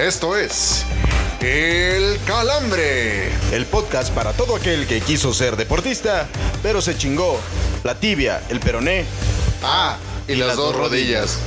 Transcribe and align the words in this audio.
Esto 0.00 0.34
es 0.34 0.86
El 1.42 2.18
Calambre, 2.24 3.28
el 3.52 3.66
podcast 3.66 4.10
para 4.14 4.32
todo 4.32 4.56
aquel 4.56 4.86
que 4.86 5.02
quiso 5.02 5.34
ser 5.34 5.56
deportista, 5.56 6.26
pero 6.62 6.80
se 6.80 6.96
chingó 6.96 7.38
la 7.84 7.94
tibia, 7.96 8.42
el 8.48 8.60
peroné. 8.60 9.04
Ah, 9.62 9.98
y, 10.26 10.36
las, 10.36 10.56
dos 10.56 10.74
rodillas. 10.74 11.38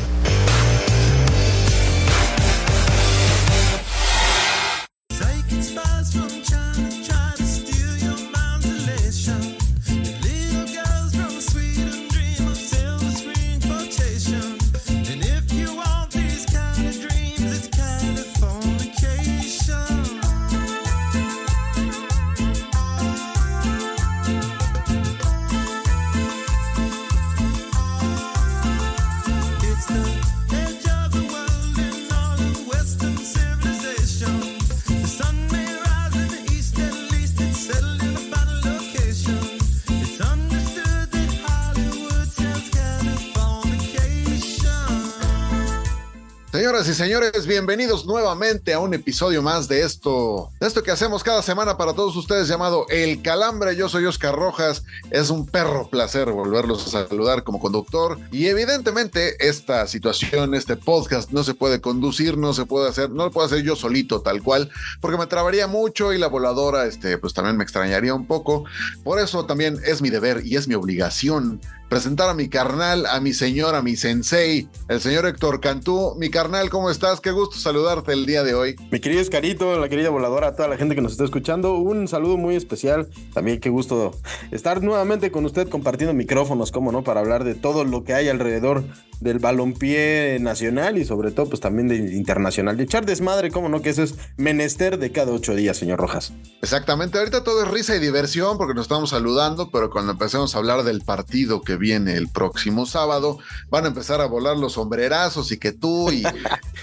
Y 46.93 46.95
señores, 46.95 47.47
bienvenidos 47.47 48.05
nuevamente 48.05 48.71
a 48.71 48.79
un 48.79 48.93
episodio 48.93 49.41
más 49.41 49.67
de 49.67 49.81
esto, 49.81 50.51
de 50.59 50.67
esto 50.67 50.83
que 50.83 50.91
hacemos 50.91 51.23
cada 51.23 51.41
semana 51.41 51.75
para 51.75 51.95
todos 51.95 52.15
ustedes 52.15 52.47
llamado 52.47 52.85
El 52.87 53.23
Calambre. 53.23 53.75
Yo 53.75 53.89
soy 53.89 54.05
Oscar 54.05 54.35
Rojas. 54.35 54.83
Es 55.09 55.31
un 55.31 55.47
perro 55.47 55.87
placer 55.89 56.29
volverlos 56.29 56.85
a 56.85 57.07
saludar 57.07 57.43
como 57.43 57.59
conductor. 57.59 58.19
Y 58.31 58.45
evidentemente 58.45 59.35
esta 59.39 59.87
situación, 59.87 60.53
este 60.53 60.75
podcast 60.75 61.31
no 61.31 61.43
se 61.43 61.55
puede 61.55 61.81
conducir, 61.81 62.37
no 62.37 62.53
se 62.53 62.67
puede 62.67 62.89
hacer, 62.89 63.09
no 63.09 63.25
lo 63.25 63.31
puedo 63.31 63.47
hacer 63.47 63.63
yo 63.63 63.75
solito 63.75 64.21
tal 64.21 64.43
cual, 64.43 64.69
porque 65.01 65.17
me 65.17 65.25
trabaría 65.25 65.65
mucho 65.65 66.13
y 66.13 66.19
la 66.19 66.27
voladora, 66.27 66.85
este, 66.85 67.17
pues 67.17 67.33
también 67.33 67.57
me 67.57 67.63
extrañaría 67.63 68.13
un 68.13 68.27
poco. 68.27 68.65
Por 69.03 69.19
eso 69.19 69.47
también 69.47 69.79
es 69.83 70.03
mi 70.03 70.11
deber 70.11 70.45
y 70.45 70.57
es 70.57 70.67
mi 70.67 70.75
obligación 70.75 71.59
presentar 71.93 72.27
a 72.27 72.33
mi 72.33 72.49
carnal, 72.49 73.05
a 73.05 73.19
mi 73.19 73.33
señor, 73.33 73.75
a 73.75 73.83
mi 73.83 73.95
sensei, 73.95 74.67
el 74.87 74.99
señor 74.99 75.27
Héctor 75.27 75.61
Cantú. 75.61 76.15
Mi 76.17 76.31
carnal, 76.31 76.71
¿cómo 76.71 76.89
estás? 76.89 77.21
Qué 77.21 77.29
gusto 77.29 77.57
saludarte 77.57 78.13
el 78.13 78.25
día 78.25 78.43
de 78.43 78.55
hoy. 78.55 78.75
Mi 78.89 78.99
querido 78.99 79.21
Escarito, 79.21 79.79
la 79.79 79.87
querida 79.89 80.09
voladora, 80.09 80.47
a 80.47 80.55
toda 80.55 80.67
la 80.69 80.77
gente 80.77 80.95
que 80.95 81.01
nos 81.01 81.11
está 81.11 81.23
escuchando, 81.23 81.75
un 81.75 82.07
saludo 82.07 82.37
muy 82.37 82.55
especial. 82.55 83.09
También 83.35 83.59
qué 83.59 83.69
gusto 83.69 84.09
estar 84.49 84.81
nuevamente 84.81 85.31
con 85.31 85.45
usted 85.45 85.69
compartiendo 85.69 86.15
micrófonos, 86.15 86.71
como 86.71 86.91
no, 86.91 87.03
para 87.03 87.19
hablar 87.19 87.43
de 87.43 87.53
todo 87.53 87.83
lo 87.83 88.03
que 88.03 88.15
hay 88.15 88.27
alrededor 88.27 88.83
del 89.19 89.39
balompié 89.39 90.39
nacional 90.41 90.97
y 90.97 91.05
sobre 91.05 91.29
todo, 91.29 91.47
pues 91.47 91.61
también 91.61 91.87
de 91.87 91.95
internacional. 91.95 92.75
De 92.75 92.85
echar 92.85 93.05
desmadre, 93.05 93.51
como 93.51 93.69
no, 93.69 93.83
que 93.83 93.91
eso 93.91 94.01
es 94.01 94.15
menester 94.35 94.97
de 94.97 95.11
cada 95.11 95.31
ocho 95.31 95.53
días, 95.53 95.77
señor 95.77 95.99
Rojas. 95.99 96.33
Exactamente, 96.63 97.19
ahorita 97.19 97.43
todo 97.43 97.63
es 97.63 97.69
risa 97.69 97.95
y 97.95 97.99
diversión 97.99 98.57
porque 98.57 98.73
nos 98.73 98.85
estamos 98.85 99.11
saludando, 99.11 99.69
pero 99.71 99.91
cuando 99.91 100.13
empecemos 100.13 100.55
a 100.55 100.57
hablar 100.57 100.83
del 100.83 101.01
partido 101.01 101.61
que 101.61 101.77
viene 101.83 102.15
el 102.15 102.29
próximo 102.29 102.85
sábado, 102.85 103.39
van 103.69 103.83
a 103.83 103.89
empezar 103.89 104.21
a 104.21 104.25
volar 104.25 104.55
los 104.55 104.73
sombrerazos 104.73 105.51
y 105.51 105.57
que 105.57 105.73
tú 105.73 106.09
y, 106.13 106.23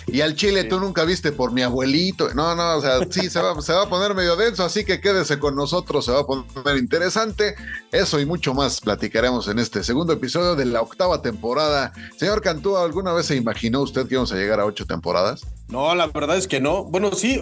y 0.06 0.20
al 0.20 0.34
chile 0.34 0.64
tú 0.64 0.78
nunca 0.78 1.04
viste 1.04 1.32
por 1.32 1.52
mi 1.52 1.62
abuelito. 1.62 2.34
No, 2.34 2.54
no, 2.54 2.76
o 2.76 2.82
sea, 2.82 2.98
sí, 3.08 3.30
se 3.30 3.40
va, 3.40 3.58
se 3.62 3.72
va 3.72 3.84
a 3.84 3.88
poner 3.88 4.14
medio 4.14 4.36
denso, 4.36 4.62
así 4.62 4.84
que 4.84 5.00
quédese 5.00 5.38
con 5.38 5.56
nosotros, 5.56 6.04
se 6.04 6.12
va 6.12 6.20
a 6.20 6.26
poner 6.26 6.76
interesante. 6.76 7.54
Eso 7.90 8.20
y 8.20 8.26
mucho 8.26 8.52
más 8.52 8.82
platicaremos 8.82 9.48
en 9.48 9.58
este 9.58 9.82
segundo 9.82 10.12
episodio 10.12 10.54
de 10.54 10.66
la 10.66 10.82
octava 10.82 11.22
temporada. 11.22 11.94
Señor 12.18 12.42
Cantú, 12.42 12.76
¿alguna 12.76 13.14
vez 13.14 13.24
se 13.24 13.36
imaginó 13.36 13.80
usted 13.80 14.06
que 14.06 14.16
íbamos 14.16 14.32
a 14.32 14.36
llegar 14.36 14.60
a 14.60 14.66
ocho 14.66 14.84
temporadas? 14.84 15.46
No, 15.70 15.94
la 15.94 16.08
verdad 16.08 16.36
es 16.36 16.48
que 16.48 16.60
no. 16.60 16.84
Bueno, 16.84 17.12
sí, 17.12 17.40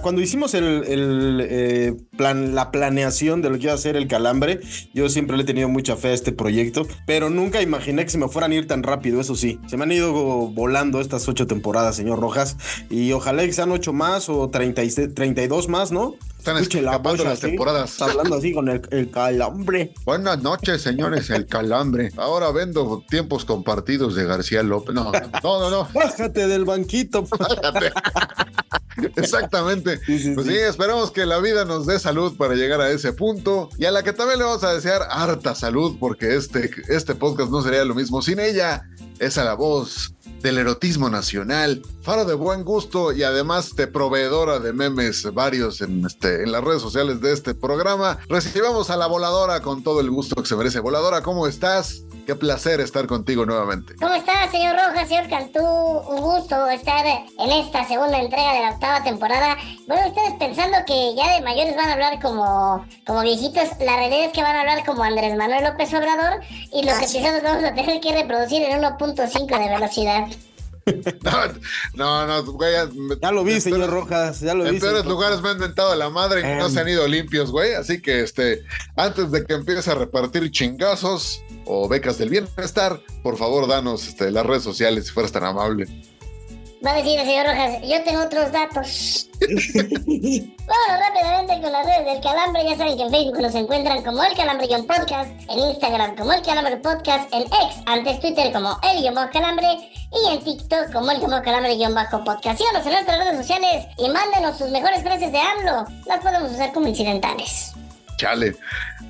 cuando 0.00 0.20
hicimos 0.20 0.54
el, 0.54 0.84
el, 0.84 1.40
eh, 1.42 1.96
plan, 2.16 2.54
la 2.54 2.70
planeación 2.70 3.42
de 3.42 3.50
lo 3.50 3.56
que 3.58 3.64
iba 3.64 3.72
a 3.72 3.78
ser 3.78 3.96
el 3.96 4.06
calambre, 4.06 4.60
yo 4.92 5.08
siempre 5.08 5.36
le 5.36 5.42
he 5.42 5.46
tenido 5.46 5.68
mucha 5.68 5.96
fe 5.96 6.08
a 6.08 6.12
este 6.12 6.30
proyecto, 6.30 6.86
pero 7.04 7.30
nunca 7.30 7.62
imaginé 7.62 8.04
que 8.04 8.10
se 8.10 8.18
me 8.18 8.28
fueran 8.28 8.52
a 8.52 8.54
ir 8.54 8.68
tan 8.68 8.84
rápido, 8.84 9.20
eso 9.20 9.34
sí. 9.34 9.58
Se 9.66 9.76
me 9.76 9.82
han 9.84 9.92
ido 9.92 10.12
volando 10.12 11.00
estas 11.00 11.28
ocho 11.28 11.48
temporadas, 11.48 11.96
señor 11.96 12.20
Rojas, 12.20 12.56
y 12.90 13.10
ojalá 13.10 13.44
que 13.44 13.52
sean 13.52 13.72
ocho 13.72 13.92
más 13.92 14.28
o 14.28 14.48
30 14.50 14.84
y- 14.84 14.90
32 14.90 15.68
más, 15.68 15.90
¿no? 15.90 16.14
Están 16.44 16.58
Escuche 16.58 16.82
la 16.82 16.90
escapando 16.90 17.22
voz 17.22 17.30
las 17.30 17.38
así, 17.38 17.46
temporadas. 17.46 18.02
Hablando 18.02 18.36
así 18.36 18.52
con 18.52 18.68
el, 18.68 18.82
el 18.90 19.10
calambre. 19.10 19.94
Buenas 20.04 20.42
noches, 20.42 20.82
señores, 20.82 21.30
el 21.30 21.46
calambre. 21.46 22.12
Ahora 22.18 22.50
vendo 22.52 23.02
tiempos 23.08 23.46
compartidos 23.46 24.14
de 24.14 24.26
García 24.26 24.62
López. 24.62 24.94
No, 24.94 25.10
no, 25.10 25.58
no, 25.58 25.70
no. 25.70 25.88
Bájate 25.94 26.46
del 26.46 26.66
banquito. 26.66 27.24
Fíjate. 27.24 27.92
Exactamente. 29.16 29.98
Sí, 30.04 30.18
sí, 30.18 30.32
pues 30.34 30.46
sí. 30.46 30.52
sí, 30.52 30.58
esperamos 30.58 31.10
que 31.12 31.24
la 31.24 31.38
vida 31.38 31.64
nos 31.64 31.86
dé 31.86 31.98
salud 31.98 32.36
para 32.36 32.52
llegar 32.52 32.82
a 32.82 32.90
ese 32.90 33.14
punto 33.14 33.70
y 33.78 33.86
a 33.86 33.90
la 33.90 34.02
que 34.02 34.12
también 34.12 34.38
le 34.38 34.44
vamos 34.44 34.64
a 34.64 34.74
desear 34.74 35.00
harta 35.08 35.54
salud 35.54 35.96
porque 35.98 36.36
este, 36.36 36.70
este 36.88 37.14
podcast 37.14 37.50
no 37.50 37.62
sería 37.62 37.86
lo 37.86 37.94
mismo 37.94 38.20
sin 38.20 38.38
ella. 38.38 38.86
Es 39.18 39.38
a 39.38 39.44
la 39.44 39.54
voz 39.54 40.14
del 40.44 40.58
erotismo 40.58 41.08
nacional, 41.08 41.80
faro 42.02 42.26
de 42.26 42.34
buen 42.34 42.64
gusto 42.64 43.12
y 43.14 43.22
además 43.22 43.74
de 43.76 43.86
proveedora 43.86 44.58
de 44.58 44.74
memes 44.74 45.24
varios 45.32 45.80
en, 45.80 46.04
este, 46.04 46.42
en 46.42 46.52
las 46.52 46.62
redes 46.62 46.82
sociales 46.82 47.22
de 47.22 47.32
este 47.32 47.54
programa. 47.54 48.18
Recibamos 48.28 48.90
a 48.90 48.98
la 48.98 49.06
voladora 49.06 49.62
con 49.62 49.82
todo 49.82 50.02
el 50.02 50.10
gusto 50.10 50.36
que 50.36 50.46
se 50.46 50.54
merece. 50.54 50.80
Voladora, 50.80 51.22
¿cómo 51.22 51.46
estás? 51.46 52.04
Qué 52.26 52.34
placer 52.34 52.80
estar 52.80 53.06
contigo 53.06 53.44
nuevamente. 53.44 53.94
¿Cómo 53.96 54.14
está, 54.14 54.50
señor 54.50 54.76
Rojas, 54.76 55.08
señor 55.08 55.28
Cantú? 55.28 55.60
Un 55.60 56.20
gusto 56.22 56.68
estar 56.70 57.04
en 57.06 57.50
esta 57.52 57.86
segunda 57.86 58.18
entrega 58.18 58.54
de 58.54 58.60
la 58.60 58.70
octava 58.70 59.04
temporada. 59.04 59.58
Bueno, 59.86 60.08
ustedes 60.08 60.32
pensando 60.38 60.78
que 60.86 61.14
ya 61.14 61.34
de 61.34 61.42
mayores 61.42 61.76
van 61.76 61.90
a 61.90 61.92
hablar 61.92 62.20
como, 62.22 62.86
como 63.06 63.20
viejitos, 63.20 63.68
la 63.80 63.96
realidad 63.96 64.24
es 64.26 64.32
que 64.32 64.42
van 64.42 64.56
a 64.56 64.60
hablar 64.60 64.86
como 64.86 65.02
Andrés 65.04 65.36
Manuel 65.36 65.64
López 65.64 65.92
Obrador 65.92 66.40
y 66.72 66.82
los 66.86 66.96
episodios 66.96 67.42
vamos 67.42 67.62
a 67.64 67.74
tener 67.74 68.00
que 68.00 68.12
reproducir 68.14 68.62
en 68.62 68.80
1.5 68.80 69.58
de 69.58 69.68
velocidad. 69.74 70.26
No, 71.94 72.26
no, 72.26 72.44
güey. 72.52 72.74
me- 72.92 73.16
Ya 73.20 73.32
lo 73.32 73.42
vi, 73.42 73.58
señor 73.58 73.88
Rojas, 73.88 74.40
ya 74.40 74.52
lo 74.52 74.64
vi. 74.64 74.70
En 74.70 74.80
peores 74.80 74.98
señor 75.00 75.06
lugares 75.14 75.40
me 75.40 75.48
han 75.48 75.58
mentado 75.58 75.94
la 75.94 76.10
madre 76.10 76.40
y 76.40 76.58
no 76.58 76.66
Em. 76.66 76.72
se 76.72 76.80
han 76.80 76.88
ido 76.88 77.08
limpios, 77.08 77.50
güey. 77.50 77.72
Así 77.72 78.02
que, 78.02 78.20
este, 78.20 78.62
antes 78.94 79.30
de 79.30 79.46
que 79.46 79.54
empiece 79.54 79.90
a 79.90 79.94
repartir 79.94 80.50
chingazos 80.50 81.42
o 81.66 81.88
becas 81.88 82.18
del 82.18 82.30
bienestar, 82.30 83.00
por 83.22 83.36
favor, 83.36 83.66
danos 83.66 84.06
este, 84.08 84.30
las 84.30 84.44
redes 84.44 84.62
sociales 84.62 85.06
si 85.06 85.12
fueras 85.12 85.32
tan 85.32 85.44
amable. 85.44 85.86
Va 86.84 86.90
a 86.90 86.96
decir 86.96 87.18
el 87.18 87.24
señor 87.24 87.46
Rojas, 87.46 87.80
yo 87.82 88.04
tengo 88.04 88.22
otros 88.22 88.52
datos. 88.52 89.30
Vámonos 89.40 91.00
rápidamente 91.00 91.62
con 91.62 91.72
las 91.72 91.86
redes 91.86 92.04
del 92.04 92.20
Calambre. 92.20 92.62
Ya 92.62 92.76
saben 92.76 92.98
que 92.98 93.04
en 93.04 93.10
Facebook 93.10 93.40
nos 93.40 93.54
encuentran 93.54 94.02
como 94.02 94.22
El 94.22 94.36
Calambre 94.36 94.66
Guión 94.66 94.86
Podcast, 94.86 95.30
en 95.48 95.58
Instagram 95.60 96.14
como 96.14 96.34
El 96.34 96.42
Calambre 96.42 96.76
Podcast, 96.76 97.32
en 97.32 97.44
X, 97.44 97.82
antes 97.86 98.20
Twitter 98.20 98.52
como 98.52 98.78
El 98.82 99.00
Guión 99.00 99.14
Bajo 99.14 99.32
Calambre 99.32 99.66
y 100.12 100.34
en 100.34 100.44
TikTok 100.44 100.92
como 100.92 101.10
El 101.10 101.20
Guión 101.20 101.30
Bajo 101.30 101.44
Calambre 101.44 101.74
Guión 101.74 101.94
Bajo 101.94 102.22
Podcast. 102.22 102.58
Síganos 102.58 102.84
en 102.84 102.92
nuestras 102.92 103.18
redes 103.18 103.36
sociales 103.38 103.86
y 103.96 104.10
mándenos 104.10 104.58
sus 104.58 104.68
mejores 104.68 105.00
frases 105.02 105.32
de 105.32 105.38
AMLO. 105.38 105.86
Las 106.04 106.20
podemos 106.20 106.52
usar 106.52 106.70
como 106.74 106.88
incidentales. 106.88 107.72
Chale. 108.18 108.56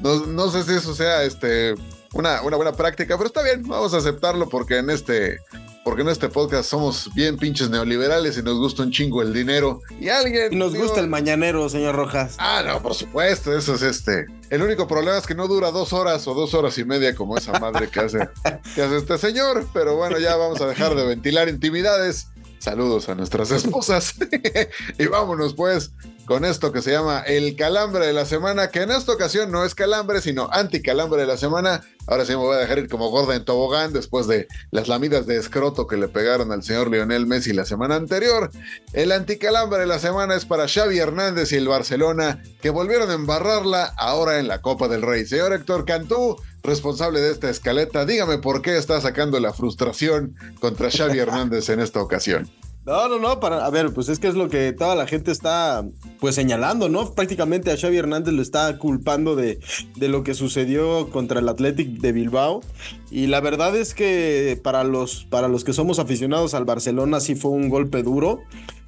No, 0.00 0.26
no 0.26 0.48
sé 0.48 0.62
si 0.62 0.74
eso 0.74 0.94
sea 0.94 1.24
este, 1.24 1.74
una, 2.14 2.42
una 2.42 2.56
buena 2.56 2.72
práctica, 2.72 3.16
pero 3.16 3.26
está 3.26 3.42
bien, 3.42 3.62
vamos 3.66 3.92
a 3.94 3.98
aceptarlo 3.98 4.48
porque 4.48 4.78
en 4.78 4.90
este. 4.90 5.38
Porque 5.84 6.00
en 6.00 6.08
este 6.08 6.30
podcast 6.30 6.70
somos 6.70 7.10
bien 7.14 7.36
pinches 7.36 7.68
neoliberales 7.68 8.38
y 8.38 8.42
nos 8.42 8.56
gusta 8.56 8.84
un 8.84 8.90
chingo 8.90 9.20
el 9.20 9.34
dinero. 9.34 9.80
Y 10.00 10.08
alguien. 10.08 10.50
Y 10.50 10.56
nos 10.56 10.72
digo, 10.72 10.84
gusta 10.86 11.00
el 11.00 11.08
mañanero, 11.08 11.68
señor 11.68 11.94
Rojas. 11.94 12.36
Ah, 12.38 12.62
no, 12.64 12.80
por 12.80 12.94
supuesto, 12.94 13.54
eso 13.54 13.74
es 13.74 13.82
este. 13.82 14.24
El 14.48 14.62
único 14.62 14.88
problema 14.88 15.18
es 15.18 15.26
que 15.26 15.34
no 15.34 15.46
dura 15.46 15.70
dos 15.72 15.92
horas 15.92 16.26
o 16.26 16.32
dos 16.32 16.54
horas 16.54 16.78
y 16.78 16.86
media 16.86 17.14
como 17.14 17.36
esa 17.36 17.58
madre 17.60 17.88
que 17.88 18.00
hace, 18.00 18.18
que 18.74 18.82
hace 18.82 18.96
este 18.96 19.18
señor. 19.18 19.66
Pero 19.74 19.96
bueno, 19.96 20.18
ya 20.18 20.36
vamos 20.36 20.60
a 20.62 20.66
dejar 20.66 20.94
de 20.94 21.04
ventilar 21.04 21.50
intimidades. 21.50 22.28
Saludos 22.60 23.10
a 23.10 23.14
nuestras 23.14 23.50
esposas. 23.50 24.14
y 24.98 25.06
vámonos 25.06 25.52
pues 25.52 25.92
con 26.26 26.44
esto 26.44 26.72
que 26.72 26.82
se 26.82 26.92
llama 26.92 27.20
el 27.20 27.56
calambre 27.56 28.06
de 28.06 28.12
la 28.12 28.24
semana, 28.24 28.70
que 28.70 28.82
en 28.82 28.90
esta 28.90 29.12
ocasión 29.12 29.50
no 29.50 29.64
es 29.64 29.74
calambre, 29.74 30.20
sino 30.20 30.48
anticalambre 30.52 31.20
de 31.20 31.26
la 31.26 31.36
semana. 31.36 31.82
Ahora 32.06 32.24
sí 32.24 32.32
me 32.32 32.36
voy 32.36 32.56
a 32.56 32.58
dejar 32.58 32.78
ir 32.78 32.88
como 32.88 33.10
gorda 33.10 33.34
en 33.34 33.44
tobogán 33.44 33.92
después 33.92 34.26
de 34.26 34.48
las 34.70 34.88
lamidas 34.88 35.26
de 35.26 35.36
escroto 35.36 35.86
que 35.86 35.96
le 35.96 36.08
pegaron 36.08 36.52
al 36.52 36.62
señor 36.62 36.90
Lionel 36.90 37.26
Messi 37.26 37.52
la 37.52 37.64
semana 37.64 37.96
anterior. 37.96 38.50
El 38.92 39.12
anticalambre 39.12 39.80
de 39.80 39.86
la 39.86 39.98
semana 39.98 40.34
es 40.34 40.44
para 40.44 40.68
Xavi 40.68 40.98
Hernández 40.98 41.52
y 41.52 41.56
el 41.56 41.68
Barcelona, 41.68 42.42
que 42.60 42.70
volvieron 42.70 43.10
a 43.10 43.14
embarrarla 43.14 43.92
ahora 43.96 44.38
en 44.38 44.48
la 44.48 44.60
Copa 44.60 44.88
del 44.88 45.02
Rey. 45.02 45.26
Señor 45.26 45.52
Héctor 45.52 45.84
Cantú, 45.84 46.36
responsable 46.62 47.20
de 47.20 47.32
esta 47.32 47.50
escaleta, 47.50 48.04
dígame 48.04 48.38
por 48.38 48.62
qué 48.62 48.76
está 48.76 49.00
sacando 49.00 49.40
la 49.40 49.52
frustración 49.52 50.36
contra 50.60 50.90
Xavi 50.90 51.18
Hernández 51.20 51.68
en 51.68 51.80
esta 51.80 52.00
ocasión. 52.00 52.50
No, 52.86 53.08
no, 53.08 53.18
no, 53.18 53.40
para, 53.40 53.64
a 53.64 53.70
ver, 53.70 53.94
pues 53.94 54.10
es 54.10 54.18
que 54.18 54.28
es 54.28 54.34
lo 54.34 54.50
que 54.50 54.74
toda 54.74 54.94
la 54.94 55.06
gente 55.06 55.30
está 55.30 55.86
pues 56.20 56.34
señalando, 56.34 56.90
¿no? 56.90 57.14
Prácticamente 57.14 57.70
a 57.70 57.78
Xavi 57.78 57.96
Hernández 57.96 58.34
lo 58.34 58.42
está 58.42 58.78
culpando 58.78 59.36
de, 59.36 59.58
de 59.96 60.08
lo 60.08 60.22
que 60.22 60.34
sucedió 60.34 61.08
contra 61.08 61.40
el 61.40 61.48
Athletic 61.48 61.98
de 62.00 62.12
Bilbao. 62.12 62.60
Y 63.10 63.28
la 63.28 63.40
verdad 63.40 63.74
es 63.74 63.94
que 63.94 64.60
para 64.62 64.84
los, 64.84 65.24
para 65.24 65.48
los 65.48 65.64
que 65.64 65.72
somos 65.72 65.98
aficionados 65.98 66.52
al 66.52 66.66
Barcelona 66.66 67.20
sí 67.20 67.36
fue 67.36 67.52
un 67.52 67.70
golpe 67.70 68.02
duro, 68.02 68.42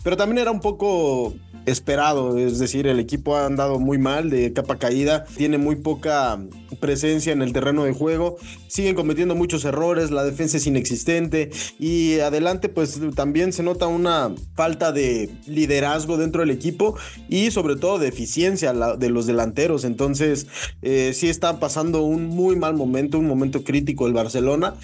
pero 0.05 0.19
también 0.19 0.39
era 0.39 0.51
un 0.51 0.61
poco 0.61 1.35
esperado, 1.67 2.39
es 2.39 2.59
decir, 2.59 2.87
el 2.87 2.99
equipo 2.99 3.37
ha 3.37 3.47
andado 3.47 3.79
muy 3.79 3.99
mal 3.99 4.31
de 4.31 4.53
capa 4.53 4.79
caída, 4.79 5.25
tiene 5.37 5.59
muy 5.59 5.77
poca 5.77 6.41
presencia 6.81 7.33
en 7.33 7.43
el 7.43 7.53
terreno 7.53 7.85
de 7.85 7.93
juego, 7.93 8.37
siguen 8.69 8.95
cometiendo 8.95 9.35
muchos 9.35 9.65
errores, 9.65 10.11
la 10.11 10.25
defensa 10.25 10.57
es 10.57 10.67
inexistente 10.67 11.51
y 11.79 12.21
adelante 12.21 12.69
pues 12.69 13.01
también 13.15 13.53
se 13.53 13.63
nota 13.63 13.87
una 13.87 14.35
falta 14.55 14.93
de 14.93 15.31
liderazgo 15.47 16.17
dentro 16.17 16.41
del 16.41 16.51
equipo 16.51 16.97
y 17.29 17.51
sobre 17.51 17.77
todo 17.77 17.99
de 17.99 18.09
eficiencia 18.09 18.73
de 18.73 19.11
los 19.11 19.27
delanteros, 19.27 19.85
entonces 19.85 20.47
eh, 20.83 21.13
sí 21.15 21.29
está 21.29 21.61
pasando 21.61 22.03
un 22.03 22.27
muy 22.27 22.57
mal 22.57 22.75
momento, 22.75 23.19
un 23.19 23.27
momento 23.27 23.65
crítico 23.65 24.07
el 24.07 24.13
Barcelona, 24.13 24.75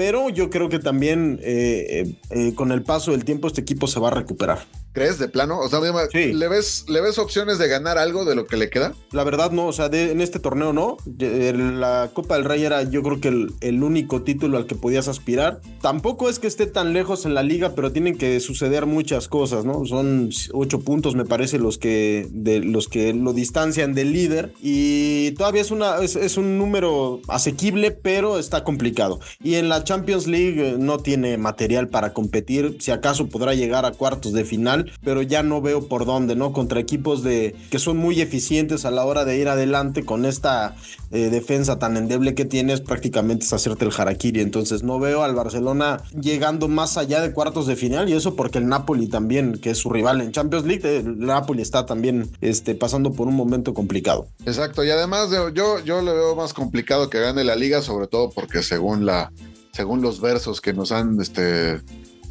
pero 0.00 0.30
yo 0.30 0.48
creo 0.48 0.70
que 0.70 0.78
también 0.78 1.38
eh, 1.42 2.06
eh, 2.06 2.14
eh, 2.30 2.54
con 2.54 2.72
el 2.72 2.82
paso 2.82 3.10
del 3.10 3.26
tiempo 3.26 3.48
este 3.48 3.60
equipo 3.60 3.86
se 3.86 4.00
va 4.00 4.08
a 4.08 4.12
recuperar. 4.12 4.60
¿Crees 4.92 5.18
de 5.18 5.28
plano? 5.28 5.58
O 5.60 5.68
sea, 5.68 5.78
Sí. 6.12 6.32
¿le, 6.32 6.48
ves, 6.48 6.84
¿le 6.88 7.00
ves 7.00 7.18
opciones 7.18 7.58
de 7.58 7.68
ganar 7.68 7.96
algo 7.98 8.24
de 8.24 8.34
lo 8.34 8.46
que 8.46 8.56
le 8.56 8.70
queda? 8.70 8.92
La 9.12 9.22
verdad 9.24 9.50
no, 9.52 9.66
o 9.66 9.72
sea, 9.72 9.88
de- 9.88 10.10
en 10.10 10.20
este 10.20 10.40
torneo 10.40 10.72
no. 10.72 10.96
La 11.18 12.10
Copa 12.12 12.34
del 12.36 12.44
Rey 12.44 12.64
era 12.64 12.82
yo 12.82 13.02
creo 13.02 13.20
que 13.20 13.28
el, 13.28 13.52
el 13.60 13.82
único 13.82 14.22
título 14.22 14.56
al 14.58 14.66
que 14.66 14.74
podías 14.74 15.08
aspirar. 15.08 15.60
Tampoco 15.80 16.28
es 16.28 16.38
que 16.38 16.46
esté 16.46 16.66
tan 16.66 16.92
lejos 16.92 17.24
en 17.26 17.34
la 17.34 17.42
liga, 17.42 17.74
pero 17.74 17.92
tienen 17.92 18.18
que 18.18 18.40
suceder 18.40 18.86
muchas 18.86 19.28
cosas, 19.28 19.64
¿no? 19.64 19.84
Son 19.86 20.30
ocho 20.52 20.80
puntos 20.80 21.14
me 21.14 21.24
parece 21.24 21.58
los 21.58 21.78
que, 21.78 22.26
de, 22.30 22.60
los 22.60 22.88
que 22.88 23.12
lo 23.12 23.32
distancian 23.32 23.94
del 23.94 24.12
líder 24.12 24.52
y 24.60 25.32
todavía 25.32 25.62
es, 25.62 25.70
una, 25.70 25.98
es, 25.98 26.16
es 26.16 26.36
un 26.36 26.58
número 26.58 27.20
asequible, 27.28 27.90
pero 27.92 28.38
está 28.38 28.64
complicado. 28.64 29.20
Y 29.42 29.54
en 29.54 29.68
la 29.68 29.84
Champions 29.84 30.26
League 30.26 30.70
eh, 30.70 30.76
no 30.78 30.98
tiene 30.98 31.36
material 31.38 31.88
para 31.88 32.12
competir, 32.12 32.76
si 32.80 32.90
acaso 32.90 33.28
podrá 33.28 33.54
llegar 33.54 33.84
a 33.86 33.92
cuartos 33.92 34.32
de 34.32 34.44
final, 34.44 34.79
pero 35.02 35.22
ya 35.22 35.42
no 35.42 35.60
veo 35.60 35.88
por 35.88 36.04
dónde, 36.06 36.36
¿no? 36.36 36.52
Contra 36.52 36.80
equipos 36.80 37.22
de 37.22 37.54
que 37.70 37.78
son 37.78 37.96
muy 37.96 38.20
eficientes 38.20 38.84
a 38.84 38.90
la 38.90 39.04
hora 39.04 39.24
de 39.24 39.38
ir 39.38 39.48
adelante 39.48 40.04
con 40.04 40.24
esta 40.24 40.76
eh, 41.10 41.28
defensa 41.30 41.78
tan 41.78 41.96
endeble 41.96 42.34
que 42.34 42.44
tienes, 42.44 42.80
prácticamente 42.80 43.44
es 43.44 43.52
hacerte 43.52 43.84
el 43.84 43.92
harakiri. 43.96 44.40
Entonces 44.40 44.82
no 44.82 44.98
veo 44.98 45.22
al 45.22 45.34
Barcelona 45.34 46.02
llegando 46.20 46.68
más 46.68 46.96
allá 46.96 47.20
de 47.20 47.32
cuartos 47.32 47.66
de 47.66 47.76
final 47.76 48.08
y 48.08 48.12
eso 48.14 48.36
porque 48.36 48.58
el 48.58 48.66
Napoli 48.68 49.06
también, 49.08 49.58
que 49.58 49.70
es 49.70 49.78
su 49.78 49.90
rival 49.90 50.20
en 50.20 50.32
Champions 50.32 50.66
League, 50.66 50.96
el 50.98 51.18
Napoli 51.18 51.62
está 51.62 51.86
también 51.86 52.30
este, 52.40 52.74
pasando 52.74 53.12
por 53.12 53.26
un 53.28 53.34
momento 53.34 53.74
complicado. 53.74 54.28
Exacto, 54.46 54.84
y 54.84 54.90
además 54.90 55.30
de- 55.30 55.52
yo, 55.54 55.80
yo 55.84 56.00
le 56.02 56.12
veo 56.12 56.36
más 56.36 56.52
complicado 56.54 57.10
que 57.10 57.18
gane 57.20 57.44
la 57.44 57.56
liga, 57.56 57.82
sobre 57.82 58.06
todo 58.06 58.30
porque 58.30 58.62
según 58.62 59.06
la, 59.06 59.32
según 59.72 60.02
los 60.02 60.20
versos 60.20 60.60
que 60.60 60.72
nos 60.72 60.92
han, 60.92 61.20
este, 61.20 61.80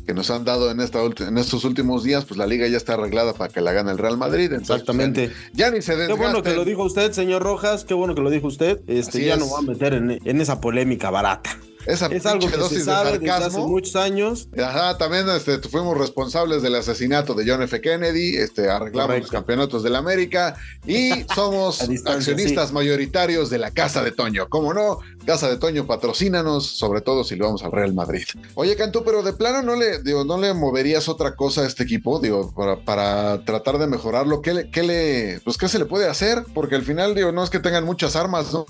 que 0.09 0.13
nos 0.15 0.31
han 0.31 0.43
dado 0.43 0.71
en 0.71 0.79
esta 0.79 0.99
en 1.03 1.37
estos 1.37 1.63
últimos 1.65 2.03
días, 2.03 2.25
pues 2.25 2.39
la 2.39 2.47
liga 2.47 2.67
ya 2.67 2.77
está 2.77 2.95
arreglada 2.95 3.33
para 3.33 3.53
que 3.53 3.61
la 3.61 3.73
gane 3.73 3.91
el 3.91 3.99
Real 3.99 4.17
Madrid. 4.17 4.45
entonces, 4.51 4.71
Exactamente. 4.71 5.27
pues, 5.27 5.37
Ya, 5.53 5.67
ya 5.67 5.71
ni 5.75 5.83
se 5.83 5.91
Qué 5.95 6.07
bueno 6.13 6.17
que 6.17 6.49
desgasten. 6.49 6.55
lo 6.55 6.65
dijo 6.65 6.83
usted, 6.83 7.11
señor 7.11 7.43
Rojas. 7.43 7.85
Qué 7.85 7.93
bueno 7.93 8.15
que 8.15 8.21
lo 8.21 8.31
dijo 8.31 8.47
usted. 8.47 8.79
Este, 8.87 9.19
Así 9.19 9.25
ya 9.25 9.35
es. 9.35 9.39
no 9.39 9.51
va 9.51 9.59
a 9.59 9.61
meter 9.61 9.93
en, 9.93 10.19
en 10.25 10.41
esa 10.41 10.59
polémica 10.59 11.11
barata. 11.11 11.51
Esa 11.85 12.07
Es 12.07 12.25
algo 12.25 12.47
que 12.49 12.57
dosis 12.57 12.79
se 12.79 12.85
de 12.85 12.91
sabe 12.91 13.19
desde 13.19 13.31
hace 13.31 13.57
muchos 13.59 13.95
años. 13.95 14.47
Ajá, 14.61 14.97
también 14.97 15.27
este, 15.29 15.59
fuimos 15.69 15.97
responsables 15.97 16.61
del 16.61 16.75
asesinato 16.75 17.33
de 17.33 17.49
John 17.49 17.61
F. 17.63 17.79
Kennedy, 17.81 18.35
este, 18.37 18.69
arreglamos 18.69 19.07
Correcto. 19.07 19.23
los 19.23 19.31
campeonatos 19.31 19.83
del 19.83 19.95
América 19.95 20.55
y 20.85 21.11
somos 21.35 21.81
accionistas 22.05 22.71
mayoritarios 22.73 23.49
de 23.49 23.57
la 23.59 23.71
Casa 23.71 24.03
de 24.03 24.11
Toño. 24.11 24.47
¿Cómo 24.49 24.73
no? 24.73 24.99
Casa 25.25 25.49
de 25.49 25.57
Toño, 25.57 25.85
patrocínanos, 25.87 26.65
sobre 26.65 27.01
todo 27.01 27.23
si 27.23 27.35
lo 27.35 27.45
vamos 27.45 27.63
al 27.63 27.71
Real 27.71 27.93
Madrid. 27.93 28.23
Oye, 28.55 28.75
Cantú, 28.75 29.03
pero 29.03 29.23
de 29.23 29.33
plano 29.33 29.61
no 29.61 29.75
le, 29.75 30.01
digo, 30.01 30.25
no 30.25 30.37
le 30.37 30.53
moverías 30.53 31.07
otra 31.07 31.35
cosa 31.35 31.61
a 31.61 31.67
este 31.67 31.83
equipo, 31.83 32.19
digo, 32.19 32.51
para, 32.55 32.77
para 32.83 33.43
tratar 33.45 33.77
de 33.77 33.87
mejorarlo. 33.87 34.41
¿Qué 34.41 34.53
le, 34.53 34.69
qué 34.69 34.83
le, 34.83 35.39
pues, 35.43 35.57
qué 35.57 35.67
se 35.69 35.79
le 35.79 35.85
puede 35.85 36.07
hacer? 36.09 36.43
Porque 36.53 36.75
al 36.75 36.83
final, 36.83 37.15
digo, 37.15 37.31
no 37.31 37.43
es 37.43 37.49
que 37.49 37.59
tengan 37.59 37.85
muchas 37.85 38.15
armas, 38.15 38.51
¿no? 38.53 38.65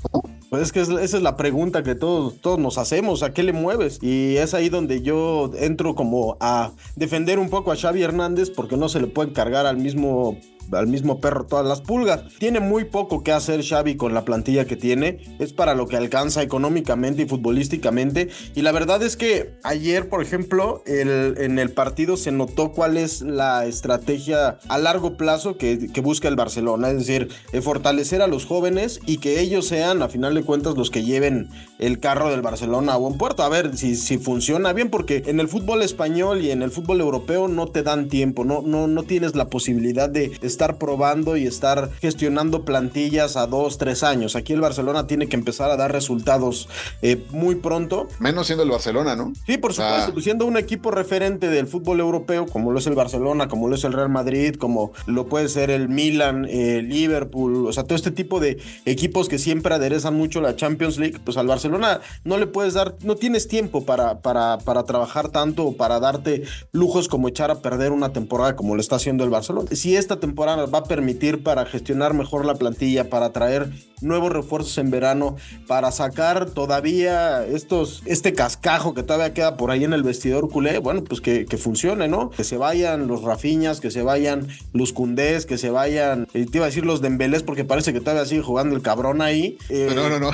Pues 0.49 0.63
es 0.63 0.71
que 0.71 0.81
es- 0.81 0.89
esa 0.89 1.17
es 1.17 1.23
la 1.23 1.37
pregunta 1.37 1.83
que 1.83 1.93
todos, 1.95 2.41
todos 2.41 2.57
nos 2.59 2.77
hacemos, 2.79 2.98
¿a 2.99 3.33
qué 3.33 3.43
le 3.43 3.53
mueves? 3.53 3.99
Y 4.01 4.37
es 4.37 4.53
ahí 4.53 4.69
donde 4.69 5.01
yo 5.01 5.51
entro 5.57 5.95
como 5.95 6.37
a 6.39 6.73
defender 6.95 7.39
un 7.39 7.49
poco 7.49 7.71
a 7.71 7.75
Xavi 7.75 8.03
Hernández 8.03 8.49
porque 8.49 8.77
no 8.77 8.89
se 8.89 8.99
le 8.99 9.07
puede 9.07 9.31
cargar 9.31 9.65
al 9.65 9.77
mismo 9.77 10.37
al 10.71 10.87
mismo 10.87 11.19
perro 11.19 11.45
todas 11.45 11.65
las 11.65 11.81
pulgas. 11.81 12.23
Tiene 12.37 12.59
muy 12.59 12.85
poco 12.85 13.23
que 13.23 13.31
hacer 13.31 13.63
Xavi 13.63 13.95
con 13.95 14.13
la 14.13 14.25
plantilla 14.25 14.65
que 14.65 14.75
tiene. 14.75 15.19
Es 15.39 15.53
para 15.53 15.75
lo 15.75 15.87
que 15.87 15.97
alcanza 15.97 16.43
económicamente 16.43 17.23
y 17.23 17.25
futbolísticamente. 17.25 18.29
Y 18.55 18.61
la 18.61 18.71
verdad 18.71 19.01
es 19.03 19.17
que 19.17 19.55
ayer, 19.63 20.09
por 20.09 20.21
ejemplo, 20.21 20.83
en 20.85 21.59
el 21.59 21.71
partido 21.71 22.17
se 22.17 22.31
notó 22.31 22.71
cuál 22.71 22.97
es 22.97 23.21
la 23.21 23.65
estrategia 23.65 24.59
a 24.67 24.77
largo 24.77 25.17
plazo 25.17 25.57
que, 25.57 25.91
que 25.91 26.01
busca 26.01 26.27
el 26.27 26.35
Barcelona. 26.35 26.91
Es 26.91 26.99
decir, 26.99 27.29
eh, 27.51 27.61
fortalecer 27.61 28.21
a 28.21 28.27
los 28.27 28.45
jóvenes 28.45 28.99
y 29.05 29.17
que 29.17 29.39
ellos 29.39 29.67
sean, 29.67 30.01
a 30.01 30.09
final 30.09 30.35
de 30.35 30.43
cuentas, 30.43 30.75
los 30.75 30.91
que 30.91 31.03
lleven 31.03 31.49
el 31.79 31.99
carro 31.99 32.29
del 32.29 32.41
Barcelona 32.41 32.93
a 32.93 32.97
buen 32.97 33.17
puerto. 33.17 33.41
A 33.41 33.49
ver 33.49 33.75
si, 33.75 33.95
si 33.95 34.17
funciona 34.17 34.73
bien, 34.73 34.89
porque 34.89 35.23
en 35.25 35.39
el 35.39 35.47
fútbol 35.47 35.81
español 35.81 36.41
y 36.41 36.51
en 36.51 36.61
el 36.61 36.71
fútbol 36.71 36.99
europeo 37.01 37.47
no 37.47 37.67
te 37.67 37.81
dan 37.81 38.09
tiempo, 38.09 38.43
no, 38.43 38.61
no, 38.61 38.87
no 38.87 39.03
tienes 39.03 39.35
la 39.35 39.47
posibilidad 39.47 40.09
de 40.09 40.37
estar 40.41 40.77
probando 40.77 41.37
y 41.37 41.47
estar 41.47 41.89
gestionando 42.01 42.65
plantillas 42.65 43.37
a 43.37 43.47
dos, 43.47 43.77
tres 43.77 44.03
años. 44.03 44.35
Aquí 44.35 44.53
el 44.53 44.61
Barcelona 44.61 45.07
tiene 45.07 45.27
que 45.27 45.35
empezar 45.35 45.71
a 45.71 45.77
dar 45.77 45.91
resultados 45.91 46.67
eh, 47.01 47.23
muy 47.31 47.55
pronto. 47.55 48.07
Menos 48.19 48.47
siendo 48.47 48.63
el 48.63 48.69
Barcelona, 48.69 49.15
¿no? 49.15 49.33
Sí, 49.47 49.57
por 49.57 49.73
supuesto, 49.73 50.13
pues 50.13 50.25
siendo 50.25 50.45
un 50.45 50.57
equipo 50.57 50.91
referente 50.91 51.49
del 51.49 51.67
fútbol 51.67 52.01
europeo, 52.01 52.45
como 52.45 52.71
lo 52.71 52.79
es 52.79 52.87
el 52.87 52.95
Barcelona, 52.95 53.47
como 53.47 53.69
lo 53.69 53.75
es 53.75 53.83
el 53.85 53.93
Real 53.93 54.09
Madrid, 54.09 54.55
como 54.55 54.91
lo 55.05 55.27
puede 55.27 55.47
ser 55.47 55.71
el 55.71 55.87
Milan, 55.87 56.45
el 56.45 56.89
Liverpool, 56.89 57.67
o 57.67 57.73
sea, 57.73 57.83
todo 57.83 57.95
este 57.95 58.11
tipo 58.11 58.41
de 58.41 58.59
equipos 58.85 59.29
que 59.29 59.39
siempre 59.39 59.73
aderezan 59.73 60.15
mucho 60.15 60.41
la 60.41 60.55
Champions 60.57 60.97
League, 60.97 61.19
pues 61.23 61.37
al 61.37 61.47
Barcelona 61.47 61.68
no 61.77 62.37
le 62.37 62.47
puedes 62.47 62.73
dar, 62.73 62.95
no 63.03 63.15
tienes 63.15 63.47
tiempo 63.47 63.85
para, 63.85 64.21
para, 64.21 64.57
para 64.59 64.83
trabajar 64.83 65.29
tanto 65.29 65.65
o 65.65 65.77
para 65.77 65.99
darte 65.99 66.43
lujos 66.71 67.07
como 67.07 67.27
echar 67.27 67.51
a 67.51 67.61
perder 67.61 67.91
una 67.91 68.13
temporada 68.13 68.55
como 68.55 68.75
lo 68.75 68.81
está 68.81 68.95
haciendo 68.95 69.23
el 69.23 69.29
Barcelona. 69.29 69.69
Si 69.71 69.95
esta 69.95 70.19
temporada 70.19 70.65
va 70.65 70.79
a 70.79 70.83
permitir 70.83 71.43
para 71.43 71.65
gestionar 71.65 72.13
mejor 72.13 72.45
la 72.45 72.55
plantilla, 72.55 73.09
para 73.09 73.31
traer 73.31 73.69
nuevos 74.01 74.31
refuerzos 74.31 74.77
en 74.77 74.91
verano, 74.91 75.35
para 75.67 75.91
sacar 75.91 76.49
todavía 76.49 77.45
estos, 77.45 78.01
este 78.05 78.33
cascajo 78.33 78.93
que 78.93 79.03
todavía 79.03 79.33
queda 79.33 79.57
por 79.57 79.71
ahí 79.71 79.83
en 79.83 79.93
el 79.93 80.03
vestidor 80.03 80.49
culé, 80.49 80.79
bueno, 80.79 81.03
pues 81.03 81.21
que, 81.21 81.45
que 81.45 81.57
funcione, 81.57 82.07
¿no? 82.07 82.29
Que 82.29 82.43
se 82.43 82.57
vayan 82.57 83.07
los 83.07 83.23
Rafiñas, 83.23 83.79
que 83.79 83.91
se 83.91 84.01
vayan 84.01 84.47
los 84.73 84.93
Cundés, 84.93 85.45
que 85.45 85.57
se 85.57 85.69
vayan, 85.69 86.27
eh, 86.33 86.45
te 86.49 86.57
iba 86.57 86.65
a 86.65 86.69
decir 86.69 86.85
los 86.85 87.01
Dembélés, 87.01 87.43
porque 87.43 87.65
parece 87.65 87.91
que 87.93 87.99
todavía 87.99 88.25
sigue 88.25 88.41
jugando 88.41 88.75
el 88.75 88.81
cabrón 88.81 89.21
ahí. 89.21 89.57
Eh, 89.69 89.91
No, 89.95 90.09
no, 90.09 90.19
no. 90.19 90.31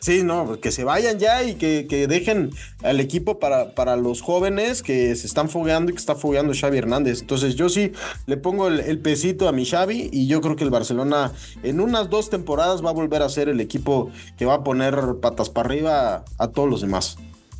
Sí, 0.00 0.22
no, 0.22 0.60
que 0.60 0.70
se 0.76 0.84
vayan 0.84 1.18
ya 1.18 1.42
y 1.42 1.54
que, 1.54 1.86
que 1.88 2.06
dejen 2.06 2.50
al 2.82 3.00
equipo 3.00 3.38
para, 3.38 3.74
para 3.74 3.96
los 3.96 4.20
jóvenes 4.20 4.82
que 4.82 5.16
se 5.16 5.26
están 5.26 5.48
fogueando 5.48 5.90
y 5.90 5.94
que 5.94 5.98
está 5.98 6.14
fogueando 6.14 6.52
Xavi 6.52 6.76
Hernández. 6.76 7.22
Entonces 7.22 7.54
yo 7.56 7.70
sí 7.70 7.92
le 8.26 8.36
pongo 8.36 8.68
el, 8.68 8.80
el 8.80 8.98
pesito 8.98 9.48
a 9.48 9.52
mi 9.52 9.64
Xavi 9.64 10.10
y 10.12 10.26
yo 10.26 10.42
creo 10.42 10.54
que 10.54 10.64
el 10.64 10.70
Barcelona 10.70 11.32
en 11.62 11.80
unas 11.80 12.10
dos 12.10 12.28
temporadas 12.28 12.84
va 12.84 12.90
a 12.90 12.92
volver 12.92 13.22
a 13.22 13.30
ser 13.30 13.48
el 13.48 13.60
equipo 13.60 14.10
que 14.36 14.44
va 14.44 14.56
a 14.56 14.64
poner 14.64 15.16
patas 15.22 15.48
para 15.48 15.66
arriba 15.66 16.24
a 16.36 16.48
todos 16.48 16.68
los 16.68 16.82
demás. 16.82 17.16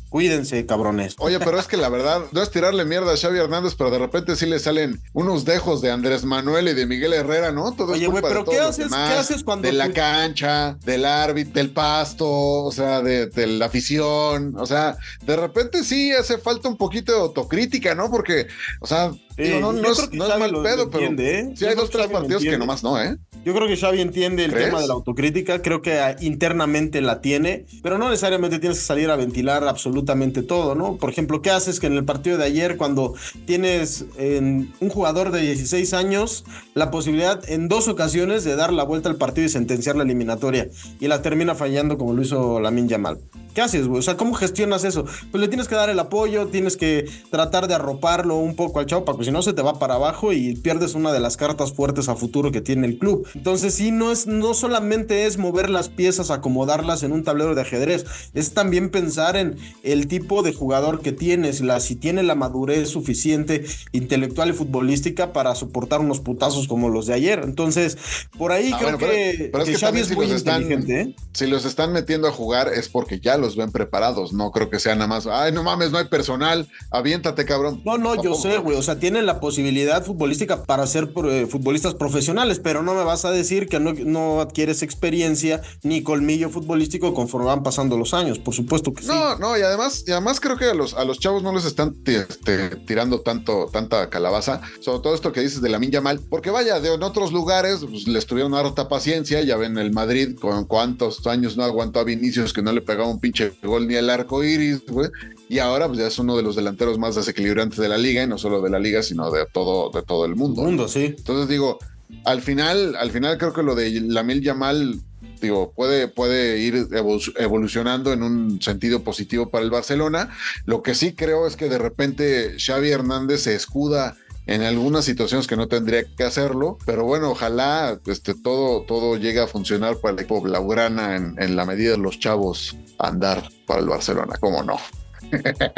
Cuídense, 0.09 0.65
cabrones. 0.65 1.15
Oye, 1.19 1.37
pero 1.39 1.59
es 1.59 1.67
que 1.67 1.75
la 1.77 1.89
verdad, 1.89 2.21
no 2.31 2.41
es 2.41 2.49
tirarle 2.49 2.85
mierda 2.85 3.13
a 3.13 3.17
Xavi 3.17 3.39
Hernández, 3.39 3.75
pero 3.77 3.91
de 3.91 3.99
repente 3.99 4.35
sí 4.35 4.45
le 4.45 4.57
salen 4.59 5.01
unos 5.13 5.43
dejos 5.45 5.81
de 5.81 5.91
Andrés 5.91 6.23
Manuel 6.23 6.69
y 6.69 6.73
de 6.73 6.85
Miguel 6.85 7.13
Herrera, 7.13 7.51
¿no? 7.51 7.73
Todo 7.73 7.93
Oye, 7.93 8.07
güey, 8.07 8.23
pero 8.23 8.45
¿qué 8.45 8.59
haces- 8.59 8.85
demás, 8.85 9.11
qué 9.13 9.19
haces 9.19 9.43
cuando 9.43 9.67
De 9.67 9.73
la 9.73 9.91
cancha, 9.91 10.77
del 10.85 11.05
árbitro, 11.05 11.53
del 11.53 11.71
pasto, 11.71 12.27
o 12.29 12.71
sea, 12.71 13.01
de, 13.01 13.27
de 13.27 13.47
la 13.47 13.65
afición, 13.65 14.55
o 14.57 14.65
sea, 14.65 14.97
de 15.25 15.35
repente 15.35 15.83
sí 15.83 16.11
hace 16.13 16.37
falta 16.37 16.69
un 16.69 16.77
poquito 16.77 17.11
de 17.13 17.19
autocrítica, 17.19 17.93
¿no? 17.95 18.09
Porque, 18.09 18.47
o 18.79 18.87
sea, 18.87 19.11
digo, 19.37 19.59
no, 19.59 19.71
no 19.73 19.91
es, 19.91 20.07
que 20.07 20.17
no 20.17 20.25
es 20.25 20.39
mal 20.39 20.51
pedo, 20.63 20.89
pero 20.89 21.05
¿eh? 21.05 21.53
sí 21.55 21.65
hay 21.65 21.75
dos, 21.75 21.85
que 21.85 21.97
tres 21.97 22.07
Xavi 22.07 22.13
partidos 22.13 22.43
que 22.43 22.57
nomás 22.57 22.83
no, 22.83 23.01
¿eh? 23.01 23.17
Yo 23.45 23.53
creo 23.53 23.67
que 23.67 23.77
Xavi 23.77 24.01
entiende 24.01 24.43
el 24.43 24.51
¿Crees? 24.51 24.67
tema 24.67 24.81
de 24.81 24.87
la 24.87 24.93
autocrítica, 24.93 25.61
creo 25.61 25.81
que 25.81 25.99
ah, 25.99 26.15
internamente 26.19 27.01
la 27.01 27.21
tiene, 27.21 27.65
pero 27.81 27.97
no 27.97 28.09
necesariamente 28.09 28.59
tienes 28.59 28.79
que 28.79 28.85
salir 28.85 29.09
a 29.09 29.15
ventilar 29.15 29.67
absolutamente 29.67 30.43
todo, 30.43 30.75
¿no? 30.75 30.97
Por 30.97 31.09
ejemplo, 31.09 31.41
¿qué 31.41 31.51
haces 31.51 31.79
que 31.79 31.87
en 31.87 31.93
el 31.93 32.03
partido 32.03 32.37
de 32.37 32.45
ayer 32.45 32.77
cuando 32.77 33.13
tienes 33.45 34.05
en 34.17 34.73
un 34.79 34.89
jugador 34.89 35.31
de 35.31 35.41
16 35.41 35.93
años 35.93 36.43
la 36.73 36.91
posibilidad 36.91 37.47
en 37.49 37.67
dos 37.67 37.87
ocasiones 37.87 38.43
de 38.43 38.55
dar 38.55 38.73
la 38.73 38.83
vuelta 38.83 39.09
al 39.09 39.15
partido 39.15 39.45
y 39.45 39.49
sentenciar 39.49 39.95
la 39.95 40.03
eliminatoria 40.03 40.67
y 40.99 41.07
la 41.07 41.21
termina 41.21 41.55
fallando 41.55 41.97
como 41.97 42.13
lo 42.13 42.21
hizo 42.21 42.59
Lamin 42.59 42.89
Yamal? 42.89 43.19
¿qué 43.57 43.63
haces, 43.63 43.87
güey? 43.87 43.97
O 43.97 44.03
sea, 44.03 44.17
¿cómo 44.17 44.35
gestionas 44.35 44.83
eso? 44.83 45.05
Pues 45.31 45.41
le 45.41 45.47
tienes 45.47 45.67
que 45.67 45.73
dar 45.73 45.89
el 45.89 45.97
apoyo, 45.97 46.45
tienes 46.45 46.77
que 46.77 47.09
tratar 47.31 47.67
de 47.67 47.73
arroparlo 47.73 48.35
un 48.35 48.55
poco 48.55 48.77
al 48.77 48.85
chavo, 48.85 49.03
porque 49.03 49.23
si 49.27 49.31
no 49.33 49.41
se 49.41 49.51
te 49.51 49.61
va 49.61 49.77
para 49.77 49.95
abajo 49.95 50.31
y 50.31 50.55
pierdes 50.55 50.95
una 50.95 51.11
de 51.11 51.19
las 51.19 51.35
cartas 51.35 51.73
fuertes 51.73 52.07
a 52.07 52.15
futuro 52.15 52.49
que 52.53 52.61
tiene 52.61 52.87
el 52.87 52.97
club. 52.97 53.27
Entonces, 53.35 53.73
sí, 53.73 53.91
no 53.91 54.09
es, 54.09 54.25
no 54.25 54.53
solamente 54.53 55.25
es 55.25 55.37
mover 55.37 55.69
las 55.69 55.89
piezas, 55.89 56.31
acomodarlas 56.31 57.03
en 57.03 57.11
un 57.11 57.25
tablero 57.25 57.53
de 57.53 57.61
ajedrez, 57.63 58.05
es 58.33 58.53
también 58.53 58.89
pensar 58.89 59.35
en 59.35 59.57
el 59.83 60.07
tipo 60.07 60.43
de 60.43 60.53
jugador 60.53 61.01
que 61.01 61.11
tienes, 61.11 61.59
la, 61.59 61.81
si 61.81 61.97
tiene 61.97 62.23
la 62.23 62.35
madurez 62.35 62.87
suficiente 62.89 63.65
intelectual 63.91 64.49
y 64.49 64.53
futbolística 64.53 65.33
para 65.33 65.55
soportar 65.55 65.99
unos 65.99 66.21
putazos 66.21 66.69
como 66.69 66.87
los 66.87 67.05
de 67.05 67.13
ayer. 67.15 67.41
Entonces, 67.43 67.97
por 68.37 68.53
ahí 68.53 68.71
Ah, 68.73 68.77
creo 68.79 68.91
bueno, 68.91 68.97
pero- 68.99 69.11
que, 69.11 69.49
pero 69.51 69.63
es 69.63 69.69
que 69.69 69.75
que 69.75 69.79
Xavi 69.81 69.99
es 69.99 70.07
si 70.07 70.15
muy 70.15 70.27
los 70.27 70.35
están- 70.37 70.61
inteligente, 70.61 71.01
¿eh? 71.01 71.15
Si 71.33 71.47
los 71.47 71.65
están 71.65 71.91
metiendo 71.91 72.29
a 72.29 72.31
jugar 72.31 72.69
es 72.73 72.87
porque 72.87 73.19
ya 73.19 73.37
los 73.37 73.57
ven 73.57 73.73
preparados. 73.73 74.31
No 74.31 74.51
creo 74.51 74.69
que 74.69 74.79
sea 74.79 74.95
nada 74.95 75.07
más. 75.07 75.27
Ay, 75.27 75.51
no 75.51 75.63
mames, 75.63 75.91
no 75.91 75.97
hay 75.97 76.05
personal. 76.05 76.67
Aviéntate, 76.91 77.43
cabrón. 77.43 77.81
No, 77.85 77.97
no, 77.97 78.23
yo 78.23 78.33
sé, 78.35 78.57
güey. 78.59 78.77
O 78.77 78.81
sea, 78.81 78.97
tienen 79.17 79.25
la 79.25 79.39
posibilidad 79.39 80.05
futbolística 80.05 80.63
para 80.63 80.85
ser 80.85 81.11
eh, 81.25 81.47
futbolistas 81.49 81.95
profesionales, 81.95 82.59
pero 82.59 82.83
no 82.83 82.93
me 82.93 83.03
vas 83.03 83.25
a 83.25 83.31
decir 83.31 83.67
que 83.67 83.79
no, 83.79 83.93
no 83.93 84.41
adquieres 84.41 84.83
experiencia 84.83 85.61
ni 85.81 86.03
colmillo 86.03 86.49
futbolístico 86.49 87.15
conforme 87.15 87.47
van 87.47 87.63
pasando 87.63 87.97
los 87.97 88.13
años. 88.13 88.37
Por 88.37 88.53
supuesto 88.53 88.93
que 88.93 89.01
sí. 89.01 89.07
No, 89.07 89.39
no, 89.39 89.57
y 89.57 89.61
además, 89.61 90.03
y 90.05 90.11
además 90.11 90.39
creo 90.39 90.55
que 90.55 90.65
a 90.65 90.75
los, 90.75 90.93
a 90.93 91.03
los 91.03 91.17
chavos 91.19 91.41
no 91.41 91.51
les 91.51 91.65
están 91.65 91.95
este, 92.05 92.75
tirando 92.85 93.21
tanto, 93.21 93.69
tanta 93.71 94.09
calabaza, 94.11 94.61
sobre 94.81 95.01
todo 95.01 95.15
esto 95.15 95.31
que 95.31 95.41
dices 95.41 95.61
de 95.61 95.69
la 95.69 95.79
Minja 95.79 96.01
Mal, 96.01 96.19
porque 96.29 96.51
vaya, 96.51 96.79
de 96.79 96.93
en 96.93 97.01
otros 97.01 97.31
lugares 97.31 97.79
pues, 97.89 98.07
les 98.07 98.25
tuvieron 98.27 98.53
harta 98.53 98.87
paciencia, 98.87 99.41
ya 99.41 99.57
ven 99.57 99.79
el 99.79 99.91
Madrid 99.91 100.37
con 100.39 100.65
cuántos 100.65 101.25
años 101.25 101.57
no 101.57 101.63
aguantó 101.63 101.99
a 101.99 102.03
Vinicius 102.03 102.53
que 102.53 102.61
no 102.61 102.71
le 102.71 102.81
pegaba 102.81 103.09
un 103.09 103.19
pinche 103.19 103.53
gol 103.63 103.87
ni 103.87 103.95
el 103.95 104.09
arco 104.09 104.43
iris, 104.43 104.85
güey, 104.85 105.09
y 105.49 105.59
ahora 105.59 105.87
pues 105.87 105.99
ya 105.99 106.07
es 106.07 106.19
uno 106.19 106.35
de 106.37 106.43
los 106.43 106.55
delanteros 106.55 106.97
más 106.97 107.15
desequilibrantes 107.15 107.77
de 107.79 107.89
la 107.89 107.97
liga, 107.97 108.23
y 108.23 108.27
no 108.27 108.37
solo 108.37 108.61
de 108.61 108.69
la 108.69 108.79
liga, 108.79 109.01
sino 109.03 109.31
de 109.31 109.45
todo, 109.51 109.89
de 109.91 110.03
todo 110.03 110.25
el 110.25 110.35
mundo. 110.35 110.61
¿no? 110.61 110.67
Mundo, 110.67 110.87
sí. 110.87 111.15
Entonces 111.17 111.47
digo, 111.47 111.79
al 112.25 112.41
final, 112.41 112.95
al 112.95 113.11
final 113.11 113.37
creo 113.37 113.53
que 113.53 113.63
lo 113.63 113.75
de 113.75 113.89
Lamil 114.01 114.41
Yamal, 114.41 114.99
digo, 115.41 115.71
puede, 115.75 116.07
puede 116.07 116.59
ir 116.59 116.75
evo- 116.91 117.19
evolucionando 117.37 118.11
en 118.13 118.23
un 118.23 118.61
sentido 118.61 119.03
positivo 119.03 119.49
para 119.49 119.63
el 119.63 119.69
Barcelona. 119.71 120.29
Lo 120.65 120.81
que 120.81 120.95
sí 120.95 121.13
creo 121.13 121.45
es 121.47 121.55
que 121.55 121.69
de 121.69 121.77
repente 121.77 122.55
Xavi 122.57 122.89
Hernández 122.89 123.41
se 123.43 123.55
escuda 123.55 124.15
en 124.47 124.61
algunas 124.63 125.03
situaciones 125.03 125.45
que 125.45 125.57
no 125.57 125.67
tendría 125.67 126.05
que 126.05 126.23
hacerlo, 126.23 126.77
pero 126.85 127.03
bueno, 127.03 127.31
ojalá 127.31 127.99
este, 128.05 128.33
todo, 128.33 128.83
todo 128.83 129.17
llegue 129.17 129.41
a 129.41 129.47
funcionar 129.47 129.97
para 129.97 130.13
el 130.13 130.19
equipo 130.21 130.41
Blaugrana 130.41 131.17
en, 131.17 131.35
en 131.37 131.55
la 131.57 131.65
medida 131.65 131.91
de 131.91 131.97
los 131.97 132.17
chavos 132.17 132.77
andar 132.97 133.49
para 133.65 133.81
el 133.81 133.87
Barcelona, 133.89 134.35
¿cómo 134.39 134.63
no? 134.63 134.77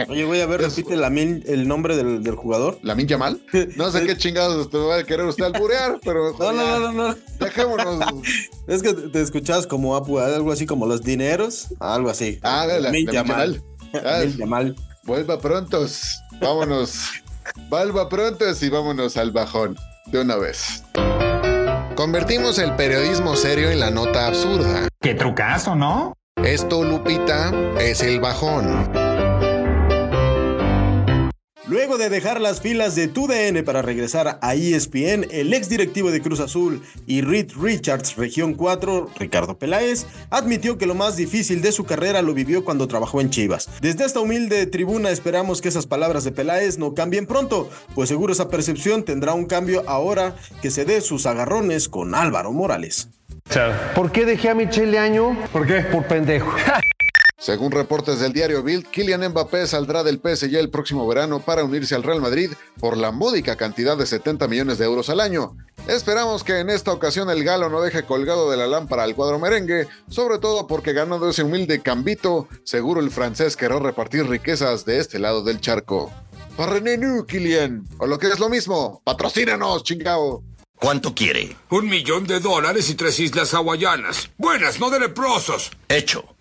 Oye, 0.09 0.25
voy 0.25 0.41
a 0.41 0.45
ver, 0.45 0.61
repite 0.61 0.95
la 0.95 1.07
el 1.07 1.67
nombre 1.67 1.95
del, 1.95 2.23
del 2.23 2.35
jugador. 2.35 2.79
¿Lamin 2.83 3.07
Yamal? 3.07 3.41
No 3.75 3.91
sé 3.91 4.03
qué 4.05 4.17
chingados 4.17 4.69
te 4.69 4.77
va 4.77 4.97
a 4.97 5.03
querer 5.03 5.25
usted 5.25 5.45
alburear, 5.45 5.99
pero 6.03 6.33
No, 6.37 6.51
no, 6.51 6.79
no, 6.79 6.91
no, 6.91 7.07
no. 7.09 7.15
dejémonos. 7.39 8.05
Es 8.67 8.83
que 8.83 8.93
te 8.93 9.21
escuchabas 9.21 9.65
como 9.65 9.95
Apu, 9.95 10.19
algo 10.19 10.51
así 10.51 10.65
como 10.67 10.85
los 10.85 11.01
dineros, 11.01 11.67
algo 11.79 12.09
así. 12.09 12.39
Ah, 12.43 12.65
la, 12.67 12.75
la, 12.75 12.79
Lamine 12.81 13.05
la 13.07 13.13
Yamal. 13.13 13.63
Lamine 13.93 14.37
Yamal. 14.37 14.75
Vuelva 15.05 15.39
prontos. 15.39 16.19
Vámonos. 16.39 17.09
Vuelva 17.69 18.07
prontos 18.09 18.61
y 18.61 18.69
vámonos 18.69 19.17
al 19.17 19.31
bajón. 19.31 19.75
De 20.05 20.21
una 20.21 20.35
vez. 20.35 20.83
Convertimos 21.95 22.59
el 22.59 22.75
periodismo 22.75 23.35
serio 23.35 23.71
en 23.71 23.79
la 23.79 23.89
nota 23.91 24.27
absurda. 24.27 24.87
Qué 25.01 25.15
trucazo, 25.15 25.75
¿no? 25.75 26.13
Esto, 26.43 26.83
Lupita, 26.83 27.51
es 27.79 28.01
el 28.01 28.19
bajón. 28.21 29.08
Luego 31.69 31.99
de 31.99 32.09
dejar 32.09 32.41
las 32.41 32.61
filas 32.61 32.95
de 32.95 33.07
TUDN 33.07 33.63
para 33.63 33.83
regresar 33.83 34.39
a 34.41 34.55
ESPN, 34.55 35.27
el 35.29 35.53
ex 35.53 35.69
directivo 35.69 36.09
de 36.09 36.19
Cruz 36.19 36.39
Azul 36.39 36.81
y 37.05 37.21
Reed 37.21 37.51
Richards, 37.61 38.15
Región 38.15 38.55
4, 38.55 39.11
Ricardo 39.19 39.55
Peláez, 39.55 40.07
admitió 40.31 40.79
que 40.79 40.87
lo 40.87 40.95
más 40.95 41.15
difícil 41.15 41.61
de 41.61 41.71
su 41.71 41.83
carrera 41.83 42.23
lo 42.23 42.33
vivió 42.33 42.65
cuando 42.65 42.87
trabajó 42.87 43.21
en 43.21 43.29
Chivas. 43.29 43.69
Desde 43.81 44.03
esta 44.03 44.19
humilde 44.19 44.65
tribuna 44.65 45.11
esperamos 45.11 45.61
que 45.61 45.69
esas 45.69 45.85
palabras 45.85 46.23
de 46.23 46.31
Peláez 46.31 46.79
no 46.79 46.95
cambien 46.95 47.27
pronto, 47.27 47.69
pues 47.93 48.09
seguro 48.09 48.33
esa 48.33 48.49
percepción 48.49 49.03
tendrá 49.03 49.35
un 49.35 49.45
cambio 49.45 49.83
ahora 49.85 50.35
que 50.63 50.71
se 50.71 50.85
dé 50.85 51.01
sus 51.01 51.27
agarrones 51.27 51.87
con 51.87 52.15
Álvaro 52.15 52.51
Morales. 52.51 53.09
¿Por 53.93 54.11
qué 54.11 54.25
dejé 54.25 54.49
a 54.49 54.55
Michelle 54.55 54.97
Año? 54.97 55.37
¿Por 55.51 55.67
qué? 55.67 55.81
Por 55.81 56.07
pendejo. 56.07 56.51
Según 57.39 57.71
reportes 57.71 58.19
del 58.19 58.33
diario 58.33 58.61
Bild, 58.63 58.87
Kylian 58.87 59.29
Mbappé 59.29 59.65
saldrá 59.65 60.03
del 60.03 60.19
PSG 60.19 60.55
el 60.57 60.69
próximo 60.69 61.07
verano 61.07 61.39
para 61.39 61.63
unirse 61.63 61.95
al 61.95 62.03
Real 62.03 62.19
Madrid 62.19 62.51
por 62.81 62.97
la 62.97 63.11
módica 63.11 63.55
cantidad 63.55 63.97
de 63.97 64.05
70 64.05 64.49
millones 64.49 64.77
de 64.77 64.83
euros 64.83 65.09
al 65.09 65.21
año. 65.21 65.55
Esperamos 65.87 66.43
que 66.43 66.59
en 66.59 66.69
esta 66.69 66.91
ocasión 66.91 67.29
el 67.29 67.45
galo 67.45 67.69
no 67.69 67.81
deje 67.81 68.03
colgado 68.03 68.51
de 68.51 68.57
la 68.57 68.67
lámpara 68.67 69.03
al 69.03 69.15
cuadro 69.15 69.39
merengue, 69.39 69.87
sobre 70.09 70.37
todo 70.37 70.67
porque 70.67 70.91
ganando 70.91 71.29
ese 71.29 71.43
humilde 71.43 71.81
cambito, 71.81 72.49
seguro 72.65 72.99
el 72.99 73.09
francés 73.09 73.55
querrá 73.55 73.79
repartir 73.79 74.27
riquezas 74.27 74.83
de 74.83 74.99
este 74.99 75.17
lado 75.17 75.41
del 75.41 75.61
charco. 75.61 76.11
Parrenenu, 76.57 77.25
Kylian, 77.25 77.87
o 77.99 78.05
lo 78.05 78.19
que 78.19 78.27
es 78.27 78.39
lo 78.39 78.49
mismo, 78.49 79.01
patrocínanos, 79.05 79.83
chingao. 79.83 80.43
¿Cuánto 80.75 81.15
quiere? 81.15 81.55
Un 81.69 81.87
millón 81.87 82.27
de 82.27 82.41
dólares 82.41 82.89
y 82.89 82.95
tres 82.95 83.19
islas 83.19 83.53
hawaianas. 83.53 84.29
Buenas, 84.37 84.79
no 84.79 84.89
de 84.89 84.99
leprosos. 84.99 85.71
Hecho. 85.87 86.35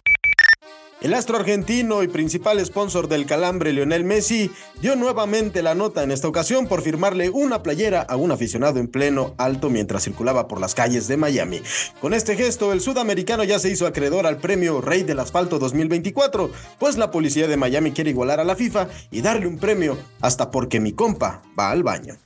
El 1.00 1.14
astro 1.14 1.36
argentino 1.36 2.02
y 2.02 2.08
principal 2.08 2.64
sponsor 2.66 3.06
del 3.06 3.24
calambre 3.24 3.72
Lionel 3.72 4.02
Messi 4.02 4.50
dio 4.80 4.96
nuevamente 4.96 5.62
la 5.62 5.76
nota 5.76 6.02
en 6.02 6.10
esta 6.10 6.26
ocasión 6.26 6.66
por 6.66 6.82
firmarle 6.82 7.30
una 7.30 7.62
playera 7.62 8.02
a 8.02 8.16
un 8.16 8.32
aficionado 8.32 8.80
en 8.80 8.88
pleno 8.88 9.32
alto 9.38 9.70
mientras 9.70 10.02
circulaba 10.02 10.48
por 10.48 10.60
las 10.60 10.74
calles 10.74 11.06
de 11.06 11.16
Miami. 11.16 11.62
Con 12.00 12.14
este 12.14 12.34
gesto, 12.34 12.72
el 12.72 12.80
sudamericano 12.80 13.44
ya 13.44 13.60
se 13.60 13.70
hizo 13.70 13.86
acreedor 13.86 14.26
al 14.26 14.38
premio 14.38 14.80
Rey 14.80 15.04
del 15.04 15.20
Asfalto 15.20 15.60
2024, 15.60 16.50
pues 16.80 16.98
la 16.98 17.12
policía 17.12 17.46
de 17.46 17.56
Miami 17.56 17.92
quiere 17.92 18.10
igualar 18.10 18.40
a 18.40 18.44
la 18.44 18.56
FIFA 18.56 18.88
y 19.12 19.20
darle 19.20 19.46
un 19.46 19.58
premio 19.58 19.96
hasta 20.20 20.50
porque 20.50 20.80
mi 20.80 20.94
compa 20.94 21.42
va 21.56 21.70
al 21.70 21.84
baño. 21.84 22.16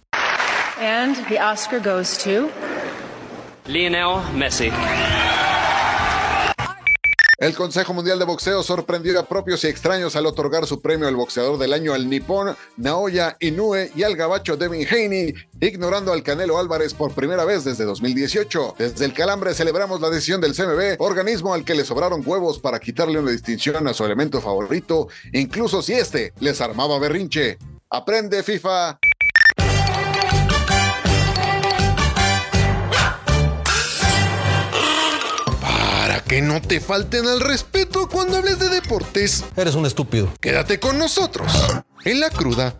And 0.80 1.16
the 1.28 1.38
Oscar 1.38 1.78
goes 1.78 2.16
to 2.24 2.48
Lionel 3.66 4.22
Messi. 4.34 4.70
El 7.42 7.56
Consejo 7.56 7.92
Mundial 7.92 8.20
de 8.20 8.24
Boxeo 8.24 8.62
sorprendió 8.62 9.18
a 9.18 9.26
propios 9.26 9.64
y 9.64 9.66
extraños 9.66 10.14
al 10.14 10.26
otorgar 10.26 10.64
su 10.64 10.80
premio 10.80 11.08
al 11.08 11.16
boxeador 11.16 11.58
del 11.58 11.72
año 11.72 11.92
al 11.92 12.08
nipón 12.08 12.54
Naoya 12.76 13.36
Inoue 13.40 13.90
y 13.96 14.04
al 14.04 14.14
gabacho 14.14 14.56
Devin 14.56 14.86
Haney, 14.88 15.34
ignorando 15.60 16.12
al 16.12 16.22
Canelo 16.22 16.56
Álvarez 16.56 16.94
por 16.94 17.10
primera 17.14 17.44
vez 17.44 17.64
desde 17.64 17.82
2018. 17.82 18.76
Desde 18.78 19.04
el 19.04 19.12
Calambre 19.12 19.54
celebramos 19.54 20.00
la 20.00 20.10
decisión 20.10 20.40
del 20.40 20.54
CMB, 20.54 21.00
organismo 21.00 21.52
al 21.52 21.64
que 21.64 21.74
le 21.74 21.84
sobraron 21.84 22.22
huevos 22.24 22.60
para 22.60 22.78
quitarle 22.78 23.18
una 23.18 23.32
distinción 23.32 23.88
a 23.88 23.92
su 23.92 24.04
elemento 24.04 24.40
favorito, 24.40 25.08
incluso 25.32 25.82
si 25.82 25.94
este 25.94 26.32
les 26.38 26.60
armaba 26.60 27.00
berrinche. 27.00 27.58
Aprende 27.90 28.44
FIFA. 28.44 29.00
Que 36.32 36.40
no 36.40 36.62
te 36.62 36.80
falten 36.80 37.26
al 37.26 37.40
respeto 37.40 38.08
cuando 38.08 38.38
hables 38.38 38.58
de 38.58 38.70
deportes, 38.70 39.44
Eres 39.54 39.74
un 39.74 39.84
estúpido. 39.84 40.32
quédate 40.40 40.80
con 40.80 40.96
nosotros 40.98 41.52
en 42.06 42.20
la 42.20 42.30
cruda. 42.30 42.74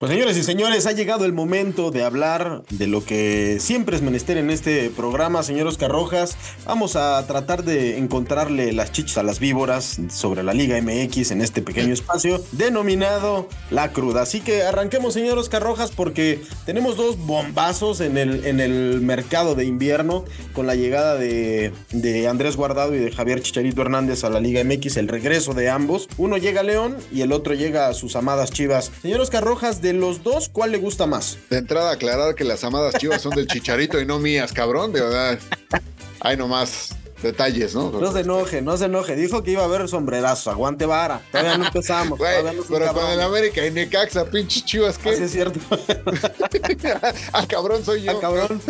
Pues 0.00 0.12
señores 0.12 0.38
y 0.38 0.42
señores, 0.42 0.86
ha 0.86 0.92
llegado 0.92 1.26
el 1.26 1.34
momento 1.34 1.90
de 1.90 2.04
hablar 2.04 2.62
de 2.70 2.86
lo 2.86 3.04
que 3.04 3.58
siempre 3.60 3.96
es 3.96 4.00
menester 4.00 4.38
en 4.38 4.48
este 4.48 4.88
programa, 4.88 5.42
señor 5.42 5.66
Oscar 5.66 5.90
Rojas. 5.90 6.38
Vamos 6.64 6.96
a 6.96 7.22
tratar 7.26 7.64
de 7.64 7.98
encontrarle 7.98 8.72
las 8.72 8.92
chichas 8.92 9.18
a 9.18 9.22
las 9.22 9.40
víboras 9.40 10.00
sobre 10.08 10.42
la 10.42 10.54
Liga 10.54 10.80
MX 10.80 11.32
en 11.32 11.42
este 11.42 11.60
pequeño 11.60 11.92
espacio 11.92 12.42
denominado 12.52 13.46
La 13.70 13.92
Cruda. 13.92 14.22
Así 14.22 14.40
que 14.40 14.62
arranquemos, 14.62 15.12
señor 15.12 15.36
Oscar 15.36 15.62
Rojas, 15.62 15.90
porque 15.90 16.40
tenemos 16.64 16.96
dos 16.96 17.18
bombazos 17.18 18.00
en 18.00 18.16
el, 18.16 18.46
en 18.46 18.60
el 18.60 19.02
mercado 19.02 19.54
de 19.54 19.66
invierno 19.66 20.24
con 20.54 20.66
la 20.66 20.76
llegada 20.76 21.16
de, 21.16 21.74
de 21.90 22.26
Andrés 22.26 22.56
Guardado 22.56 22.94
y 22.94 23.00
de 23.00 23.12
Javier 23.12 23.42
Chicharito 23.42 23.82
Hernández 23.82 24.24
a 24.24 24.30
la 24.30 24.40
Liga 24.40 24.64
MX, 24.64 24.96
el 24.96 25.08
regreso 25.08 25.52
de 25.52 25.68
ambos. 25.68 26.08
Uno 26.16 26.38
llega 26.38 26.60
a 26.60 26.64
León 26.64 26.96
y 27.12 27.20
el 27.20 27.32
otro 27.32 27.52
llega 27.52 27.88
a 27.88 27.92
sus 27.92 28.16
amadas 28.16 28.50
chivas. 28.50 28.90
Señor 29.02 29.20
Oscar 29.20 29.44
Rojas, 29.44 29.82
de 29.82 29.89
los 29.98 30.22
dos, 30.22 30.48
¿cuál 30.48 30.72
le 30.72 30.78
gusta 30.78 31.06
más? 31.06 31.38
De 31.48 31.58
entrada, 31.58 31.92
aclarar 31.92 32.34
que 32.34 32.44
las 32.44 32.62
amadas 32.62 32.94
chivas 32.94 33.22
son 33.22 33.32
del 33.34 33.46
chicharito 33.48 33.98
y 34.00 34.06
no 34.06 34.18
mías, 34.18 34.52
cabrón, 34.52 34.92
de 34.92 35.00
verdad. 35.00 35.38
Ay, 36.20 36.36
nomás. 36.36 36.90
detalles, 37.22 37.74
¿no? 37.74 37.90
No 37.90 38.12
se 38.12 38.20
enoje, 38.20 38.62
no 38.62 38.76
se 38.76 38.86
enoje. 38.86 39.16
Dijo 39.16 39.42
que 39.42 39.52
iba 39.52 39.62
a 39.62 39.64
haber 39.66 39.88
sombrerazos. 39.88 40.48
Aguante 40.48 40.86
vara. 40.86 41.20
Todavía 41.30 41.58
no 41.58 41.66
empezamos. 41.66 42.18
Todavía 42.18 42.52
no 42.52 42.62
pero 42.68 42.92
con 42.92 43.06
el 43.10 43.20
América 43.20 43.66
y 43.66 43.70
Necaxa, 43.70 44.24
pinches 44.24 44.64
chivas, 44.64 44.98
¿qué? 44.98 45.10
es 45.10 45.30
cierto. 45.30 45.60
ah, 47.32 47.46
cabrón, 47.46 47.84
soy 47.84 48.02
yo. 48.02 48.12
Ah, 48.12 48.20
cabrón. 48.20 48.60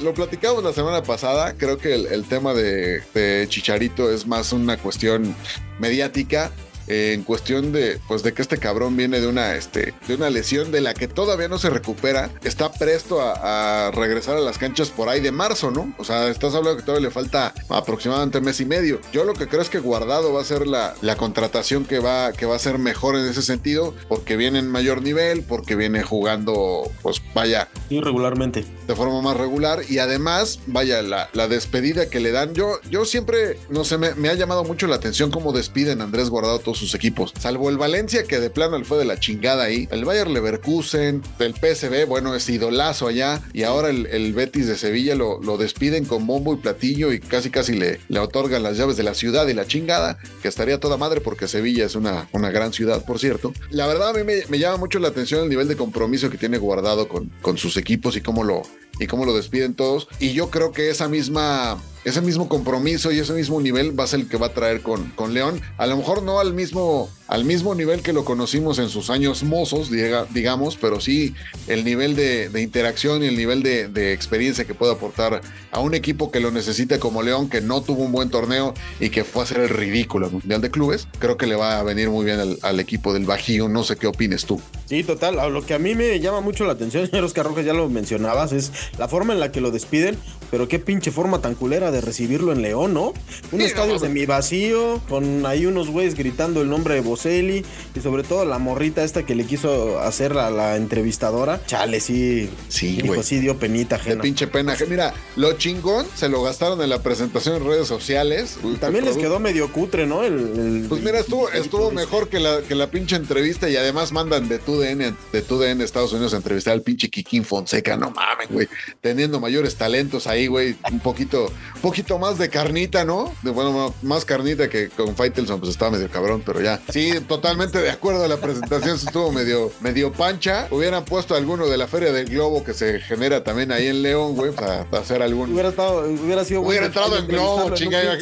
Lo 0.00 0.12
platicamos 0.14 0.62
la 0.62 0.72
semana 0.72 1.02
pasada. 1.02 1.54
Creo 1.56 1.78
que 1.78 1.94
el, 1.94 2.06
el 2.06 2.24
tema 2.24 2.52
de, 2.52 3.02
de 3.14 3.46
Chicharito 3.48 4.10
es 4.10 4.26
más 4.26 4.52
una 4.52 4.76
cuestión 4.76 5.34
mediática. 5.78 6.50
Eh, 6.86 7.12
en 7.14 7.22
cuestión 7.22 7.72
de 7.72 8.00
pues 8.08 8.22
de 8.22 8.32
que 8.32 8.42
este 8.42 8.58
cabrón 8.58 8.96
viene 8.96 9.20
de 9.20 9.26
una 9.26 9.54
este 9.54 9.94
de 10.06 10.14
una 10.14 10.30
lesión 10.30 10.72
de 10.72 10.80
la 10.80 10.94
que 10.94 11.08
todavía 11.08 11.48
no 11.48 11.58
se 11.58 11.70
recupera 11.70 12.30
está 12.42 12.72
presto 12.72 13.20
a, 13.20 13.88
a 13.88 13.90
regresar 13.90 14.36
a 14.36 14.40
las 14.40 14.58
canchas 14.58 14.90
por 14.90 15.08
ahí 15.08 15.20
de 15.20 15.32
marzo 15.32 15.70
no 15.70 15.94
o 15.98 16.04
sea 16.04 16.28
estás 16.28 16.54
hablando 16.54 16.78
que 16.78 16.84
todavía 16.84 17.08
le 17.08 17.14
falta 17.14 17.54
aproximadamente 17.68 18.40
mes 18.40 18.60
y 18.60 18.66
medio 18.66 19.00
yo 19.12 19.24
lo 19.24 19.34
que 19.34 19.48
creo 19.48 19.62
es 19.62 19.70
que 19.70 19.78
Guardado 19.78 20.32
va 20.32 20.40
a 20.40 20.44
ser 20.44 20.66
la, 20.66 20.94
la 21.02 21.16
contratación 21.16 21.84
que 21.84 21.98
va 21.98 22.32
que 22.32 22.46
va 22.46 22.56
a 22.56 22.58
ser 22.58 22.78
mejor 22.78 23.16
en 23.16 23.26
ese 23.26 23.42
sentido 23.42 23.94
porque 24.08 24.36
viene 24.36 24.58
en 24.58 24.68
mayor 24.68 25.02
nivel 25.02 25.42
porque 25.42 25.76
viene 25.76 26.02
jugando 26.02 26.90
pues 27.02 27.22
vaya 27.34 27.68
Irregularmente. 27.90 28.64
de 28.86 28.94
forma 28.94 29.20
más 29.20 29.36
regular 29.36 29.80
y 29.88 29.98
además, 29.98 30.60
vaya, 30.66 31.02
la, 31.02 31.28
la 31.32 31.48
despedida 31.48 32.08
que 32.08 32.20
le 32.20 32.32
dan. 32.32 32.54
Yo, 32.54 32.80
yo 32.90 33.04
siempre, 33.04 33.58
no 33.68 33.84
sé, 33.84 33.98
me, 33.98 34.14
me 34.14 34.28
ha 34.28 34.34
llamado 34.34 34.64
mucho 34.64 34.86
la 34.86 34.96
atención 34.96 35.30
cómo 35.30 35.52
despiden 35.52 36.00
a 36.00 36.04
Andrés 36.04 36.30
Guardado 36.30 36.58
todos 36.74 36.78
sus 36.78 36.94
equipos, 36.94 37.32
salvo 37.38 37.70
el 37.70 37.78
Valencia 37.78 38.24
que 38.24 38.40
de 38.40 38.50
plano 38.50 38.78
le 38.78 38.84
fue 38.84 38.98
de 38.98 39.04
la 39.04 39.20
chingada 39.20 39.64
ahí, 39.64 39.86
el 39.90 40.04
Bayer 40.04 40.28
Leverkusen, 40.28 41.22
el 41.38 41.54
PSV, 41.54 42.06
bueno, 42.06 42.34
es 42.34 42.48
idolazo 42.48 43.06
allá 43.06 43.40
y 43.52 43.62
ahora 43.62 43.90
el, 43.90 44.06
el 44.06 44.32
Betis 44.32 44.66
de 44.66 44.76
Sevilla 44.76 45.14
lo, 45.14 45.40
lo 45.40 45.56
despiden 45.56 46.04
con 46.04 46.26
bombo 46.26 46.54
y 46.54 46.56
platillo 46.56 47.12
y 47.12 47.20
casi 47.20 47.50
casi 47.50 47.74
le, 47.74 48.00
le 48.08 48.18
otorgan 48.18 48.62
las 48.62 48.76
llaves 48.76 48.96
de 48.96 49.04
la 49.04 49.14
ciudad 49.14 49.46
y 49.46 49.54
la 49.54 49.66
chingada, 49.66 50.18
que 50.42 50.48
estaría 50.48 50.80
toda 50.80 50.96
madre 50.96 51.20
porque 51.20 51.46
Sevilla 51.46 51.84
es 51.86 51.94
una, 51.94 52.28
una 52.32 52.50
gran 52.50 52.72
ciudad, 52.72 53.04
por 53.04 53.18
cierto. 53.18 53.52
La 53.70 53.86
verdad 53.86 54.10
a 54.10 54.12
mí 54.12 54.24
me, 54.24 54.42
me 54.48 54.58
llama 54.58 54.78
mucho 54.78 54.98
la 54.98 55.08
atención 55.08 55.44
el 55.44 55.48
nivel 55.48 55.68
de 55.68 55.76
compromiso 55.76 56.30
que 56.30 56.38
tiene 56.38 56.58
Guardado 56.58 57.08
con, 57.08 57.30
con 57.40 57.58
sus 57.58 57.76
equipos 57.76 58.16
y 58.16 58.20
cómo 58.20 58.42
lo, 58.42 58.62
y 58.98 59.06
cómo 59.06 59.24
lo 59.24 59.34
despiden 59.34 59.74
todos. 59.74 60.08
Y 60.18 60.32
yo 60.32 60.50
creo 60.50 60.72
que 60.72 60.90
esa 60.90 61.08
misma, 61.08 61.78
ese 62.04 62.20
mismo 62.20 62.48
compromiso 62.48 63.10
y 63.12 63.18
ese 63.18 63.32
mismo 63.32 63.60
nivel 63.60 63.98
va 63.98 64.04
a 64.04 64.06
ser 64.06 64.20
el 64.20 64.28
que 64.28 64.36
va 64.36 64.48
a 64.48 64.54
traer 64.54 64.82
con, 64.82 65.10
con 65.10 65.34
León. 65.34 65.60
A 65.78 65.86
lo 65.86 65.96
mejor 65.96 66.22
no 66.22 66.38
al 66.38 66.52
mismo, 66.52 67.08
al 67.28 67.44
mismo 67.44 67.74
nivel 67.74 68.02
que 68.02 68.12
lo 68.12 68.24
conocimos 68.24 68.78
en 68.78 68.88
sus 68.88 69.10
años 69.10 69.42
mozos, 69.42 69.90
diga- 69.90 70.26
digamos, 70.32 70.76
pero 70.76 71.00
sí 71.00 71.34
el 71.66 71.84
nivel 71.84 72.14
de, 72.14 72.50
interacción 72.60 73.22
y 73.22 73.26
el 73.26 73.36
nivel 73.36 73.62
de, 73.62 74.12
experiencia 74.12 74.64
que 74.64 74.74
puede 74.74 74.92
aportar 74.92 75.40
a 75.70 75.80
un 75.80 75.94
equipo 75.94 76.30
que 76.30 76.40
lo 76.40 76.50
necesita 76.50 76.98
como 76.98 77.22
León, 77.22 77.48
que 77.48 77.60
no 77.60 77.82
tuvo 77.82 78.04
un 78.04 78.12
buen 78.12 78.30
torneo 78.30 78.74
y 79.00 79.10
que 79.10 79.24
fue 79.24 79.42
a 79.42 79.44
hacer 79.44 79.58
el 79.60 79.68
ridículo 79.70 80.26
al 80.26 80.32
Mundial 80.32 80.60
de 80.60 80.70
Clubes. 80.70 81.08
Creo 81.18 81.36
que 81.36 81.46
le 81.46 81.56
va 81.56 81.78
a 81.78 81.82
venir 81.82 82.10
muy 82.10 82.24
bien 82.24 82.58
al, 82.62 82.80
equipo 82.80 83.14
del 83.14 83.24
Bajío. 83.24 83.68
No 83.68 83.82
sé 83.82 83.96
qué 83.96 84.06
opines 84.06 84.44
tú. 84.44 84.60
Sí, 84.86 85.02
total. 85.04 85.36
Lo 85.52 85.64
que 85.64 85.74
a 85.74 85.78
mí 85.78 85.94
me 85.94 86.20
llama 86.20 86.40
mucho 86.40 86.64
la 86.64 86.72
atención, 86.72 87.06
señor 87.10 87.24
Oscar 87.24 87.46
Rojas, 87.46 87.64
ya 87.64 87.72
lo 87.72 87.88
mencionabas, 87.88 88.52
es 88.52 88.72
la 88.98 89.08
forma 89.08 89.32
en 89.32 89.40
la 89.40 89.50
que 89.52 89.60
lo 89.60 89.70
despiden, 89.70 90.18
pero 90.54 90.68
qué 90.68 90.78
pinche 90.78 91.10
forma 91.10 91.40
tan 91.40 91.56
culera 91.56 91.90
de 91.90 92.00
recibirlo 92.00 92.52
en 92.52 92.62
León, 92.62 92.94
¿no? 92.94 93.08
Un 93.50 93.58
Sí, 93.58 93.64
estadio 93.64 93.94
no, 93.94 93.98
semi 93.98 94.24
vacío, 94.24 95.00
con 95.08 95.44
ahí 95.46 95.66
unos 95.66 95.90
güeyes 95.90 96.14
gritando 96.14 96.62
el 96.62 96.68
nombre 96.70 96.94
de 96.94 97.00
Boselli, 97.00 97.64
y 97.92 98.00
sobre 98.00 98.22
todo 98.22 98.44
la 98.44 98.58
morrita 98.58 99.02
esta 99.02 99.26
que 99.26 99.34
le 99.34 99.46
quiso 99.46 99.98
hacer 99.98 100.38
a 100.38 100.50
la 100.50 100.76
entrevistadora. 100.76 101.60
Chale, 101.66 101.98
sí. 101.98 102.48
Sí, 102.68 103.00
güey. 103.04 103.24
sí 103.24 103.40
dio 103.40 103.58
penita 103.58 103.96
Qué 103.96 104.10
ajena. 104.10 104.22
pinche 104.22 104.46
pena. 104.46 104.76
Mira, 104.88 105.12
lo 105.34 105.54
chingón 105.54 106.06
se 106.14 106.28
lo 106.28 106.40
gastaron 106.44 106.80
en 106.82 106.88
la 106.88 107.02
presentación 107.02 107.56
en 107.56 107.66
redes 107.66 107.88
sociales. 107.88 108.56
Uy, 108.62 108.76
También 108.76 109.02
qué 109.02 109.10
les 109.10 109.18
quedó 109.18 109.40
medio 109.40 109.72
cutre, 109.72 110.06
¿no? 110.06 110.22
El, 110.22 110.34
el- 110.34 110.86
Pues 110.88 111.02
mira, 111.02 111.18
estuvo, 111.18 111.90
mejor 111.90 112.28
que 112.28 112.38
la, 112.38 112.60
que 112.62 112.76
la 112.76 112.90
pinche 112.92 113.16
entrevista 113.16 113.68
y 113.68 113.74
además 113.76 114.12
mandan 114.12 114.48
de 114.48 114.60
TUDN, 114.60 115.16
de 115.32 115.42
TUDN 115.42 115.80
Estados 115.80 116.12
Unidos 116.12 116.32
a 116.32 116.36
entrevistar 116.36 116.74
al 116.74 116.82
pinche 116.82 117.08
Kikín 117.10 117.44
Fonseca. 117.44 117.96
No 117.96 118.12
mames, 118.12 118.48
güey. 118.50 118.68
Teniendo 119.00 119.40
mayores 119.40 119.74
talentos 119.74 120.26
ahí, 120.28 120.43
güey. 120.46 120.76
Un 120.90 121.00
poquito, 121.00 121.46
un 121.74 121.80
poquito 121.80 122.18
más 122.18 122.38
de 122.38 122.48
carnita, 122.48 123.04
¿no? 123.04 123.32
De, 123.42 123.50
bueno, 123.50 123.94
más 124.02 124.24
carnita 124.24 124.68
que 124.68 124.88
con 124.88 125.14
Faitelson, 125.16 125.60
pues 125.60 125.70
estaba 125.72 125.92
medio 125.92 126.08
cabrón, 126.10 126.42
pero 126.44 126.60
ya. 126.60 126.80
Sí, 126.90 127.12
totalmente 127.26 127.80
de 127.80 127.90
acuerdo. 127.90 128.26
La 128.28 128.36
presentación 128.36 128.98
sí 128.98 129.06
estuvo 129.06 129.32
medio, 129.32 129.70
medio 129.80 130.12
pancha. 130.12 130.68
Hubieran 130.70 131.04
puesto 131.04 131.34
alguno 131.34 131.66
de 131.66 131.76
la 131.76 131.86
Feria 131.86 132.12
del 132.12 132.26
Globo 132.26 132.64
que 132.64 132.74
se 132.74 133.00
genera 133.00 133.44
también 133.44 133.72
ahí 133.72 133.86
en 133.86 134.02
León, 134.02 134.34
güey, 134.34 134.52
para, 134.52 134.84
para 134.90 135.02
hacer 135.02 135.22
algún. 135.22 135.52
Hubiera, 135.52 135.68
estado, 135.70 136.08
hubiera 136.08 136.44
sido 136.44 136.60
Hubiera 136.62 136.86
entrado 136.86 137.16
en 137.18 137.26
globo, 137.26 137.74
chingada, 137.74 138.16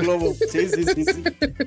globo. 0.00 0.34
Sí, 0.50 0.68
sí, 0.68 0.84
sí, 0.84 1.04
sí. 1.04 1.24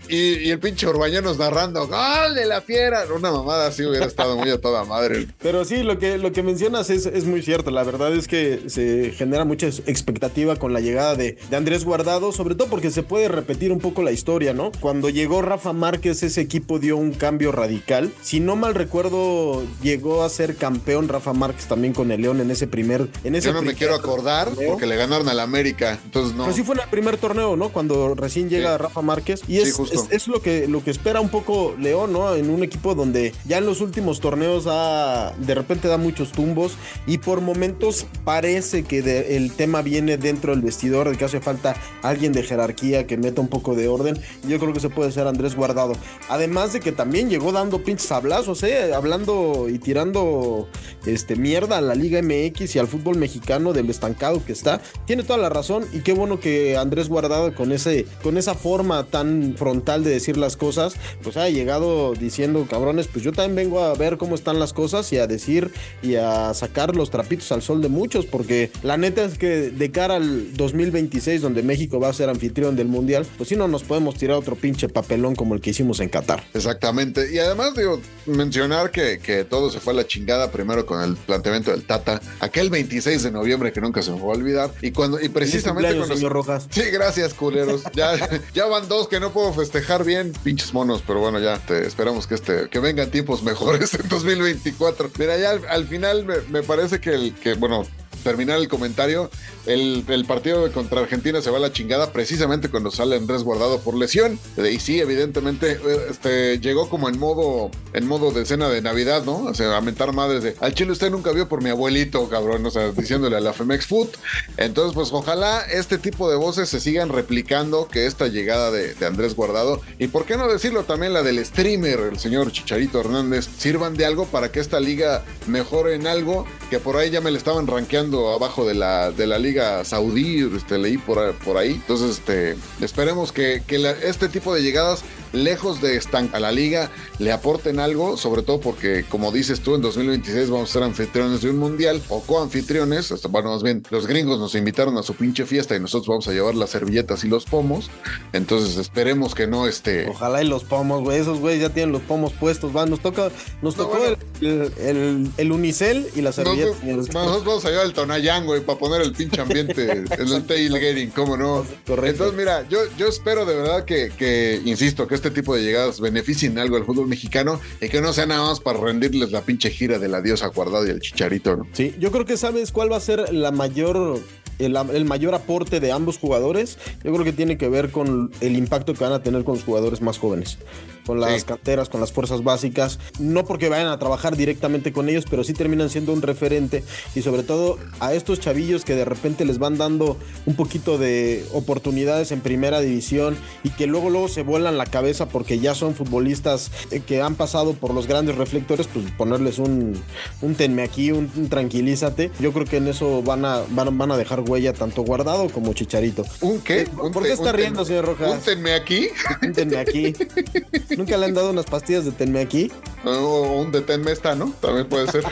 Y, 0.10 0.48
y 0.48 0.52
el 0.52 0.60
pinche 0.60 0.88
Urbañanos 0.88 1.38
narrando, 1.38 1.88
¡Gol 1.88 2.36
de 2.36 2.46
la 2.46 2.62
fiera! 2.62 3.06
Una 3.14 3.32
mamada 3.32 3.68
así 3.68 3.84
hubiera 3.84 4.06
estado 4.06 4.38
muy 4.38 4.50
a 4.50 4.60
toda 4.60 4.84
madre. 4.86 5.28
Pero 5.42 5.66
sí, 5.66 5.84
lo 5.84 6.00
que, 6.00 6.18
lo 6.18 6.32
que 6.32 6.44
mencionas 6.44 6.90
es, 6.90 7.06
es 7.06 7.26
muy 7.26 7.42
cierto. 7.42 7.72
La 7.72 7.84
verdad 7.84 8.14
es 8.14 8.28
que 8.28 8.64
se 8.68 9.12
genera 9.12 9.46
mucha 9.46 9.68
expectativa 10.02 10.56
con 10.58 10.74
la 10.74 10.80
llegada 10.80 11.16
de, 11.16 11.38
de 11.50 11.56
Andrés 11.56 11.86
Guardado, 11.86 12.32
sobre 12.32 12.56
todo 12.56 12.68
porque 12.68 12.92
se 12.92 13.04
puede 13.04 13.28
repetir 13.28 13.72
un 13.72 13.80
poco 13.80 14.02
la 14.04 14.12
historia, 14.12 14.54
¿no? 14.54 14.72
Cuando 14.80 15.10
llegó 15.10 15.42
Rafa 15.42 15.74
Márquez, 15.74 16.24
ese 16.24 16.42
equipo 16.42 16.80
dio 16.80 16.98
un 16.98 17.12
cambio 17.14 17.52
radical. 17.52 18.12
Si 18.22 18.40
no 18.40 18.56
mal 18.56 18.74
recuerdo, 18.76 19.64
llegó 19.82 20.24
a 20.24 20.30
ser 20.30 20.56
campeón 20.56 21.08
Rafa 21.08 21.34
Márquez 21.34 21.66
también 21.68 21.94
con 21.94 22.12
el 22.12 22.22
León 22.22 22.42
en 22.42 22.52
ese 22.52 22.68
primer. 22.68 23.08
En 23.24 23.36
ese 23.36 23.48
Yo 23.48 23.54
no 23.54 23.62
me 23.62 23.74
quiero 23.76 23.96
acordar 23.96 24.50
torneo. 24.50 24.72
porque 24.72 24.86
le 24.86 24.96
ganaron 24.96 25.28
al 25.30 25.40
América. 25.40 26.00
Entonces 26.06 26.36
no. 26.36 26.44
Pero 26.46 26.56
sí 26.56 26.64
fue 26.64 26.76
en 26.76 26.82
el 26.82 26.90
primer 26.90 27.18
torneo, 27.18 27.56
¿no? 27.56 27.70
Cuando 27.70 28.16
recién 28.16 28.50
llega 28.50 28.72
Sí. 28.78 28.84
Rafa 28.84 29.02
Márquez. 29.02 29.42
Y 29.48 29.58
es, 29.58 29.78
es, 29.80 30.06
es 30.10 30.28
lo 30.28 30.42
que 30.42 30.68
lo 30.68 30.84
que 30.84 30.92
espera 30.92 31.22
un 31.22 31.30
poco 31.30 31.76
León, 31.80 32.14
¿no? 32.14 32.36
En 32.36 32.50
un 32.50 32.64
equipo 32.64 32.96
donde 32.96 33.34
ya 33.46 33.58
en 33.58 33.66
los 33.66 33.82
últimos 33.82 34.20
torneos 34.20 34.66
ha, 34.68 35.34
de 35.38 35.56
repente 35.56 35.88
da 35.88 35.98
muchos 35.98 36.32
tumbos 36.32 36.74
y 37.06 37.18
por 37.18 37.42
momentos 37.42 38.06
parece 38.24 38.84
que 38.84 39.02
de- 39.02 39.36
el 39.38 39.52
tema 39.54 39.81
viene 39.82 40.18
dentro 40.18 40.54
del 40.54 40.62
vestidor, 40.62 41.10
de 41.10 41.18
que 41.18 41.26
hace 41.26 41.42
falta 41.42 41.76
alguien 42.02 42.34
de 42.34 42.44
jerarquía 42.44 43.08
que 43.08 43.18
meta 43.18 43.42
un 43.42 43.48
poco 43.48 43.76
de 43.76 43.88
orden. 43.88 44.20
Yo 44.48 44.60
creo 44.60 44.74
que 44.74 44.80
se 44.80 44.90
puede 44.90 45.12
ser 45.12 45.28
Andrés 45.28 45.56
Guardado. 45.56 45.94
Además 46.30 46.74
de 46.74 46.80
que 46.80 46.92
también 46.92 47.30
llegó 47.30 47.52
dando 47.52 47.84
pinches 47.84 48.12
hablazos, 48.12 48.64
¿eh? 48.64 48.94
Hablando 48.94 49.68
y 49.70 49.80
tirando 49.80 50.68
este, 51.06 51.36
mierda 51.36 51.78
a 51.78 51.82
la 51.82 51.96
Liga 51.96 52.22
MX 52.22 52.76
y 52.76 52.80
al 52.80 52.88
fútbol 52.88 53.18
mexicano 53.18 53.74
del 53.74 53.90
estancado 53.90 54.44
que 54.46 54.52
está. 54.52 54.82
Tiene 55.06 55.24
toda 55.24 55.40
la 55.40 55.50
razón 55.50 55.86
y 55.94 56.00
qué 56.00 56.14
bueno 56.14 56.40
que 56.40 56.78
Andrés 56.78 57.10
Guardado 57.10 57.54
con, 57.56 57.72
ese, 57.72 58.06
con 58.24 58.38
esa 58.38 58.56
forma 58.56 59.06
tan 59.06 59.56
frontal 59.58 60.04
de 60.04 60.12
decir 60.12 60.38
las 60.38 60.58
cosas, 60.58 60.96
pues 61.24 61.38
ha 61.38 61.50
llegado 61.50 62.14
diciendo, 62.14 62.66
cabrones, 62.70 63.08
pues 63.08 63.24
yo 63.24 63.32
también 63.32 63.56
vengo 63.56 63.82
a 63.82 63.94
ver 63.94 64.18
cómo 64.18 64.36
están 64.36 64.60
las 64.60 64.74
cosas 64.74 65.12
y 65.14 65.18
a 65.18 65.28
decir 65.28 65.72
y 66.02 66.16
a 66.16 66.54
sacar 66.54 66.96
los 66.96 67.10
trapitos 67.10 67.52
al 67.52 67.62
sol 67.62 67.82
de 67.82 67.90
muchos, 67.90 68.26
porque 68.26 68.72
la 68.84 68.98
neta 68.98 69.24
es 69.24 69.38
que 69.38 69.71
de 69.78 69.92
cara 69.92 70.16
al 70.16 70.56
2026, 70.56 71.42
donde 71.42 71.64
México 71.64 72.00
va 72.00 72.10
a 72.10 72.14
ser 72.14 72.30
anfitrión 72.30 72.76
del 72.76 72.88
Mundial, 72.88 73.26
pues 73.38 73.50
si 73.50 73.56
no 73.56 73.68
nos 73.68 73.84
podemos 73.84 74.16
tirar 74.16 74.38
otro 74.38 74.56
pinche 74.56 74.90
papelón 74.90 75.36
como 75.36 75.56
el 75.56 75.62
que 75.62 75.72
hicimos 75.72 76.00
en 76.00 76.10
Qatar. 76.10 76.44
Exactamente. 76.54 77.34
Y 77.34 77.40
además, 77.40 77.76
digo, 77.76 78.02
mencionar 78.26 78.92
que, 78.92 79.20
que 79.20 79.44
todo 79.44 79.70
se 79.70 79.80
fue 79.80 79.94
a 79.94 79.98
la 79.98 80.08
chingada 80.08 80.52
primero 80.52 80.86
con 80.86 81.02
el 81.02 81.16
planteamiento 81.16 81.72
del 81.72 81.84
Tata. 81.84 82.22
Aquel 82.40 82.70
26 82.70 83.24
de 83.24 83.32
noviembre 83.32 83.72
que 83.72 83.82
nunca 83.82 84.02
se 84.02 84.12
me 84.12 84.20
va 84.20 84.34
a 84.34 84.38
olvidar. 84.38 84.72
Y 84.82 84.92
cuando, 84.92 85.20
y 85.20 85.30
precisamente 85.30 85.96
cuando. 85.96 86.16
señor 86.16 86.34
Rojas. 86.34 86.68
Sí, 86.70 86.84
gracias, 86.92 87.34
culeros. 87.34 87.84
Ya, 87.94 88.14
ya 88.54 88.66
van 88.66 88.88
dos 88.88 89.08
que 89.08 89.20
no 89.20 89.32
puedo 89.32 89.54
festejar 89.54 90.04
bien, 90.04 90.34
pinches 90.44 90.74
monos, 90.74 91.04
pero 91.06 91.20
bueno, 91.20 91.40
ya 91.40 91.58
te, 91.60 91.86
esperamos 91.86 92.28
que 92.28 92.36
este, 92.36 92.70
que 92.70 92.80
vengan 92.80 93.10
tiempos 93.12 93.44
mejores 93.44 93.94
en 93.94 94.08
2024. 94.08 95.12
Mira, 95.18 95.38
ya 95.38 95.52
al, 95.52 95.66
al 95.68 95.88
final 95.88 96.26
me, 96.26 96.36
me 96.50 96.64
parece 96.64 97.00
que 97.00 97.14
el 97.14 97.34
que, 97.36 97.54
bueno, 97.54 97.86
terminar 98.22 98.58
el 98.58 98.68
comentario, 98.68 99.30
el, 99.66 100.04
el 100.08 100.26
partido 100.26 100.72
contra 100.72 101.02
Argentina 101.02 101.42
se 101.42 101.50
va 101.50 101.58
a 101.58 101.62
la 101.62 101.72
chingada 101.72 102.12
precisamente 102.12 102.70
cuando 102.70 102.92
sale 102.92 103.16
Andrés 103.16 103.44
Guardado 103.44 103.80
por 103.80 103.96
lesión. 103.96 104.40
Y 104.58 104.80
sí, 104.80 105.00
evidentemente, 105.00 105.74
eh, 105.74 106.06
este, 106.10 106.60
llegó 106.60 106.90
como 106.90 107.10
en 107.10 107.20
modo, 107.20 107.72
en 107.94 108.08
modo 108.08 108.32
de 108.32 108.46
cena 108.46 108.70
de 108.70 108.82
Navidad, 108.82 109.24
¿no? 109.24 109.44
O 109.46 109.54
sea, 109.54 109.78
a 109.78 110.12
madres 110.12 110.44
de, 110.44 110.56
al 110.60 110.74
chile 110.74 110.92
usted 110.92 111.12
nunca 111.12 111.32
vio 111.32 111.48
por 111.48 111.62
mi 111.62 111.70
abuelito, 111.70 112.28
cabrón, 112.30 112.66
o 112.66 112.72
sea, 112.72 112.92
diciéndole 112.92 113.38
a 113.38 113.40
la 113.40 113.54
Femex 113.54 113.86
Food. 113.86 114.10
Entonces, 114.58 114.94
pues 114.94 115.10
ojalá 115.12 115.62
este 115.62 115.98
tipo 115.98 116.30
de 116.30 116.36
voces 116.36 116.70
se 116.70 116.80
sigan 116.80 117.10
replicando 117.10 117.88
que 117.88 118.06
esta 118.06 118.28
llegada 118.28 118.72
de, 118.72 118.94
de 118.94 119.06
Andrés 119.06 119.36
Guardado, 119.36 119.82
y 120.00 120.08
por 120.08 120.26
qué 120.26 120.38
no 120.38 120.48
decirlo 120.48 120.84
también 120.84 121.14
la 121.14 121.24
del 121.24 121.44
streamer, 121.46 122.00
el 122.12 122.20
señor 122.20 122.52
Chicharito 122.52 123.00
Hernández, 123.00 123.48
sirvan 123.58 123.96
de 123.96 124.06
algo 124.06 124.26
para 124.26 124.52
que 124.52 124.60
esta 124.60 124.80
liga 124.80 125.24
mejore 125.48 125.96
en 125.96 126.08
algo 126.08 126.46
que 126.70 126.80
por 126.80 126.98
ahí 126.98 127.10
ya 127.10 127.22
me 127.22 127.32
le 127.32 127.38
estaban 127.38 127.68
rankeando 127.68 128.11
abajo 128.14 128.66
de 128.66 128.74
la, 128.74 129.12
de 129.12 129.28
la 129.28 129.40
liga 129.40 129.84
saudí, 129.86 130.40
este, 130.56 130.78
leí 130.78 130.98
por, 130.98 131.34
por 131.40 131.58
ahí. 131.58 131.72
Entonces, 131.72 132.18
este, 132.18 132.58
esperemos 132.82 133.32
que, 133.32 133.64
que 133.66 133.96
este 134.04 134.30
tipo 134.30 134.54
de 134.54 134.62
llegadas 134.62 135.04
lejos 135.34 135.82
de 135.82 135.96
estancar 135.98 136.36
a 136.36 136.40
la 136.40 136.52
liga, 136.52 136.90
le 137.20 137.32
aporten 137.32 137.80
algo, 137.80 138.18
sobre 138.18 138.42
todo 138.42 138.60
porque, 138.60 139.06
como 139.10 139.32
dices 139.32 139.62
tú, 139.62 139.76
en 139.76 139.82
2026 139.82 140.50
vamos 140.50 140.70
a 140.70 140.74
ser 140.74 140.84
anfitriones 140.84 141.42
de 141.42 141.50
un 141.50 141.58
mundial 141.58 142.02
o 142.10 142.22
coanfitriones. 142.22 143.14
Bueno, 143.30 143.52
más 143.52 143.64
bien, 143.64 143.84
los 143.90 144.08
gringos 144.08 144.40
nos 144.40 144.56
invitaron 144.56 144.98
a 144.98 145.04
su 145.04 145.14
pinche 145.16 145.46
fiesta 145.46 145.76
y 145.76 145.80
nosotros 145.80 146.08
vamos 146.08 146.28
a 146.28 146.32
llevar 146.32 146.56
las 146.56 146.70
servilletas 146.72 147.24
y 147.24 147.28
los 147.28 147.46
pomos. 147.46 147.90
Entonces 148.34 148.78
esperemos 148.78 149.36
que 149.36 149.48
no 149.48 149.68
este. 149.68 150.08
Ojalá 150.10 150.42
y 150.44 150.48
los 150.48 150.64
pomos, 150.64 151.02
güey. 151.04 151.20
Esos 151.20 151.40
güeyes 151.40 151.62
ya 151.62 151.70
tienen 151.70 151.92
los 151.92 152.02
pomos 152.02 152.34
puestos. 152.34 152.76
Va, 152.76 152.86
nos 152.86 153.00
toca, 153.02 153.32
nos 153.62 153.78
No, 153.78 153.84
tocó 153.84 153.98
bueno. 154.00 154.16
el, 154.42 154.72
el- 154.80 155.32
el 155.38 155.52
unicel 155.52 156.08
y 156.16 156.22
la 156.22 156.32
servilleta. 156.32 156.68
Nosotros, 156.70 156.82
señores. 156.82 157.14
nosotros 157.14 157.46
vamos 157.46 157.66
a 157.66 157.70
llevar 157.70 157.86
el 157.86 157.94
Tonayán, 157.94 158.46
güey, 158.46 158.62
para 158.62 158.80
poner 158.80 159.02
el 159.02 159.12
pinche 159.14 159.42
ambiente 159.42 159.92
en 159.92 160.08
el 160.32 160.44
tailgating, 160.46 161.10
¿cómo 161.12 161.38
no? 161.38 161.66
Correcto. 161.86 162.26
Entonces, 162.26 162.38
mira, 162.38 162.68
yo, 162.70 162.80
yo 162.98 163.08
espero 163.08 163.46
de 163.46 163.56
verdad 163.56 163.86
que, 163.86 164.12
que, 164.18 164.62
insisto, 164.66 165.08
que 165.08 165.16
este 165.22 165.32
tipo 165.32 165.56
de 165.56 165.62
llegadas 165.62 166.00
beneficien 166.00 166.58
algo 166.58 166.78
al 166.78 166.86
fútbol 166.86 167.08
mexicano 167.08 167.60
y 167.80 167.90
que 167.90 168.02
no 168.02 168.12
sea 168.12 168.26
nada 168.26 168.48
más 168.48 168.60
para 168.60 168.80
rendirles 168.80 169.32
la 169.32 169.42
pinche 169.42 169.70
gira 169.70 170.00
de 170.00 170.08
la 170.08 170.22
diosa 170.22 170.48
guardado 170.48 170.88
y 170.88 170.90
el 170.90 171.00
chicharito, 171.00 171.56
¿no? 171.56 171.68
Sí, 171.74 171.94
yo 172.00 172.12
creo 172.12 172.26
que 172.26 172.38
sabes 172.38 172.72
cuál 172.72 172.92
va 172.92 172.98
a 172.98 173.02
ser 173.02 173.32
la 173.34 173.52
mayor. 173.52 174.20
El 174.60 175.06
mayor 175.06 175.34
aporte 175.34 175.80
de 175.80 175.92
ambos 175.92 176.20
jugadores, 176.20 176.78
yo 177.04 177.12
creo 177.12 177.24
que 177.24 177.34
tiene 177.34 177.58
que 177.58 177.68
ver 177.68 177.90
con 177.90 178.30
el 178.42 178.56
impacto 178.56 178.94
que 178.94 179.04
van 179.04 179.14
a 179.14 179.24
tener 179.24 179.44
con 179.44 179.56
los 179.56 179.64
jugadores 179.64 180.02
más 180.02 180.20
jóvenes, 180.20 180.60
con 181.06 181.20
las 181.20 181.42
Sí. 181.42 181.46
canteras, 181.48 181.90
con 181.90 182.02
las 182.02 182.12
fuerzas 182.12 182.44
básicas, 182.44 183.00
no 183.20 183.46
porque 183.46 183.70
vayan 183.70 183.88
a 183.88 184.00
trabajar 184.00 184.36
directamente 184.36 184.92
con 184.92 185.10
ellos, 185.10 185.26
pero 185.30 185.44
sí 185.44 185.54
terminan 185.54 185.90
siendo 185.90 186.14
un 186.14 186.22
referente 186.22 186.84
y 187.16 187.22
sobre 187.22 187.44
todo 187.44 187.78
a 188.00 188.14
estos 188.14 188.40
chavillos 188.40 188.86
que 188.86 188.96
de 188.96 189.06
repente 189.06 189.46
les 189.46 189.58
van 189.60 189.78
dando 189.78 190.18
un 190.46 190.56
poquito 190.56 190.98
de 190.98 191.46
oportunidades 191.54 192.32
en 192.32 192.42
primera 192.42 192.82
división 192.82 193.38
y 193.64 193.70
que 193.70 193.88
luego 193.88 194.10
luego 194.10 194.28
se 194.28 194.42
vuelan 194.44 194.78
la 194.78 194.86
cabeza 194.86 195.28
porque 195.28 195.60
ya 195.60 195.76
son 195.76 195.96
futbolistas 195.96 196.72
eh, 196.92 197.00
que 197.06 197.22
han 197.22 197.36
pasado 197.36 197.74
por 197.74 197.94
los 197.94 198.08
grandes 198.08 198.36
reflectores, 198.36 198.88
pues 198.88 199.06
ponerles 199.18 199.60
un, 199.60 199.94
un 200.42 200.56
tenme 200.56 200.84
aquí, 200.84 201.12
un, 201.12 201.32
un 201.36 201.50
tranquilízate. 201.50 202.32
Yo 202.40 202.52
creo 202.54 202.66
que 202.66 202.78
en 202.78 202.88
eso 202.88 203.22
van 203.24 203.46
a, 203.46 203.62
van, 203.70 203.98
van 203.98 204.12
a 204.12 204.18
dejar 204.18 204.42
huella 204.42 204.74
tanto 204.74 205.04
guardado 205.04 205.50
como 205.50 205.74
chicharito. 205.74 206.24
¿Un 206.42 206.60
qué? 206.62 206.86
¿Por 206.86 207.06
Un 207.06 207.24
qué 207.24 207.32
está 207.34 207.52
riendo, 207.52 207.84
señor 207.86 208.06
Rojas? 208.06 208.32
Un 208.34 208.40
tenme 208.42 208.74
aquí, 208.74 209.08
Un 209.42 209.54
tenme 209.54 209.78
aquí. 209.78 210.14
¿Nunca 210.98 211.18
le 211.18 211.26
han 211.26 211.34
dado 211.34 211.52
unas 211.52 211.66
pastillas 211.66 212.06
de 212.06 212.12
tenme 212.12 212.40
aquí? 212.40 212.72
o 213.04 213.62
un 213.62 213.72
deténme 213.72 214.12
esta, 214.12 214.36
¿no? 214.36 214.54
También 214.62 214.88
puede 214.88 215.12
ser. 215.12 215.24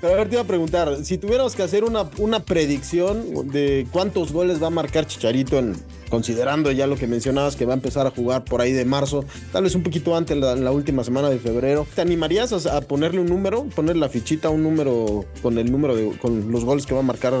Pero 0.00 0.12
a 0.14 0.16
ver, 0.16 0.28
te 0.28 0.34
iba 0.34 0.42
a 0.42 0.46
preguntar, 0.46 1.04
si 1.04 1.18
tuviéramos 1.18 1.54
que 1.54 1.62
hacer 1.62 1.84
una, 1.84 2.10
una 2.18 2.40
predicción 2.40 3.48
de 3.50 3.86
cuántos 3.92 4.32
goles 4.32 4.60
va 4.62 4.66
a 4.68 4.70
marcar 4.70 5.06
Chicharito 5.06 5.58
en, 5.58 5.76
considerando 6.10 6.72
ya 6.72 6.86
lo 6.86 6.96
que 6.96 7.06
mencionabas 7.06 7.54
que 7.56 7.64
va 7.64 7.74
a 7.74 7.76
empezar 7.76 8.06
a 8.06 8.10
jugar 8.10 8.44
por 8.44 8.60
ahí 8.60 8.72
de 8.72 8.84
marzo, 8.84 9.24
tal 9.52 9.64
vez 9.64 9.74
un 9.74 9.82
poquito 9.82 10.16
antes, 10.16 10.36
la, 10.36 10.56
la 10.56 10.72
última 10.72 11.04
semana 11.04 11.30
de 11.30 11.38
febrero, 11.38 11.86
¿te 11.94 12.00
animarías 12.00 12.66
a, 12.66 12.76
a 12.76 12.80
ponerle 12.80 13.20
un 13.20 13.26
número, 13.26 13.64
poner 13.74 13.96
la 13.96 14.08
fichita 14.08 14.50
un 14.50 14.62
número 14.62 15.24
con 15.42 15.58
el 15.58 15.70
número 15.70 15.94
de 15.94 16.10
con 16.18 16.50
los 16.50 16.64
goles 16.64 16.86
que 16.86 16.94
va 16.94 17.00
a 17.00 17.04
marcar 17.04 17.34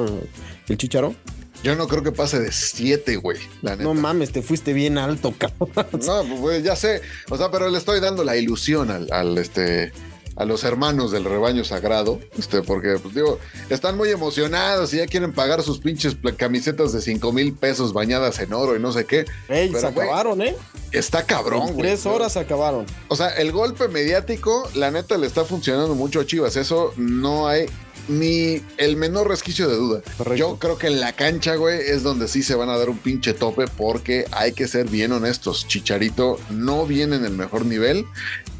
el 0.68 0.78
Chicharo? 0.78 1.14
Yo 1.62 1.76
no 1.76 1.86
creo 1.86 2.02
que 2.02 2.12
pase 2.12 2.40
de 2.40 2.50
siete, 2.50 3.16
güey, 3.16 3.38
la 3.62 3.72
neta. 3.72 3.84
No 3.84 3.94
mames, 3.94 4.32
te 4.32 4.42
fuiste 4.42 4.72
bien 4.72 4.98
alto, 4.98 5.32
cabrón. 5.36 5.70
No, 6.06 6.24
pues 6.40 6.62
ya 6.64 6.74
sé. 6.76 7.00
O 7.30 7.36
sea, 7.36 7.50
pero 7.50 7.68
le 7.68 7.78
estoy 7.78 8.00
dando 8.00 8.24
la 8.24 8.36
ilusión 8.36 8.90
al, 8.90 9.12
al, 9.12 9.38
este 9.38 9.92
a 10.36 10.44
los 10.44 10.64
hermanos 10.64 11.10
del 11.10 11.24
rebaño 11.24 11.64
sagrado, 11.64 12.18
este, 12.38 12.62
porque 12.62 12.96
pues 13.02 13.14
digo, 13.14 13.38
están 13.68 13.96
muy 13.96 14.10
emocionados 14.10 14.92
y 14.94 14.98
ya 14.98 15.06
quieren 15.06 15.32
pagar 15.32 15.62
sus 15.62 15.78
pinches 15.78 16.16
camisetas 16.36 16.92
de 16.92 17.00
5 17.00 17.32
mil 17.32 17.52
pesos 17.52 17.92
bañadas 17.92 18.38
en 18.40 18.52
oro 18.52 18.76
y 18.76 18.80
no 18.80 18.92
sé 18.92 19.04
qué. 19.04 19.26
Ey, 19.48 19.68
Pero, 19.68 19.80
se 19.80 19.86
acabaron, 19.86 20.42
¿eh? 20.42 20.56
Está 20.90 21.24
cabrón, 21.24 21.72
güey. 21.72 21.78
tres 21.78 22.06
horas 22.06 22.32
se 22.32 22.40
acabaron. 22.40 22.86
O 23.08 23.16
sea, 23.16 23.28
el 23.28 23.52
golpe 23.52 23.88
mediático, 23.88 24.68
la 24.74 24.90
neta, 24.90 25.16
le 25.18 25.26
está 25.26 25.44
funcionando 25.44 25.94
mucho 25.94 26.20
a 26.20 26.26
Chivas. 26.26 26.56
Eso 26.56 26.92
no 26.96 27.46
hay 27.48 27.66
ni 28.08 28.60
el 28.78 28.96
menor 28.96 29.28
resquicio 29.28 29.68
de 29.68 29.76
duda. 29.76 30.02
Correcto. 30.16 30.36
Yo 30.36 30.58
creo 30.58 30.78
que 30.78 30.88
en 30.88 31.00
la 31.00 31.12
cancha, 31.12 31.54
güey, 31.56 31.80
es 31.80 32.02
donde 32.02 32.28
sí 32.28 32.42
se 32.42 32.54
van 32.54 32.68
a 32.68 32.76
dar 32.76 32.90
un 32.90 32.98
pinche 32.98 33.34
tope 33.34 33.64
porque 33.76 34.26
hay 34.32 34.52
que 34.52 34.68
ser 34.68 34.88
bien 34.88 35.12
honestos. 35.12 35.66
Chicharito 35.66 36.38
no 36.50 36.86
viene 36.86 37.16
en 37.16 37.24
el 37.24 37.32
mejor 37.32 37.66
nivel. 37.66 38.04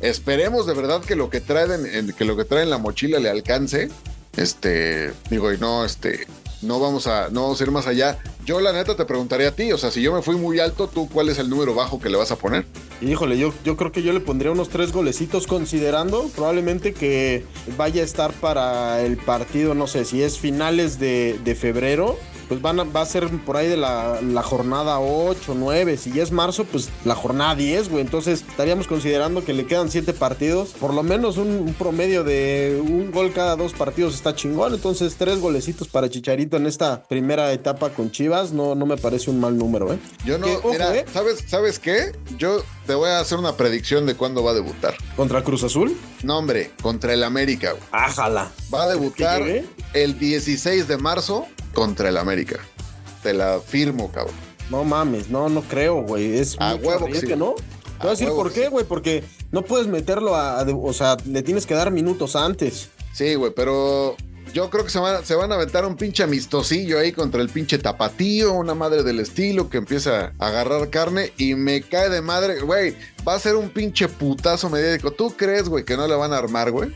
Esperemos 0.01 0.67
de 0.67 0.75
verdad 0.75 1.03
que 1.03 1.17
lo 1.17 1.31
que 1.31 1.41
traen 1.41 1.87
en, 1.87 2.13
que 2.13 2.25
lo 2.25 2.37
que 2.37 2.45
trae 2.45 2.63
en 2.63 2.71
la 2.71 2.79
mochila 2.79 3.19
le 3.19 3.31
alcance. 3.31 3.89
Este, 4.37 5.13
digo, 5.31 5.53
y 5.53 5.59
no, 5.59 5.85
este, 5.85 6.27
no 6.63 6.81
vamos 6.81 7.07
a, 7.07 7.29
no 7.31 7.43
vamos 7.43 7.61
a 7.61 7.65
ir 7.65 7.71
más 7.71 7.87
allá. 7.87 8.19
Yo 8.45 8.61
la 8.61 8.73
neta 8.73 8.97
te 8.97 9.05
preguntaría 9.05 9.49
a 9.49 9.53
ti, 9.53 9.73
o 9.73 9.79
sea, 9.79 9.91
si 9.91 10.03
yo 10.03 10.13
me 10.13 10.23
fui 10.23 10.37
muy 10.37 10.59
alto, 10.59 10.89
¿tú 10.89 11.09
cuál 11.09 11.29
es 11.29 11.39
el 11.39 11.49
número 11.49 11.75
bajo 11.75 12.01
que 12.01 12.09
le 12.09 12.17
vas 12.17 12.33
a 12.33 12.37
poner? 12.37 12.65
Híjole, 13.01 13.39
yo, 13.39 13.53
yo 13.65 13.77
creo 13.77 13.93
que 13.93 14.03
yo 14.03 14.13
le 14.13 14.21
pondría 14.21 14.51
unos 14.51 14.69
tres 14.69 14.93
golecitos 14.93 15.47
considerando 15.47 16.29
probablemente 16.35 16.93
que 16.93 17.45
vaya 17.77 18.03
a 18.03 18.05
estar 18.05 18.33
para 18.33 19.03
el 19.03 19.17
partido, 19.17 19.75
no 19.75 19.87
sé, 19.87 20.05
si 20.05 20.23
es 20.23 20.39
finales 20.39 20.99
de, 20.99 21.39
de 21.45 21.55
febrero, 21.55 22.17
pues 22.53 22.61
van 22.61 22.81
a- 22.81 22.85
va 22.85 23.01
a 23.01 23.07
ser 23.07 23.29
por 23.47 23.57
ahí 23.57 23.67
de 23.67 23.79
la, 23.79 24.21
la 24.21 24.43
jornada 24.43 25.01
8, 25.01 25.55
9, 25.57 25.97
si 25.97 26.13
ya 26.13 26.23
es 26.23 26.33
marzo, 26.33 26.65
pues 26.65 26.91
la 27.07 27.15
jornada 27.15 27.55
10, 27.55 27.89
güey, 27.89 28.03
entonces 28.03 28.45
estaríamos 28.47 28.87
considerando 28.87 29.43
que 29.43 29.55
le 29.55 29.65
quedan 29.65 29.91
siete 29.91 30.13
partidos, 30.13 30.71
por 30.79 30.93
lo 30.93 31.03
menos 31.03 31.39
un, 31.39 31.49
un 31.49 31.73
promedio 31.73 32.25
de 32.25 32.79
un 32.85 33.11
gol 33.11 33.33
cada 33.33 33.57
dos 33.57 33.73
partidos 33.73 34.15
está 34.15 34.35
chingón, 34.35 34.75
entonces 34.75 35.15
tres 35.17 35.39
golecitos 35.41 35.89
para 35.89 36.11
Chicharito 36.11 36.59
en 36.59 36.67
esta 36.67 37.03
primera 37.05 37.51
etapa 37.55 37.89
con 37.89 38.11
Chivas, 38.11 38.53
no, 38.53 38.75
no 38.75 38.85
me 38.85 38.99
parece 38.99 39.31
un 39.31 39.41
mal 39.41 39.57
número, 39.57 39.91
¿eh? 39.95 39.99
Yo 40.27 40.37
no, 40.37 40.45
Que, 40.47 40.57
ojo, 40.57 40.73
mira, 40.73 40.95
¿eh? 40.95 41.07
¿sabes, 41.11 41.43
¿sabes 41.47 41.79
qué? 41.79 42.13
Yo 42.37 42.63
te 42.87 42.93
voy 42.95 43.09
a 43.09 43.21
hacer 43.21 43.39
una 43.39 43.57
predicción 43.57 44.05
de 44.05 44.15
cuándo 44.15 44.43
va 44.45 44.51
a 44.51 44.55
debutar. 44.55 44.95
Contra 45.17 45.43
Cruz 45.43 45.63
Azul. 45.65 45.97
No, 46.23 46.37
hombre, 46.37 46.71
contra 46.83 47.15
el 47.15 47.25
América. 47.25 47.71
güey. 47.71 47.83
Ájala. 47.93 48.51
Va 48.75 48.83
a 48.83 48.89
debutar 48.91 49.43
el 49.95 50.19
16 50.19 50.87
de 50.89 50.97
marzo 50.99 51.47
contra 51.73 52.09
el 52.09 52.17
América. 52.17 52.61
Te 53.23 53.33
la 53.33 53.61
firmo, 53.61 54.11
cabrón. 54.11 54.35
No 54.71 54.85
mames, 54.85 55.29
no, 55.29 55.49
no 55.49 55.63
creo, 55.63 56.03
güey. 56.03 56.39
Es 56.39 56.57
A 56.59 56.75
huevo 56.75 57.07
que 57.07 57.21
sí. 57.21 57.27
¿no? 57.37 57.55
Te 57.55 57.99
voy 57.99 58.07
a 58.09 58.11
decir 58.11 58.29
huevo 58.29 58.43
por 58.43 58.53
que 58.53 58.61
qué, 58.61 58.67
sí. 58.67 58.71
güey, 58.71 58.85
porque 58.85 59.25
no 59.51 59.63
puedes 59.63 59.87
meterlo 59.87 60.35
a, 60.35 60.63
o 60.63 60.93
sea, 60.93 61.17
le 61.27 61.43
tienes 61.43 61.67
que 61.67 61.75
dar 61.75 61.91
minutos 61.91 62.37
antes. 62.37 62.89
Sí, 63.13 63.35
güey, 63.35 63.53
pero 63.55 64.17
yo 64.53 64.69
creo 64.71 64.85
que 64.85 64.91
se 64.91 64.99
van, 64.99 65.25
se 65.25 65.35
van 65.35 65.53
a 65.53 65.55
aventar 65.55 65.87
un 65.87 65.97
pinche 65.97 66.23
amistosillo 66.23 66.99
ahí 66.99 67.13
contra 67.13 67.41
el 67.41 67.49
pinche 67.49 67.79
tapatío, 67.79 68.53
una 68.55 68.75
madre 68.75 69.03
del 69.03 69.21
estilo 69.21 69.71
que 69.71 69.79
empieza 69.79 70.33
a 70.39 70.47
agarrar 70.47 70.91
carne 70.91 71.33
y 71.39 71.55
me 71.55 71.83
cae 71.83 72.11
de 72.11 72.21
madre, 72.23 72.61
güey, 72.61 72.97
va 73.27 73.35
a 73.35 73.39
ser 73.39 73.57
un 73.57 73.71
pinche 73.71 74.09
putazo 74.09 74.69
mediático. 74.69 75.13
¿Tú 75.13 75.35
crees, 75.37 75.69
güey, 75.69 75.85
que 75.85 75.97
no 75.97 76.07
la 76.07 76.17
van 76.17 76.33
a 76.33 76.39
armar, 76.39 76.71
güey? 76.71 76.91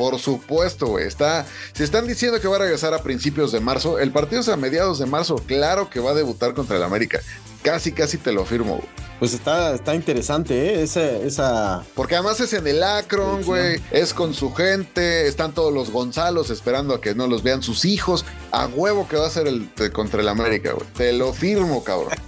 Por 0.00 0.18
supuesto. 0.18 0.98
Está. 0.98 1.44
Si 1.74 1.82
están 1.82 2.06
diciendo 2.06 2.40
que 2.40 2.48
va 2.48 2.56
a 2.56 2.60
regresar 2.60 2.94
a 2.94 3.02
principios 3.02 3.52
de 3.52 3.60
marzo, 3.60 3.98
el 3.98 4.12
partido 4.12 4.40
es 4.40 4.48
a 4.48 4.56
mediados 4.56 4.98
de 4.98 5.04
marzo. 5.04 5.36
Claro 5.46 5.90
que 5.90 6.00
va 6.00 6.12
a 6.12 6.14
debutar 6.14 6.54
contra 6.54 6.78
el 6.78 6.82
América. 6.82 7.20
Casi, 7.62 7.92
casi 7.92 8.16
te 8.16 8.32
lo 8.32 8.46
firmo. 8.46 8.80
Pues 9.20 9.34
está, 9.34 9.74
está 9.74 9.94
interesante, 9.94 10.54
¿eh? 10.74 10.82
Esa, 10.82 11.02
esa. 11.18 11.84
Porque 11.94 12.14
además 12.16 12.40
es 12.40 12.52
en 12.54 12.66
el 12.66 12.82
Akron, 12.82 13.42
güey. 13.44 13.78
Es 13.92 14.14
con 14.14 14.32
su 14.34 14.52
gente. 14.54 15.28
Están 15.28 15.52
todos 15.52 15.72
los 15.72 15.90
Gonzalos 15.90 16.48
esperando 16.50 16.94
a 16.94 17.00
que 17.02 17.14
no 17.14 17.26
los 17.26 17.42
vean 17.42 17.62
sus 17.62 17.84
hijos. 17.84 18.24
A 18.50 18.66
huevo 18.66 19.06
que 19.06 19.16
va 19.16 19.26
a 19.26 19.30
ser 19.30 19.46
el 19.46 19.68
contra 19.92 20.22
el 20.22 20.28
América, 20.28 20.72
güey. 20.72 20.86
Te 20.96 21.12
lo 21.12 21.32
firmo, 21.34 21.84
cabrón. 21.84 22.14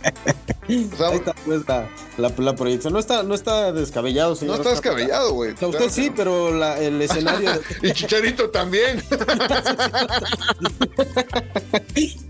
O 0.63 0.97
sea, 0.97 1.09
Ahí 1.09 1.17
está, 1.17 1.35
pues, 1.45 1.63
la, 2.19 2.33
la- 2.39 2.55
proyección. 2.55 2.93
No 2.93 3.01
está, 3.01 3.25
no 3.25 3.35
está 3.35 3.73
descabellado, 3.73 4.31
no 4.31 4.37
señor. 4.37 4.57
está 4.59 4.71
Oscar. 4.71 4.95
descabellado, 4.95 5.33
güey. 5.35 5.51
O 5.53 5.57
sea, 5.57 5.69
usted 5.69 5.81
Claro 5.81 5.93
sí, 5.93 6.09
no. 6.11 6.15
pero 6.15 6.55
la- 6.55 6.79
el 6.81 7.03
escenario. 7.03 7.51
Y 7.83 7.93
Chicharito 7.93 8.49
también. 8.51 9.03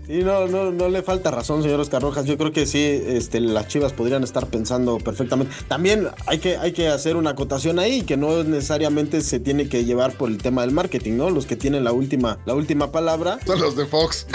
Y 0.07 0.17
no, 0.19 0.47
no, 0.47 0.69
no 0.71 0.89
le 0.89 1.01
falta 1.01 1.31
razón, 1.31 1.63
señor 1.63 1.79
Oscar 1.79 2.01
Rojas. 2.01 2.25
Yo 2.25 2.37
creo 2.37 2.51
que 2.51 2.65
sí, 2.65 2.83
este, 3.07 3.39
las 3.39 3.67
chivas 3.69 3.93
podrían 3.93 4.23
estar 4.23 4.47
pensando 4.53 4.99
perfectamente. 4.99 5.51
También 5.67 6.09
hay 6.27 6.37
que, 6.37 6.57
hay 6.57 6.73
que 6.73 6.87
hacer 6.87 7.15
una 7.15 7.31
acotación 7.31 7.79
ahí, 7.79 8.03
que 8.03 8.17
no 8.17 8.43
necesariamente 8.43 9.21
se 9.21 9.39
tiene 9.39 9.67
que 9.67 9.83
llevar 9.83 10.13
por 10.13 10.29
el 10.29 10.37
tema 10.37 10.61
del 10.61 10.71
marketing, 10.71 11.17
¿no? 11.17 11.31
Los 11.31 11.47
que 11.47 11.55
tienen 11.55 11.83
la 11.83 11.91
última, 11.91 12.37
la 12.45 12.53
última 12.53 12.91
palabra. 12.91 13.39
Son 13.45 13.59
los 13.59 13.75
de 13.75 13.87
Fox. 13.87 14.27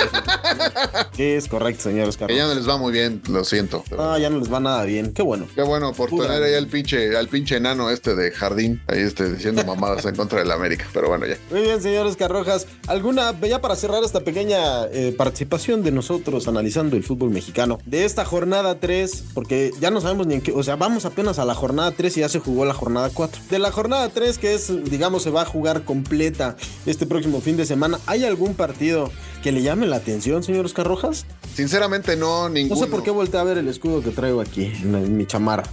Sí, 1.15 1.23
es 1.23 1.49
correcto, 1.49 1.85
señor 1.85 2.09
Oscar 2.09 2.29
Que 2.29 2.37
ya 2.37 2.47
no 2.47 2.55
les 2.55 2.69
va 2.69 2.77
muy 2.77 2.93
bien, 2.93 3.23
lo 3.29 3.45
siento. 3.45 3.85
Ah, 3.97 4.19
ya 4.21 4.29
no 4.29 4.39
les 4.39 4.53
va 4.53 4.59
nada 4.59 4.85
bien. 4.85 5.13
Qué 5.13 5.23
bueno. 5.23 5.47
Qué 5.55 5.63
bueno 5.63 5.93
por 5.93 6.11
Pura. 6.11 6.27
tener 6.27 6.43
ahí 6.43 6.55
al 6.55 6.67
pinche, 6.67 7.17
al 7.17 7.29
pinche 7.29 7.57
enano 7.57 7.91
este 7.91 8.17
de 8.17 8.33
jardín, 8.33 8.83
ahí 8.89 9.01
este 9.01 9.33
diciendo 9.33 9.65
mamadas 9.65 10.05
en 10.05 10.17
contra 10.17 10.41
del 10.41 10.51
América. 10.51 10.87
Pero 10.93 11.09
bueno, 11.09 11.27
ya. 11.27 11.37
Muy 11.51 11.63
bien, 11.63 11.81
señor 11.81 12.07
Oscar 12.07 12.31
Rojas. 12.31 12.67
¿Alguna, 12.89 13.39
ya 13.41 13.61
para 13.61 13.77
cerrar 13.77 14.03
esta 14.03 14.21
pequeña 14.21 14.87
eh, 14.87 15.15
participación 15.17 15.83
de 15.83 15.93
nosotros 15.93 16.49
analizando 16.49 16.97
el 16.97 17.05
fútbol 17.05 17.31
mexicano, 17.31 17.79
de 17.85 18.05
esta 18.05 18.25
jornada 18.25 18.81
3, 18.81 19.25
porque 19.35 19.73
ya 19.81 19.91
no 19.91 20.01
ni 20.15 20.35
en 20.35 20.41
qué, 20.41 20.53
o 20.53 20.63
sea, 20.63 20.77
vamos 20.77 21.05
apenas 21.05 21.39
a 21.39 21.45
la 21.45 21.55
jornada 21.55 21.93
3 21.93 22.17
y 22.17 22.21
ya 22.21 22.29
se 22.29 22.39
jugó 22.39 22.65
la 22.65 22.75
jornada 22.75 23.11
4. 23.13 23.43
De 23.51 23.59
la 23.59 23.71
jornada 23.71 24.09
3, 24.09 24.39
que 24.39 24.55
es, 24.55 24.85
digamos, 24.85 25.23
se 25.23 25.31
va 25.31 25.43
a 25.43 25.45
jugar 25.45 25.85
completa 25.85 26.57
este 26.87 27.07
próximo 27.07 27.41
fin 27.41 27.57
de 27.57 27.67
semana, 27.67 27.99
¿hay 28.07 28.25
algún 28.25 28.55
partido 28.55 29.11
que 29.43 29.53
le 29.53 29.63
llame 29.63 29.87
la 29.87 29.97
atención, 29.97 30.43
señor 30.43 30.65
Oscar 30.67 30.87
Rojas? 30.87 31.27
Sinceramente 31.55 32.17
no, 32.17 32.45
No 32.45 32.49
ninguno. 32.51 32.81
sé 32.81 32.87
por 32.87 33.03
qué 33.03 33.11
volteé 33.11 33.41
a 33.41 33.45
ver 33.45 33.59
el 33.59 33.69
escudo 33.69 34.03
que 34.03 34.11
traigo 34.11 34.41
aquí 34.41 34.65
en, 34.67 34.95
en 34.95 35.17
mi 35.17 35.27
chamara. 35.27 35.65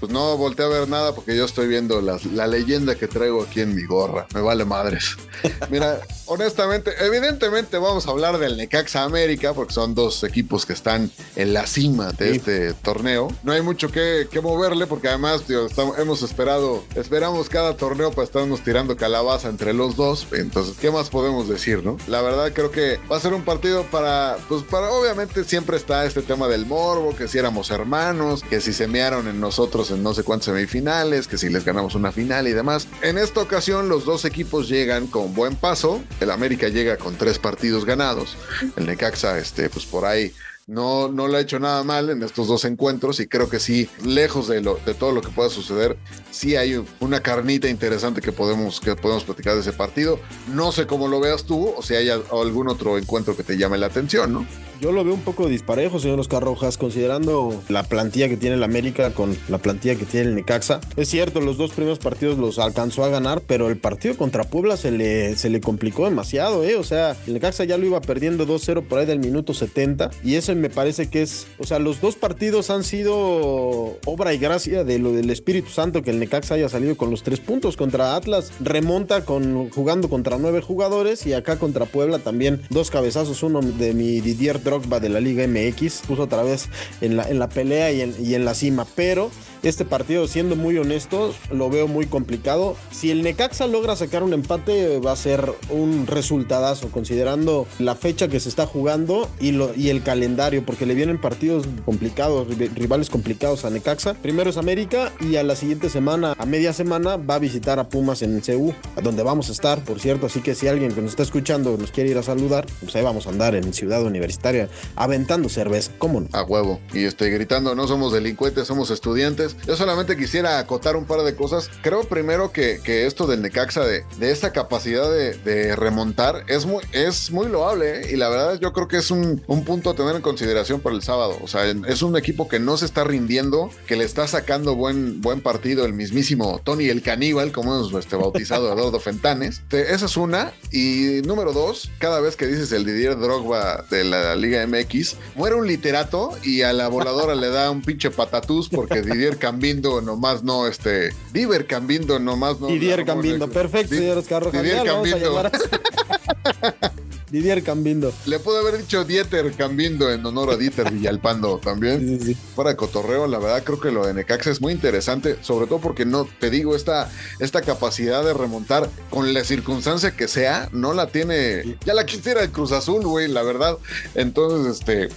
Pues 0.00 0.12
no 0.12 0.36
volteé 0.36 0.64
a 0.66 0.68
ver 0.68 0.88
nada 0.88 1.14
porque 1.14 1.36
yo 1.36 1.44
estoy 1.44 1.66
viendo 1.66 2.00
las- 2.00 2.24
la 2.26 2.46
leyenda 2.46 2.94
que 2.94 3.08
traigo 3.08 3.42
aquí 3.42 3.60
en 3.60 3.74
mi 3.74 3.84
gorra. 3.84 4.26
Me 4.34 4.40
vale 4.40 4.64
madres. 4.64 5.16
Mira, 5.70 6.00
honestamente, 6.26 6.90
evidentemente 7.00 7.78
vamos 7.78 8.06
a 8.06 8.10
hablar 8.10 8.38
del 8.38 8.56
Necaxa 8.56 9.04
América 9.04 9.54
porque 9.54 9.72
son 9.72 9.94
dos 9.94 10.22
equipos 10.24 10.66
que 10.66 10.72
están 10.72 11.10
en 11.36 11.52
la 11.54 11.66
cima 11.66 12.12
de 12.12 12.30
Sí. 12.32 12.36
este 12.36 12.72
torneo. 12.74 13.28
No 13.42 13.52
hay 13.52 13.62
mucho 13.62 13.90
que, 13.90 14.26
que 14.30 14.40
moverle 14.40 14.86
porque 14.86 15.08
además 15.08 15.42
tío, 15.42 15.66
estamos- 15.66 15.98
hemos 15.98 16.22
esperado, 16.22 16.84
esperamos 16.94 17.48
cada 17.48 17.76
torneo 17.76 18.10
para 18.10 18.24
estarnos 18.24 18.62
tirando 18.62 18.96
calabaza 18.96 19.48
entre 19.48 19.72
los 19.72 19.96
dos. 19.96 20.26
Entonces, 20.32 20.76
¿qué 20.80 20.90
más 20.90 21.08
podemos 21.10 21.48
decir, 21.48 21.82
no? 21.84 21.96
La 22.08 22.20
verdad 22.22 22.52
creo 22.54 22.70
que 22.70 22.98
va 23.14 23.18
a 23.18 23.20
ser 23.20 23.32
un 23.32 23.44
partido 23.44 23.84
para, 23.92 24.36
pues 24.48 24.64
para, 24.64 24.90
obviamente 24.90 25.44
siempre 25.44 25.76
está 25.76 26.04
este 26.04 26.20
tema 26.20 26.48
del 26.48 26.66
morbo, 26.66 27.14
que 27.14 27.28
si 27.28 27.38
éramos 27.38 27.70
hermanos, 27.70 28.42
que 28.42 28.60
si 28.60 28.72
se 28.72 28.88
mearon 28.88 29.28
en 29.28 29.38
nosotros 29.38 29.92
en 29.92 30.02
no 30.02 30.14
sé 30.14 30.24
cuántas 30.24 30.46
semifinales, 30.46 31.28
que 31.28 31.38
si 31.38 31.48
les 31.48 31.64
ganamos 31.64 31.94
una 31.94 32.10
final 32.10 32.48
y 32.48 32.52
demás. 32.52 32.88
En 33.02 33.16
esta 33.16 33.40
ocasión 33.40 33.88
los 33.88 34.04
dos 34.04 34.24
equipos 34.24 34.68
llegan 34.68 35.06
con 35.06 35.32
buen 35.32 35.54
paso. 35.54 36.02
El 36.18 36.32
América 36.32 36.68
llega 36.68 36.96
con 36.96 37.14
tres 37.16 37.38
partidos 37.38 37.84
ganados. 37.84 38.36
El 38.74 38.86
Necaxa, 38.86 39.38
este, 39.38 39.70
pues 39.70 39.86
por 39.86 40.06
ahí 40.06 40.34
no, 40.66 41.08
no 41.08 41.28
le 41.28 41.36
ha 41.36 41.40
hecho 41.40 41.58
nada 41.58 41.82
mal 41.84 42.10
en 42.10 42.22
estos 42.22 42.48
dos 42.48 42.64
encuentros 42.64 43.20
y 43.20 43.26
creo 43.26 43.48
que 43.48 43.60
sí, 43.60 43.88
lejos 44.04 44.48
de, 44.48 44.60
lo, 44.60 44.78
de 44.86 44.94
todo 44.94 45.12
lo 45.12 45.20
que 45.20 45.28
pueda 45.28 45.50
suceder, 45.50 45.98
sí 46.30 46.56
hay 46.56 46.82
una 47.00 47.20
carnita 47.20 47.68
interesante 47.68 48.20
que 48.20 48.32
podemos, 48.32 48.80
que 48.80 48.96
podemos 48.96 49.24
platicar 49.24 49.54
de 49.54 49.60
ese 49.60 49.72
partido. 49.72 50.18
No 50.48 50.72
sé 50.72 50.86
cómo 50.86 51.08
lo 51.08 51.20
veas 51.20 51.44
tú 51.44 51.74
o 51.76 51.82
si 51.82 51.94
hay 51.94 52.08
algún 52.08 52.68
otro 52.68 52.98
encuentro 52.98 53.36
que 53.36 53.42
te 53.42 53.56
llame 53.56 53.78
la 53.78 53.86
atención, 53.86 54.32
¿no? 54.32 54.46
Yo 54.80 54.92
lo 54.92 55.04
veo 55.04 55.14
un 55.14 55.20
poco 55.20 55.48
disparejo, 55.48 55.98
señor 55.98 56.20
Oscar 56.20 56.42
Rojas, 56.42 56.76
considerando 56.76 57.62
la 57.68 57.84
plantilla 57.84 58.28
que 58.28 58.36
tiene 58.36 58.56
el 58.56 58.62
América 58.62 59.12
con 59.12 59.36
la 59.48 59.58
plantilla 59.58 59.94
que 59.94 60.04
tiene 60.04 60.28
el 60.28 60.34
Necaxa. 60.34 60.80
Es 60.96 61.08
cierto, 61.08 61.40
los 61.40 61.56
dos 61.56 61.72
primeros 61.72 61.98
partidos 61.98 62.38
los 62.38 62.58
alcanzó 62.58 63.04
a 63.04 63.08
ganar, 63.08 63.40
pero 63.40 63.68
el 63.68 63.76
partido 63.76 64.16
contra 64.16 64.44
Puebla 64.44 64.76
se 64.76 64.90
le, 64.90 65.36
se 65.36 65.48
le 65.48 65.60
complicó 65.60 66.04
demasiado, 66.04 66.64
¿eh? 66.64 66.76
O 66.76 66.84
sea, 66.84 67.16
el 67.26 67.34
Necaxa 67.34 67.64
ya 67.64 67.78
lo 67.78 67.86
iba 67.86 68.00
perdiendo 68.00 68.46
2-0 68.46 68.82
por 68.86 68.98
ahí 68.98 69.06
del 69.06 69.20
minuto 69.20 69.54
70 69.54 70.10
y 70.22 70.34
eso 70.34 70.54
me 70.54 70.70
parece 70.70 71.08
que 71.08 71.22
es, 71.22 71.46
o 71.58 71.64
sea, 71.64 71.78
los 71.78 72.00
dos 72.00 72.16
partidos 72.16 72.70
han 72.70 72.84
sido 72.84 73.98
obra 74.04 74.34
y 74.34 74.38
gracia 74.38 74.84
de 74.84 74.98
lo 74.98 75.12
del 75.12 75.30
Espíritu 75.30 75.70
Santo 75.70 76.02
que 76.02 76.10
el 76.10 76.18
Necaxa 76.18 76.54
haya 76.54 76.68
salido 76.68 76.96
con 76.96 77.10
los 77.10 77.22
tres 77.22 77.40
puntos. 77.40 77.76
Contra 77.76 78.16
Atlas 78.16 78.52
remonta 78.60 79.24
con 79.24 79.70
jugando 79.70 80.08
contra 80.08 80.38
nueve 80.38 80.60
jugadores 80.60 81.26
y 81.26 81.32
acá 81.32 81.58
contra 81.58 81.86
Puebla 81.86 82.18
también 82.18 82.62
dos 82.70 82.90
cabezazos, 82.90 83.42
uno 83.42 83.60
de 83.60 83.94
mi 83.94 84.20
Didier 84.20 84.60
Drogba 84.64 84.98
de 84.98 85.08
la 85.08 85.20
Liga 85.20 85.46
MX, 85.46 86.02
puso 86.06 86.22
otra 86.22 86.42
vez 86.42 86.68
en 87.00 87.16
la, 87.16 87.28
en 87.28 87.38
la 87.38 87.48
pelea 87.48 87.92
y 87.92 88.00
en, 88.00 88.14
y 88.18 88.34
en 88.34 88.44
la 88.44 88.54
cima, 88.54 88.86
pero 88.94 89.30
este 89.68 89.84
partido, 89.84 90.26
siendo 90.28 90.56
muy 90.56 90.76
honestos, 90.78 91.36
lo 91.50 91.70
veo 91.70 91.88
muy 91.88 92.06
complicado. 92.06 92.76
Si 92.90 93.10
el 93.10 93.22
Necaxa 93.22 93.66
logra 93.66 93.96
sacar 93.96 94.22
un 94.22 94.32
empate, 94.32 94.98
va 95.00 95.12
a 95.12 95.16
ser 95.16 95.52
un 95.70 96.06
resultadazo, 96.06 96.88
considerando 96.88 97.66
la 97.78 97.94
fecha 97.94 98.28
que 98.28 98.40
se 98.40 98.48
está 98.48 98.66
jugando 98.66 99.28
y, 99.40 99.48
el 99.88 100.02
calendario, 100.02 100.64
porque 100.64 100.86
le 100.86 100.94
vienen 100.94 101.20
partidos 101.20 101.66
complicados, 101.84 102.48
ri- 102.48 102.72
rivales 102.74 103.10
complicados 103.10 103.64
a 103.64 103.70
Necaxa. 103.70 104.14
Primero 104.14 104.50
es 104.50 104.56
América 104.56 105.12
y 105.20 105.36
a 105.36 105.42
la 105.42 105.56
siguiente 105.56 105.88
semana, 105.90 106.34
a 106.38 106.46
media 106.46 106.72
semana, 106.72 107.16
va 107.16 107.36
a 107.36 107.38
visitar 107.38 107.78
a 107.78 107.88
Pumas 107.88 108.22
en 108.22 108.40
CU, 108.40 108.72
a 108.96 109.00
donde 109.00 109.22
vamos 109.22 109.48
a 109.48 109.52
estar, 109.52 109.82
por 109.84 110.00
cierto. 110.00 110.26
Así 110.26 110.40
que 110.40 110.54
si 110.54 110.68
alguien 110.68 110.92
que 110.92 111.00
nos 111.00 111.10
está 111.10 111.22
escuchando 111.22 111.76
nos 111.76 111.90
quiere 111.90 112.10
ir 112.10 112.18
a 112.18 112.22
saludar, 112.22 112.66
pues 112.80 112.94
ahí 112.96 113.02
vamos 113.02 113.26
a 113.26 113.30
andar 113.30 113.54
en 113.54 113.72
Ciudad 113.72 114.02
Universitaria 114.02 114.68
aventando 114.96 115.48
cerveza. 115.48 115.92
¿Cómo 115.98 116.20
no? 116.20 116.28
A 116.32 116.42
huevo. 116.44 116.80
Y 116.92 117.04
estoy 117.04 117.30
gritando, 117.30 117.74
no 117.74 117.86
somos 117.86 118.12
delincuentes, 118.12 118.66
somos 118.66 118.90
estudiantes. 118.90 119.53
Yo 119.66 119.76
solamente 119.76 120.16
quisiera 120.16 120.58
acotar 120.58 120.96
un 120.96 121.04
par 121.04 121.22
de 121.22 121.34
cosas. 121.34 121.70
Creo 121.82 122.04
primero 122.04 122.52
que, 122.52 122.80
que 122.82 123.06
esto 123.06 123.26
del 123.26 123.42
Necaxa, 123.42 123.84
de, 123.84 124.04
de 124.18 124.30
esta 124.30 124.52
capacidad 124.52 125.10
de, 125.10 125.34
de 125.38 125.76
remontar, 125.76 126.44
es 126.48 126.66
muy, 126.66 126.82
es 126.92 127.30
muy 127.30 127.48
loable. 127.48 128.00
¿eh? 128.00 128.12
Y 128.12 128.16
la 128.16 128.28
verdad, 128.28 128.58
yo 128.60 128.72
creo 128.72 128.88
que 128.88 128.98
es 128.98 129.10
un, 129.10 129.42
un 129.46 129.64
punto 129.64 129.90
a 129.90 129.94
tener 129.94 130.16
en 130.16 130.22
consideración 130.22 130.80
para 130.80 130.96
el 130.96 131.02
sábado. 131.02 131.38
O 131.42 131.48
sea, 131.48 131.64
es 131.64 132.02
un 132.02 132.16
equipo 132.16 132.48
que 132.48 132.58
no 132.58 132.76
se 132.76 132.84
está 132.84 133.04
rindiendo, 133.04 133.70
que 133.86 133.96
le 133.96 134.04
está 134.04 134.26
sacando 134.28 134.74
buen, 134.74 135.20
buen 135.20 135.40
partido 135.40 135.84
el 135.84 135.92
mismísimo 135.92 136.60
Tony 136.64 136.88
el 136.88 137.02
Caníbal, 137.02 137.52
como 137.52 137.74
hemos 137.74 137.92
este, 137.94 138.16
bautizado 138.16 138.72
Eduardo 138.72 139.00
Fentanes. 139.00 139.62
Esa 139.70 140.06
es 140.06 140.16
una. 140.16 140.52
Y 140.70 141.22
número 141.24 141.52
dos, 141.52 141.90
cada 141.98 142.20
vez 142.20 142.36
que 142.36 142.46
dices 142.46 142.72
el 142.72 142.84
Didier 142.84 143.18
Drogba 143.18 143.84
de 143.90 144.04
la 144.04 144.34
Liga 144.36 144.66
MX, 144.66 145.16
muere 145.34 145.56
un 145.56 145.66
literato 145.66 146.30
y 146.42 146.62
a 146.62 146.72
la 146.72 146.88
voladora 146.88 147.34
le 147.34 147.48
da 147.48 147.70
un 147.70 147.82
pinche 147.82 148.10
patatús 148.10 148.68
porque 148.68 149.02
Didier 149.02 149.38
Cambindo 149.44 150.00
nomás 150.00 150.42
no, 150.42 150.66
este, 150.66 151.14
Diver 151.34 151.66
Cambindo 151.66 152.18
nomás 152.18 152.60
no. 152.60 152.68
Didier 152.68 153.04
Cambindo, 153.04 153.46
perfecto, 153.46 153.94
señor 153.94 154.16
Oscar 154.16 154.42
Rojas. 154.42 154.62
Didier 154.62 154.84
Cambindo. 154.86 155.50
Didier 157.30 157.62
Cambindo. 157.62 158.10
Le 158.24 158.38
pude 158.38 158.60
haber 158.60 158.78
dicho 158.78 159.04
Dieter 159.04 159.52
Cambindo 159.52 160.10
en 160.10 160.24
honor 160.24 160.52
a 160.52 160.56
Dieter 160.56 160.90
Villalpando 160.90 161.58
también. 161.58 162.00
Sí, 162.00 162.18
sí, 162.24 162.34
sí. 162.34 162.64
De 162.64 162.76
cotorreo, 162.76 163.26
la 163.26 163.38
verdad 163.38 163.62
creo 163.64 163.78
que 163.78 163.90
lo 163.90 164.06
de 164.06 164.14
Necaxa 164.14 164.50
es 164.50 164.62
muy 164.62 164.72
interesante, 164.72 165.36
sobre 165.42 165.66
todo 165.66 165.78
porque 165.78 166.06
no, 166.06 166.26
te 166.40 166.48
digo, 166.48 166.74
esta, 166.74 167.12
esta 167.40 167.60
capacidad 167.60 168.24
de 168.24 168.32
remontar 168.32 168.88
con 169.10 169.34
la 169.34 169.44
circunstancia 169.44 170.12
que 170.16 170.26
sea, 170.26 170.70
no 170.72 170.94
la 170.94 171.08
tiene, 171.08 171.76
ya 171.84 171.92
la 171.92 172.06
quisiera 172.06 172.42
el 172.42 172.50
Cruz 172.50 172.72
Azul, 172.72 173.04
güey, 173.04 173.28
la 173.28 173.42
verdad. 173.42 173.76
Entonces, 174.14 174.78
este, 174.78 175.10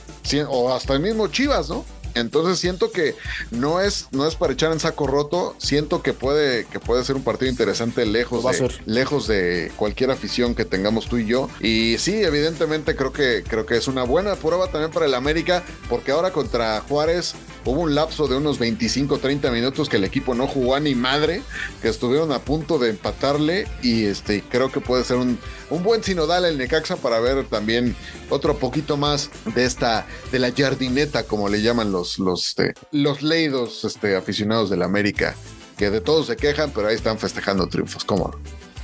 o 0.50 0.74
hasta 0.74 0.96
el 0.96 1.00
mismo 1.00 1.28
Chivas, 1.28 1.70
¿no? 1.70 1.86
Entonces 2.16 2.60
siento 2.60 2.92
que 2.92 3.16
no 3.52 3.82
es, 3.82 4.08
no 4.12 4.28
es 4.28 4.36
para 4.36 4.54
echar 4.54 4.72
en 4.72 4.80
saco 4.80 5.08
roto, 5.08 5.56
siento 5.58 6.02
que 6.02 6.14
puede, 6.14 6.66
que 6.66 6.80
puede 6.80 7.04
ser 7.04 7.16
un 7.16 7.24
partido 7.24 7.50
interesante 7.52 8.06
lejos 8.06 8.44
de, 8.44 8.70
lejos 8.86 9.28
de 9.28 9.72
cualquier 9.76 10.12
afición 10.12 10.56
que 10.56 10.66
tengamos 10.66 11.08
tú 11.08 11.18
y 11.18 11.26
yo. 11.26 11.50
Y 11.60 11.98
sí, 12.00 12.24
evidentemente 12.24 12.96
creo 12.96 13.12
que, 13.12 13.44
creo 13.48 13.66
que 13.66 13.78
es 13.78 13.88
una 13.88 14.04
buena 14.04 14.36
prueba 14.36 14.68
también 14.68 14.92
para 14.92 15.06
el 15.06 15.14
América, 15.14 15.64
porque 15.90 16.12
ahora 16.12 16.32
contra 16.32 16.82
Juárez 16.82 17.36
hubo 17.66 17.82
un 17.82 17.96
lapso 17.96 18.28
de 18.28 18.38
unos 18.38 18.60
25, 18.60 19.20
30 19.20 19.52
minutos 19.52 19.90
que 19.90 19.98
el 19.98 20.04
equipo 20.04 20.34
no 20.34 20.48
jugó 20.48 20.76
a 20.76 20.80
ni 20.80 20.96
madre, 20.96 21.42
que 21.82 21.90
estuvieron 21.90 22.32
a 22.32 22.40
punto 22.40 22.80
de 22.80 22.90
empatarle. 22.90 23.68
Y 23.82 24.06
este, 24.06 24.42
creo 24.42 24.72
que 24.72 24.80
puede 24.80 25.04
ser 25.04 25.18
un, 25.18 25.38
un 25.70 25.84
buen 25.84 26.04
sinodal 26.04 26.46
el 26.46 26.58
Necaxa 26.58 26.96
para 26.96 27.20
ver 27.20 27.46
también 27.46 27.96
otro 28.30 28.58
poquito 28.58 28.98
más 28.98 29.30
de 29.56 29.66
esta, 29.66 30.06
de 30.32 30.40
la 30.40 30.52
jardineta, 30.52 31.24
como 31.24 31.50
le 31.50 31.62
llaman 31.62 31.92
los, 31.92 31.97
los, 32.20 32.48
este, 32.48 32.74
los 32.92 33.22
leidos 33.22 33.84
este, 33.86 34.16
aficionados 34.16 34.70
del 34.70 34.82
América, 34.82 35.36
que 35.78 35.90
de 35.90 36.02
todos 36.02 36.28
se 36.28 36.36
quejan, 36.36 36.72
pero 36.74 36.88
ahí 36.88 36.96
están 36.96 37.18
festejando 37.18 37.68
triunfos, 37.68 38.04
¿cómo? 38.04 38.32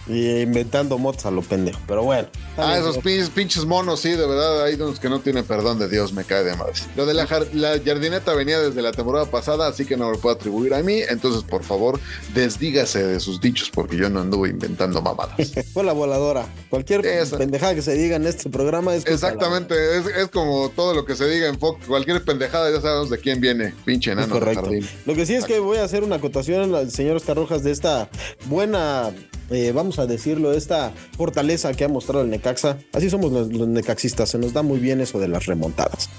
Y 0.08 0.42
inventando 0.42 0.98
mods 0.98 1.26
a 1.26 1.32
lo 1.32 1.42
pendejo. 1.42 1.80
Pero 1.88 2.04
bueno. 2.04 2.28
Ah, 2.58 2.78
esos 2.78 2.98
pinches, 2.98 3.30
pinches 3.30 3.66
monos, 3.66 4.02
sí, 4.02 4.10
de 4.12 4.28
verdad, 4.28 4.64
hay 4.66 4.76
unos 4.76 5.00
que 5.00 5.10
no 5.10 5.20
tienen 5.22 5.46
perdón 5.46 5.80
de 5.80 5.88
Dios, 5.88 6.12
me 6.14 6.24
cae 6.26 6.44
de 6.44 6.56
madre. 6.56 6.74
Lo 6.96 7.06
de 7.06 7.14
la, 7.14 7.24
la 7.54 7.80
jardineta 7.80 8.34
venía 8.34 8.60
desde 8.60 8.82
la 8.82 8.92
temporada 8.92 9.26
pasada, 9.26 9.68
así 9.68 9.86
que 9.86 9.96
no 9.96 10.08
me 10.08 10.12
lo 10.16 10.20
puedo 10.20 10.36
atribuir 10.36 10.74
a 10.74 10.84
mí, 10.84 11.00
entonces 11.08 11.44
por 11.44 11.64
favor, 11.64 12.00
desdígase 12.34 13.04
de 13.06 13.20
sus 13.20 13.40
dichos 13.40 13.70
porque 13.74 13.96
yo 13.96 14.10
no 14.10 14.20
anduve 14.22 14.50
inventando 14.50 15.02
mamadas. 15.02 15.52
Fue 15.74 15.84
la 15.84 15.94
voladora. 15.94 16.46
Cualquier 16.70 17.06
Esa. 17.06 17.38
pendejada 17.38 17.74
que 17.76 17.82
se 17.82 17.94
diga 17.94 18.16
en 18.18 18.28
este 18.28 18.50
programa 18.50 18.94
es. 18.96 19.06
Exactamente, 19.06 19.74
es, 19.98 20.06
es 20.08 20.28
como 20.28 20.70
todo 20.76 20.94
lo 20.94 21.06
que 21.06 21.16
se 21.16 21.28
diga 21.30 21.48
en 21.48 21.58
Fox, 21.58 21.88
cualquier 21.88 22.24
pendejada 22.24 22.72
ya 22.72 22.82
sabemos 22.82 23.10
de 23.10 23.18
quién 23.20 23.40
viene, 23.40 23.74
pinche 23.86 24.12
Es 24.12 24.18
enano 24.18 24.34
de 24.34 24.40
correcto. 24.40 24.62
jardín. 24.64 24.88
Lo 25.06 25.16
que 25.16 25.26
sí 25.26 25.36
es 25.36 25.46
que 25.46 25.60
voy 25.60 25.78
a 25.78 25.84
hacer 25.86 26.04
una 26.04 26.18
acotación 26.18 26.76
al 26.76 26.92
señor 26.92 27.16
Oscar 27.16 27.38
Rojas 27.38 27.64
de 27.64 27.72
esta 27.72 28.10
buena, 28.46 29.12
eh, 29.50 29.72
vamos 29.74 29.93
a 30.00 30.06
decirlo, 30.06 30.54
esta 30.54 30.92
fortaleza 31.18 31.74
que 31.74 31.84
ha 31.84 31.90
mostrado 31.90 32.24
el 32.24 32.30
Necaxa. 32.30 32.78
Así 32.94 33.10
somos 33.10 33.32
los, 33.32 33.52
los 33.54 33.68
necaxistas, 33.68 34.30
se 34.30 34.38
nos 34.38 34.54
da 34.54 34.62
muy 34.62 34.80
bien 34.80 35.02
eso 35.02 35.20
de 35.20 35.28
las 35.28 35.46
remontadas. 35.46 36.10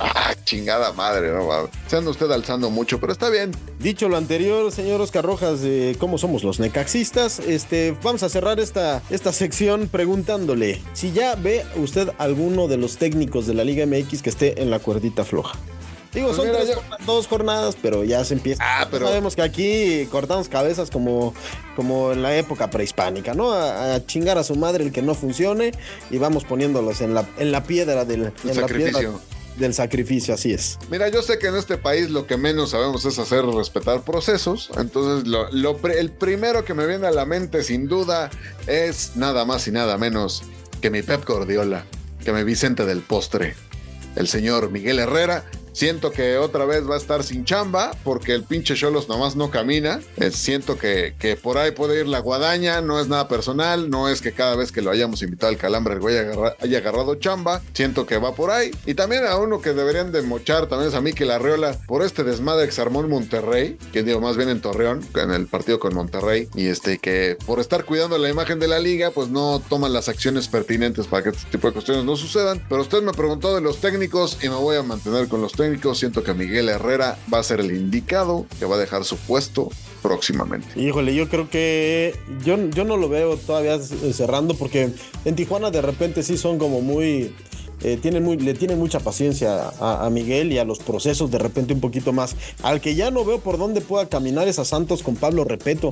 Ah, 0.00 0.34
chingada 0.44 0.92
madre, 0.92 1.32
no 1.32 1.46
mames. 1.46 1.70
Se 1.86 1.96
anda 1.96 2.10
usted 2.10 2.30
alzando 2.30 2.70
mucho, 2.70 2.98
pero 2.98 3.12
está 3.12 3.28
bien. 3.28 3.52
Dicho 3.78 4.08
lo 4.08 4.16
anterior, 4.16 4.72
señor 4.72 5.00
Oscar 5.00 5.24
Rojas, 5.24 5.60
de 5.60 5.96
cómo 5.98 6.18
somos 6.18 6.42
los 6.44 6.60
necaxistas, 6.60 7.38
este, 7.38 7.96
vamos 8.02 8.22
a 8.22 8.28
cerrar 8.28 8.58
esta, 8.58 9.02
esta 9.10 9.32
sección 9.32 9.88
preguntándole 9.88 10.80
si 10.92 11.12
ya 11.12 11.34
ve 11.34 11.64
usted 11.76 12.10
alguno 12.18 12.68
de 12.68 12.78
los 12.78 12.96
técnicos 12.96 13.46
de 13.46 13.54
la 13.54 13.64
Liga 13.64 13.86
MX 13.86 14.22
que 14.22 14.30
esté 14.30 14.62
en 14.62 14.70
la 14.70 14.78
cuerdita 14.78 15.24
floja. 15.24 15.58
Digo, 16.12 16.26
Pues 16.28 16.36
son 16.36 16.46
mira, 16.46 16.58
tres 16.60 16.74
yo- 16.76 16.82
dos 17.06 17.26
jornadas, 17.26 17.76
pero 17.80 18.04
ya 18.04 18.24
se 18.24 18.34
empieza. 18.34 18.62
Ah, 18.64 18.86
pero- 18.90 19.06
Sabemos 19.08 19.34
que 19.34 19.42
aquí 19.42 20.06
cortamos 20.10 20.48
cabezas 20.48 20.90
como, 20.90 21.32
como 21.74 22.12
en 22.12 22.22
la 22.22 22.36
época 22.36 22.68
prehispánica, 22.70 23.32
¿no? 23.34 23.52
A, 23.52 23.94
a 23.94 24.06
chingar 24.06 24.36
a 24.38 24.44
su 24.44 24.54
madre 24.54 24.84
el 24.84 24.92
que 24.92 25.00
no 25.02 25.14
funcione 25.14 25.72
y 26.10 26.18
vamos 26.18 26.44
poniéndolos 26.44 27.00
en 27.00 27.14
la, 27.14 27.26
en 27.38 27.50
la 27.50 27.64
piedra 27.64 28.04
del 28.04 28.24
en 28.24 28.32
la 28.44 28.54
sacrificio. 28.54 28.98
piedra 28.98 29.18
del 29.56 29.74
sacrificio, 29.74 30.32
así 30.34 30.52
es. 30.52 30.78
Mira, 30.90 31.08
yo 31.10 31.20
sé 31.22 31.38
que 31.38 31.46
en 31.48 31.56
este 31.56 31.76
país 31.76 32.08
lo 32.10 32.26
que 32.26 32.36
menos 32.38 32.70
sabemos 32.70 33.04
es 33.04 33.18
hacer 33.18 33.44
respetar 33.44 34.00
procesos. 34.02 34.70
Entonces, 34.78 35.26
lo, 35.28 35.48
el 35.88 36.10
primero 36.10 36.64
que 36.64 36.72
me 36.74 36.86
viene 36.86 37.06
a 37.06 37.10
la 37.10 37.26
mente, 37.26 37.62
sin 37.62 37.86
duda, 37.86 38.30
es 38.66 39.12
nada 39.14 39.44
más 39.44 39.66
y 39.68 39.70
nada 39.70 39.98
menos 39.98 40.42
que 40.80 40.88
mi 40.90 41.02
Pep 41.02 41.26
Gordiola, 41.26 41.84
que 42.24 42.32
mi 42.32 42.44
Vicente 42.44 42.84
del 42.86 43.00
Postre. 43.02 43.54
el 44.16 44.26
señor 44.28 44.70
Miguel 44.70 44.98
Herrera. 44.98 45.44
Siento 45.72 46.12
que 46.12 46.36
otra 46.36 46.64
vez 46.66 46.88
va 46.88 46.94
a 46.94 46.98
estar 46.98 47.24
sin 47.24 47.44
chamba 47.44 47.92
porque 48.04 48.32
el 48.34 48.44
pinche 48.44 48.74
Cholos 48.74 49.08
nomás 49.08 49.36
no 49.36 49.50
camina. 49.50 50.00
Siento 50.30 50.76
que, 50.76 51.14
que 51.18 51.36
por 51.36 51.58
ahí 51.58 51.70
puede 51.70 52.00
ir 52.00 52.06
la 52.06 52.18
guadaña, 52.18 52.80
no 52.82 53.00
es 53.00 53.08
nada 53.08 53.26
personal, 53.26 53.88
no 53.88 54.08
es 54.08 54.20
que 54.20 54.32
cada 54.32 54.54
vez 54.54 54.70
que 54.70 54.82
lo 54.82 54.90
hayamos 54.90 55.22
invitado 55.22 55.50
al 55.50 55.58
calambre 55.58 55.94
el 55.94 56.00
güey 56.00 56.16
haya 56.60 56.78
agarrado 56.78 57.14
chamba. 57.14 57.62
Siento 57.72 58.06
que 58.06 58.18
va 58.18 58.34
por 58.34 58.50
ahí. 58.50 58.70
Y 58.86 58.94
también 58.94 59.24
a 59.26 59.36
uno 59.38 59.60
que 59.60 59.72
deberían 59.72 60.12
de 60.12 60.22
mochar 60.22 60.66
también 60.66 60.90
es 60.90 60.94
a 60.94 61.00
Mikel 61.00 61.30
Arreola 61.30 61.78
por 61.86 62.02
este 62.02 62.22
desmadre 62.22 62.66
que 62.66 62.72
se 62.72 62.82
armó 62.82 63.00
en 63.00 63.08
Monterrey, 63.08 63.78
que 63.92 64.02
digo 64.02 64.20
más 64.20 64.36
bien 64.36 64.50
en 64.50 64.60
Torreón, 64.60 65.00
en 65.14 65.30
el 65.30 65.46
partido 65.46 65.80
con 65.80 65.94
Monterrey. 65.94 66.48
Y 66.54 66.66
este 66.66 66.98
que 66.98 67.38
por 67.46 67.60
estar 67.60 67.84
cuidando 67.84 68.18
la 68.18 68.28
imagen 68.28 68.58
de 68.58 68.68
la 68.68 68.78
liga, 68.78 69.10
pues 69.10 69.28
no 69.28 69.62
toman 69.68 69.92
las 69.92 70.08
acciones 70.08 70.48
pertinentes 70.48 71.06
para 71.06 71.22
que 71.22 71.28
este 71.30 71.50
tipo 71.50 71.68
de 71.68 71.72
cuestiones 71.72 72.04
no 72.04 72.16
sucedan. 72.16 72.62
Pero 72.68 72.82
usted 72.82 73.02
me 73.02 73.12
preguntó 73.12 73.54
de 73.54 73.62
los 73.62 73.78
técnicos 73.78 74.38
y 74.42 74.48
me 74.48 74.56
voy 74.56 74.76
a 74.76 74.82
mantener 74.82 75.28
con 75.28 75.40
los 75.40 75.52
técnicos. 75.52 75.61
Siento 75.94 76.22
que 76.22 76.34
Miguel 76.34 76.68
Herrera 76.68 77.18
va 77.32 77.38
a 77.38 77.42
ser 77.42 77.60
el 77.60 77.70
indicado 77.74 78.46
que 78.58 78.64
va 78.64 78.76
a 78.76 78.78
dejar 78.78 79.04
su 79.04 79.16
puesto 79.16 79.70
próximamente. 80.02 80.68
Híjole, 80.80 81.14
yo 81.14 81.28
creo 81.28 81.48
que 81.48 82.14
yo, 82.44 82.56
yo 82.70 82.84
no 82.84 82.96
lo 82.96 83.08
veo 83.08 83.36
todavía 83.36 83.78
cerrando 83.78 84.54
porque 84.54 84.90
en 85.24 85.36
Tijuana 85.36 85.70
de 85.70 85.80
repente 85.80 86.22
sí 86.22 86.36
son 86.36 86.58
como 86.58 86.80
muy... 86.80 87.34
eh, 87.82 87.98
tienen 88.00 88.24
muy, 88.24 88.36
le 88.36 88.54
tienen 88.54 88.78
mucha 88.78 89.00
paciencia 89.00 89.70
a, 89.80 90.04
a 90.06 90.10
Miguel 90.10 90.52
y 90.52 90.58
a 90.58 90.64
los 90.64 90.78
procesos 90.80 91.30
de 91.30 91.38
repente 91.38 91.72
un 91.72 91.80
poquito 91.80 92.12
más. 92.12 92.34
Al 92.62 92.80
que 92.80 92.94
ya 92.94 93.10
no 93.10 93.24
veo 93.24 93.38
por 93.38 93.58
dónde 93.58 93.80
pueda 93.80 94.08
caminar 94.08 94.48
es 94.48 94.58
a 94.58 94.64
Santos 94.64 95.02
con 95.02 95.14
Pablo 95.16 95.44
Repeto. 95.44 95.90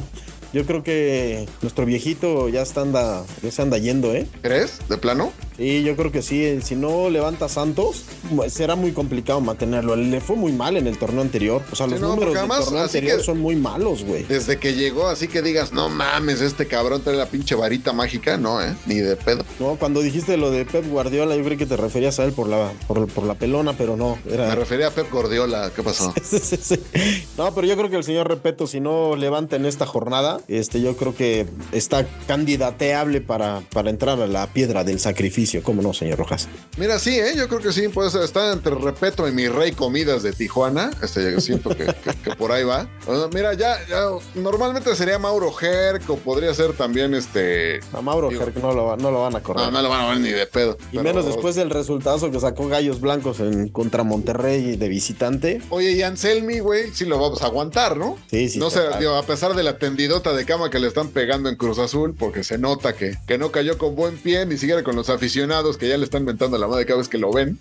Yo 0.53 0.67
creo 0.67 0.83
que 0.83 1.47
nuestro 1.63 1.87
viejito 1.87 2.49
ya 2.49 2.63
está 2.63 2.81
anda, 2.81 3.25
ya 3.41 3.51
se 3.53 3.63
anda 3.63 3.79
yendo, 3.79 4.13
¿eh? 4.13 4.27
¿Crees? 4.43 4.81
¿De 4.89 4.99
plano? 4.99 5.33
Sí, 5.61 5.83
yo 5.83 5.95
creo 5.95 6.11
que 6.11 6.23
sí. 6.23 6.59
Si 6.63 6.75
no 6.75 7.11
levanta 7.11 7.47
Santos, 7.51 8.05
será 8.49 8.77
muy 8.77 8.93
complicado 8.93 9.43
mantenerlo. 9.43 9.95
Le 9.95 10.19
fue 10.23 10.35
muy 10.35 10.53
mal 10.53 10.79
en 10.79 10.87
el 10.87 10.97
torneo 10.97 11.21
anterior. 11.21 11.63
O 11.71 11.77
sea, 11.77 11.85
Sí, 11.85 11.93
los 11.93 12.01
no, 12.01 12.09
números 12.15 12.33
del 12.35 12.49
torneo 12.49 12.83
anterior 12.83 13.19
que- 13.19 13.25
son 13.25 13.39
muy 13.41 13.57
malos, 13.57 14.03
güey. 14.05 14.23
Desde 14.23 14.59
que 14.59 14.73
llegó, 14.73 15.09
así 15.09 15.29
que 15.29 15.43
digas, 15.43 15.71
no 15.75 15.91
mames, 15.91 16.41
este 16.41 16.67
cabrón 16.67 17.03
trae 17.03 17.15
la 17.17 17.27
pinche 17.27 17.55
varita 17.55 17.93
mágica, 17.93 18.39
no, 18.39 18.63
¿eh? 18.65 18.75
Ni 18.87 18.95
de 19.01 19.17
pedo. 19.17 19.45
No, 19.59 19.77
cuando 19.77 20.01
dijiste 20.01 20.39
lo 20.39 20.51
de 20.51 20.65
Pep 20.65 20.89
Guardiola, 20.89 21.37
yo 21.37 21.45
creí 21.45 21.59
que 21.59 21.67
te 21.67 21.77
referías 21.77 22.19
a 22.21 22.25
él 22.25 22.33
por 22.33 22.49
la, 22.49 22.73
por, 22.89 23.07
por 23.09 23.25
la 23.25 23.35
pelona, 23.35 23.75
pero 23.77 23.99
no. 23.99 24.19
Me 24.25 24.55
refería 24.55 24.87
a 24.87 24.91
Pep 24.93 25.11
Gordiola, 25.13 25.71
¿qué 25.77 25.83
pasó? 25.83 26.15
Sí, 26.25 26.39
sí, 26.39 26.57
sí. 26.63 26.81
No, 27.37 27.53
pero 27.55 27.67
yo 27.67 27.77
creo 27.77 27.91
que 27.91 27.97
el 27.97 28.05
señor 28.05 28.29
Repeto, 28.29 28.67
si 28.67 28.81
no 28.81 29.15
levanta 29.17 29.57
en 29.57 29.67
esta 29.67 29.85
jornada, 29.85 30.41
este, 30.49 30.81
yo 30.81 30.97
creo 30.97 31.15
que 31.15 31.47
está 31.73 32.07
candidateable 32.27 33.21
para, 33.21 33.61
para 33.73 33.91
entrar 33.91 34.21
a 34.23 34.27
la 34.27 34.47
piedra 34.47 34.85
del 34.85 35.01
sacrificio. 35.01 35.50
¿Cómo 35.63 35.83
no, 35.83 35.93
señor 35.93 36.19
Rojas? 36.19 36.49
Mira, 36.77 36.99
sí, 36.99 37.19
¿eh? 37.19 37.33
yo 37.37 37.49
creo 37.49 37.61
que 37.61 37.73
sí, 37.73 37.89
puede 37.89 38.11
ser, 38.11 38.23
está 38.23 38.53
entre 38.53 38.75
Repeto 38.75 39.27
y 39.29 39.33
mi 39.33 39.49
rey 39.49 39.73
comidas 39.73 40.23
de 40.23 40.33
Tijuana. 40.33 40.91
Este, 41.03 41.41
siento 41.41 41.71
que, 41.71 41.87
que- 41.87 42.15
que 42.23 42.37
por 42.37 42.53
ahí 42.53 42.65
va. 42.65 42.89
Bueno, 43.07 43.29
mira, 43.33 43.55
ya, 43.55 43.77
ya, 43.89 44.05
normalmente 44.35 44.95
sería 44.97 45.19
Mauro 45.19 45.53
Herc 45.61 46.09
o 46.11 46.17
podría 46.17 46.53
ser 46.55 46.73
también 46.75 47.15
este. 47.15 47.81
A 47.93 48.01
Mauro 48.01 48.29
Digo- 48.31 48.47
no 48.61 48.73
lo, 48.73 48.97
no 48.97 49.11
lo 49.11 49.23
van 49.23 49.37
a 49.37 49.43
correr. 49.43 49.65
No, 49.67 49.71
no 49.71 49.83
lo 49.83 49.89
van 49.89 50.01
a 50.03 50.09
ver 50.11 50.19
ni 50.21 50.31
de 50.31 50.47
pedo. 50.47 50.77
y 50.93 50.97
Pero- 50.97 51.03
menos 51.03 51.27
después 51.27 51.55
del 51.55 51.71
resultado 51.71 52.31
que 52.31 52.39
sacó 52.41 52.69
Gallos 52.69 53.01
Blancos 53.01 53.41
en 53.41 53.69
contra 53.69 54.05
Monterrey 54.05 54.77
de 54.77 54.89
visitante. 54.89 55.61
Oye, 55.71 55.93
y 55.93 56.03
Anselmi, 56.03 56.61
güey, 56.61 56.91
sí 56.93 57.05
lo 57.07 57.19
vamos 57.19 57.43
a 57.43 57.47
aguantar, 57.47 57.97
¿no? 57.97 58.17
Sí, 58.31 58.49
sí. 58.49 58.59
No 58.59 58.71
sé, 58.71 58.81
digo, 58.99 59.15
a 59.15 59.23
pesar 59.25 59.55
de 59.55 59.63
la 59.63 59.79
tendidota 59.79 60.33
de 60.33 60.45
cama 60.45 60.71
que 60.71 60.79
le 60.79 60.89
están 60.89 61.09
pegando 61.09 61.49
en 61.49 61.57
Cruz 61.57 61.79
Azul, 61.79 62.15
porque 62.19 62.45
se 62.45 62.59
nota 62.59 62.95
que, 62.95 63.17
que 63.27 63.39
no 63.39 63.51
cayó 63.51 63.79
con 63.79 63.95
buen 63.95 64.17
pie, 64.19 64.45
ni 64.47 64.57
siquiera 64.59 64.83
con 64.83 64.97
los 64.97 65.09
aficionados 65.09 65.30
que 65.77 65.89
ya 65.89 65.97
le 65.97 66.05
están 66.05 66.25
mentando 66.25 66.59
la 66.59 66.67
madre 66.67 66.87
cada 66.87 66.99
vez 66.99 67.09
que 67.09 67.19
lo 67.19 67.33
ven. 67.33 67.59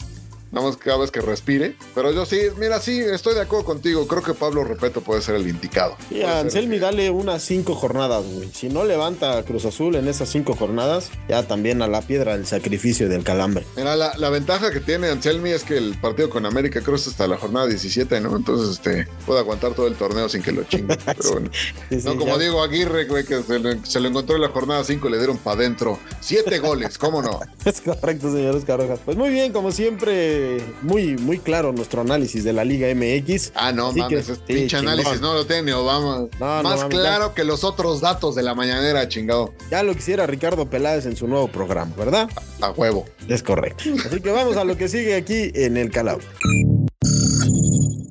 Nada 0.51 0.67
más 0.67 0.77
cada 0.77 0.97
vez 0.97 1.12
que 1.12 1.21
respire. 1.21 1.75
Pero 1.95 2.12
yo 2.12 2.25
sí, 2.25 2.39
mira, 2.57 2.79
sí, 2.79 2.99
estoy 2.99 3.35
de 3.35 3.41
acuerdo 3.41 3.65
contigo. 3.65 4.07
Creo 4.07 4.23
que 4.23 4.33
Pablo 4.33 4.63
Repeto 4.63 5.01
puede 5.01 5.21
ser 5.21 5.35
el 5.35 5.47
indicado. 5.47 5.95
Y 6.09 6.21
a 6.21 6.39
Anselmi 6.39 6.75
el- 6.75 6.81
dale 6.81 7.09
unas 7.12 7.43
cinco 7.43 7.75
jornadas, 7.75 8.23
güey. 8.25 8.49
Si 8.53 8.69
no 8.69 8.83
levanta 8.83 9.38
a 9.38 9.43
Cruz 9.43 9.65
Azul 9.65 9.95
en 9.95 10.07
esas 10.07 10.29
cinco 10.29 10.55
jornadas, 10.55 11.09
ya 11.27 11.43
también 11.43 11.81
a 11.81 11.88
la 11.88 12.01
piedra 12.01 12.35
del 12.35 12.45
sacrificio 12.47 13.07
del 13.09 13.23
calambre. 13.23 13.65
Mira, 13.77 13.95
la, 13.95 14.15
la 14.17 14.29
ventaja 14.29 14.71
que 14.71 14.79
tiene 14.79 15.07
Anselmi 15.09 15.51
es 15.51 15.63
que 15.63 15.77
el 15.77 15.95
partido 15.99 16.29
con 16.29 16.45
América 16.45 16.79
es 16.79 17.07
hasta 17.07 17.27
la 17.27 17.38
jornada 17.38 17.67
17, 17.67 18.19
¿no? 18.19 18.35
Entonces, 18.35 18.71
este, 18.77 19.07
puede 19.25 19.39
aguantar 19.41 19.73
todo 19.73 19.85
el 19.88 19.95
torneo 19.95 20.27
sin 20.27 20.41
que 20.41 20.51
lo 20.51 20.63
chinguen. 20.63 20.97
Pero 21.05 21.31
bueno. 21.33 21.49
Sí, 21.89 22.01
sí, 22.01 22.05
No 22.07 22.15
como 22.17 22.33
ya- 22.33 22.38
Diego 22.39 22.63
Aguirre, 22.63 23.05
güey, 23.05 23.23
que 23.25 23.41
se 23.43 23.59
lo, 23.59 23.85
se 23.85 23.99
lo 23.99 24.07
encontró 24.07 24.35
en 24.35 24.41
la 24.41 24.49
jornada 24.49 24.83
5 24.83 25.07
y 25.07 25.12
le 25.12 25.17
dieron 25.17 25.38
para 25.38 25.57
adentro. 25.59 25.99
Siete 26.19 26.57
goles, 26.59 26.97
¿cómo 26.97 27.21
no? 27.21 27.39
Es 27.65 27.81
correcto, 27.81 28.31
señor 28.33 28.55
Oscar 28.55 28.79
Rojas. 28.79 28.99
Pues 29.05 29.15
muy 29.17 29.29
bien, 29.29 29.53
como 29.53 29.71
siempre, 29.71 30.38
muy, 30.82 31.17
muy 31.17 31.39
claro 31.39 31.71
nuestro 31.71 32.02
análisis 32.02 32.43
de 32.43 32.54
la 32.54 32.63
Liga 32.65 32.88
MX. 32.93 33.52
Ah, 33.56 33.71
no 33.71 33.88
Así 33.88 33.99
mames, 33.99 34.25
que, 34.25 34.32
es 34.34 34.38
sí, 34.38 34.43
pinche 34.45 34.67
chingón. 34.78 34.88
análisis, 34.88 35.21
no 35.21 35.34
lo 35.34 35.45
tiene 35.45 35.63
ni 35.63 35.71
Obama. 35.71 36.28
No, 36.39 36.58
no 36.58 36.63
Más 36.63 36.80
mames, 36.82 36.86
claro 36.97 37.34
que 37.34 37.43
los 37.43 37.63
otros 37.63 38.02
datos 38.02 38.36
de 38.36 38.43
la 38.43 38.56
mañanera, 38.56 39.08
chingado. 39.08 39.54
Ya 39.71 39.84
lo 39.84 39.93
quisiera 39.95 40.25
Ricardo 40.28 40.69
Peláez 40.69 41.06
en 41.06 41.15
su 41.15 41.28
nuevo 41.28 41.47
programa, 41.47 41.93
¿verdad? 41.97 42.30
A 42.62 42.71
huevo. 42.71 43.06
Es 43.28 43.43
correcto. 43.43 43.84
Así 44.06 44.19
que 44.21 44.32
vamos 44.32 44.58
a 44.58 44.63
lo 44.63 44.75
que 44.78 44.88
sigue 44.88 45.15
aquí 45.15 45.52
en 45.54 45.78
el 45.78 45.91
Calao. 45.91 46.19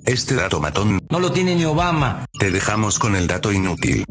Este 0.06 0.34
dato 0.34 0.58
matón. 0.58 1.00
No 1.10 1.20
lo 1.20 1.32
tiene 1.32 1.54
ni 1.54 1.64
Obama. 1.66 2.24
Te 2.38 2.50
dejamos 2.50 2.98
con 2.98 3.14
el 3.14 3.26
dato 3.26 3.52
inútil. 3.52 4.04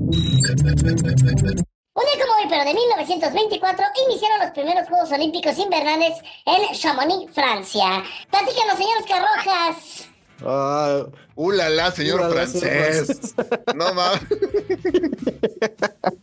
Pero 2.57 2.69
de 2.69 2.73
1924, 2.73 3.85
iniciaron 4.07 4.39
los 4.39 4.49
primeros 4.49 4.87
Juegos 4.87 5.11
Olímpicos 5.11 5.59
Invernales 5.59 6.13
en 6.43 6.75
Chamonix, 6.75 7.31
Francia. 7.31 8.03
Platícanos, 8.31 8.77
señor 8.77 8.97
Oscar 8.99 9.21
Rojas. 9.21 10.07
Ah, 10.43 11.05
Uh, 11.39 11.51
la, 11.51 11.69
la, 11.69 11.91
señor 11.91 12.15
Ulala, 12.15 12.33
francés. 12.33 13.35
No 13.75 13.93
mames. 13.93 14.21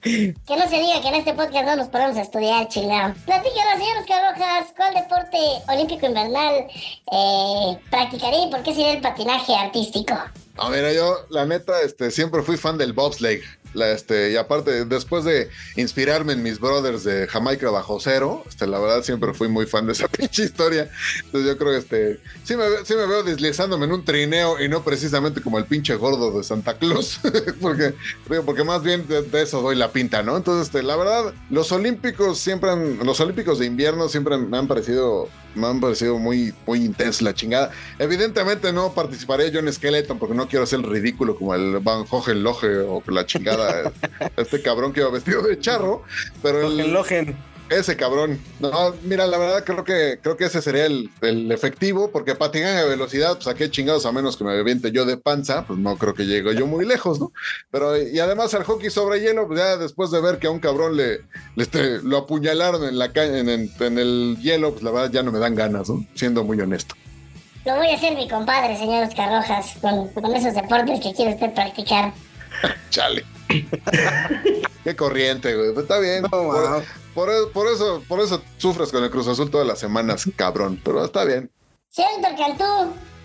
Que 0.04 0.56
no 0.56 0.68
se 0.68 0.76
diga 0.76 1.00
que 1.00 1.08
en 1.08 1.14
este 1.14 1.32
podcast 1.32 1.64
no 1.64 1.76
nos 1.76 1.88
ponemos 1.88 2.16
a 2.18 2.22
estudiar, 2.22 2.68
chingado. 2.68 3.14
Platícanos, 3.24 3.78
señor 3.78 3.98
Oscar 4.00 4.34
Rojas, 4.34 4.66
¿cuál 4.76 4.94
deporte 4.94 5.38
olímpico 5.68 6.04
invernal 6.04 6.66
eh, 7.10 7.78
practicaría 7.90 8.44
y 8.46 8.50
por 8.50 8.62
qué 8.62 8.74
sería 8.74 8.92
el 8.92 9.00
patinaje 9.00 9.54
artístico? 9.54 10.14
A 10.58 10.68
ver, 10.68 10.94
yo, 10.94 11.16
la 11.30 11.46
neta, 11.46 11.80
este, 11.80 12.10
siempre 12.10 12.42
fui 12.42 12.58
fan 12.58 12.76
del 12.76 12.92
bobsleigh. 12.92 13.42
La, 13.74 13.92
este, 13.92 14.32
y 14.32 14.36
aparte, 14.36 14.84
después 14.84 15.24
de 15.24 15.50
inspirarme 15.76 16.32
en 16.32 16.42
mis 16.42 16.58
brothers 16.58 17.04
de 17.04 17.26
Jamaica 17.26 17.70
bajo 17.70 17.98
cero, 18.00 18.44
este, 18.48 18.66
la 18.66 18.78
verdad 18.78 19.02
siempre 19.02 19.34
fui 19.34 19.48
muy 19.48 19.66
fan 19.66 19.86
de 19.86 19.92
esa 19.92 20.08
pinche 20.16 20.44
historia. 20.44 20.90
Entonces 21.24 21.50
yo 21.50 21.58
creo 21.58 21.72
que 21.72 21.78
este, 21.78 22.20
sí, 22.44 22.56
me, 22.56 22.64
sí 22.84 22.94
me 22.94 23.06
veo 23.06 23.22
deslizándome 23.22 23.86
en 23.86 23.92
un 23.92 24.04
trineo 24.04 24.62
y 24.62 24.68
no 24.68 24.82
precisamente 24.82 25.40
como 25.40 25.58
el 25.58 25.66
pinche 25.66 25.94
gordo 25.96 26.36
de 26.36 26.44
Santa 26.44 26.78
Claus, 26.78 27.20
porque, 27.60 27.94
porque 28.44 28.64
más 28.64 28.82
bien 28.82 29.06
de, 29.06 29.22
de 29.22 29.42
eso 29.42 29.60
doy 29.60 29.76
la 29.76 29.92
pinta, 29.92 30.22
¿no? 30.22 30.36
Entonces, 30.36 30.68
este, 30.68 30.82
la 30.82 30.96
verdad, 30.96 31.34
los 31.50 31.72
olímpicos 31.72 32.38
siempre 32.38 32.70
han, 32.70 32.98
los 33.04 33.20
olímpicos 33.20 33.58
de 33.58 33.66
invierno 33.66 34.08
siempre 34.08 34.36
me 34.38 34.56
han 34.56 34.68
parecido, 34.68 35.28
me 35.54 35.66
han 35.66 35.80
parecido 35.80 36.18
muy, 36.18 36.54
muy 36.66 36.84
intensos 36.84 37.22
la 37.22 37.34
chingada. 37.34 37.70
Evidentemente 37.98 38.72
no 38.72 38.92
participaré 38.92 39.50
yo 39.50 39.60
en 39.60 39.72
Skeleton 39.72 40.18
porque 40.18 40.34
no 40.34 40.48
quiero 40.48 40.64
hacer 40.64 40.80
el 40.80 40.86
ridículo 40.86 41.36
como 41.36 41.54
el 41.54 41.78
Van 41.80 42.04
Hohenlohe 42.08 42.78
o 42.80 43.02
la 43.08 43.26
chingada, 43.26 43.92
este 44.36 44.62
cabrón 44.62 44.92
que 44.92 45.00
iba 45.00 45.10
vestido 45.10 45.42
de 45.42 45.58
charro, 45.58 46.02
pero 46.42 46.66
el. 46.66 46.94
Ese 47.70 47.96
cabrón. 47.96 48.38
No, 48.60 48.94
mira, 49.02 49.26
la 49.26 49.38
verdad 49.38 49.64
creo 49.64 49.84
que 49.84 50.18
creo 50.22 50.36
que 50.36 50.44
ese 50.44 50.60
sería 50.62 50.86
el, 50.86 51.10
el 51.22 51.50
efectivo, 51.50 52.10
porque 52.10 52.34
patinar 52.34 52.76
a 52.76 52.84
velocidad, 52.84 53.34
pues 53.36 53.46
a 53.48 53.54
qué 53.54 53.70
chingados, 53.70 54.04
a 54.06 54.12
menos 54.12 54.36
que 54.36 54.44
me 54.44 54.52
aviente 54.52 54.92
yo 54.92 55.04
de 55.04 55.16
panza, 55.16 55.64
pues 55.66 55.78
no 55.78 55.96
creo 55.96 56.14
que 56.14 56.24
llegue 56.26 56.54
yo 56.54 56.66
muy 56.66 56.84
lejos, 56.84 57.18
¿no? 57.20 57.32
Pero, 57.70 57.96
y 58.00 58.18
además 58.20 58.52
al 58.54 58.64
hockey 58.64 58.90
sobre 58.90 59.20
hielo, 59.20 59.46
pues 59.46 59.58
ya 59.60 59.76
después 59.76 60.10
de 60.10 60.20
ver 60.20 60.38
que 60.38 60.46
a 60.46 60.50
un 60.50 60.60
cabrón 60.60 60.96
le, 60.96 61.22
le 61.56 61.62
este, 61.62 62.00
lo 62.02 62.18
apuñalaron 62.18 62.84
en 62.84 62.98
la 62.98 63.12
ca- 63.12 63.24
en, 63.24 63.48
en- 63.48 63.70
en 63.80 63.98
el 63.98 64.36
hielo, 64.42 64.72
pues 64.72 64.82
la 64.82 64.90
verdad 64.90 65.10
ya 65.10 65.22
no 65.22 65.32
me 65.32 65.38
dan 65.38 65.54
ganas, 65.54 65.88
¿no? 65.88 66.04
Siendo 66.14 66.44
muy 66.44 66.60
honesto. 66.60 66.94
Lo 67.64 67.76
voy 67.76 67.86
a 67.88 67.94
hacer 67.94 68.14
mi 68.14 68.28
compadre, 68.28 68.76
señor 68.76 69.04
Oscar 69.08 69.30
Rojas, 69.30 69.72
con, 69.80 70.08
con 70.08 70.34
esos 70.36 70.54
deportes 70.54 71.00
que 71.00 71.14
quiere 71.14 71.32
usted 71.32 71.54
practicar. 71.54 72.12
Chale. 72.90 73.24
Qué 74.84 74.94
corriente, 74.96 75.54
güey. 75.56 75.72
Pues 75.72 75.84
Está 75.84 75.98
bien. 75.98 76.22
No, 76.30 76.42
wow. 76.42 76.82
Por- 77.14 77.50
por 77.52 77.66
eso, 77.68 78.02
por 78.08 78.20
eso 78.20 78.42
sufres 78.58 78.90
con 78.90 79.02
el 79.04 79.10
Cruz 79.10 79.28
Azul 79.28 79.50
todas 79.50 79.66
las 79.66 79.78
semanas, 79.78 80.24
cabrón. 80.36 80.80
Pero 80.84 81.04
está 81.04 81.24
bien. 81.24 81.50
Señor 81.90 82.36
Cantú, 82.36 82.64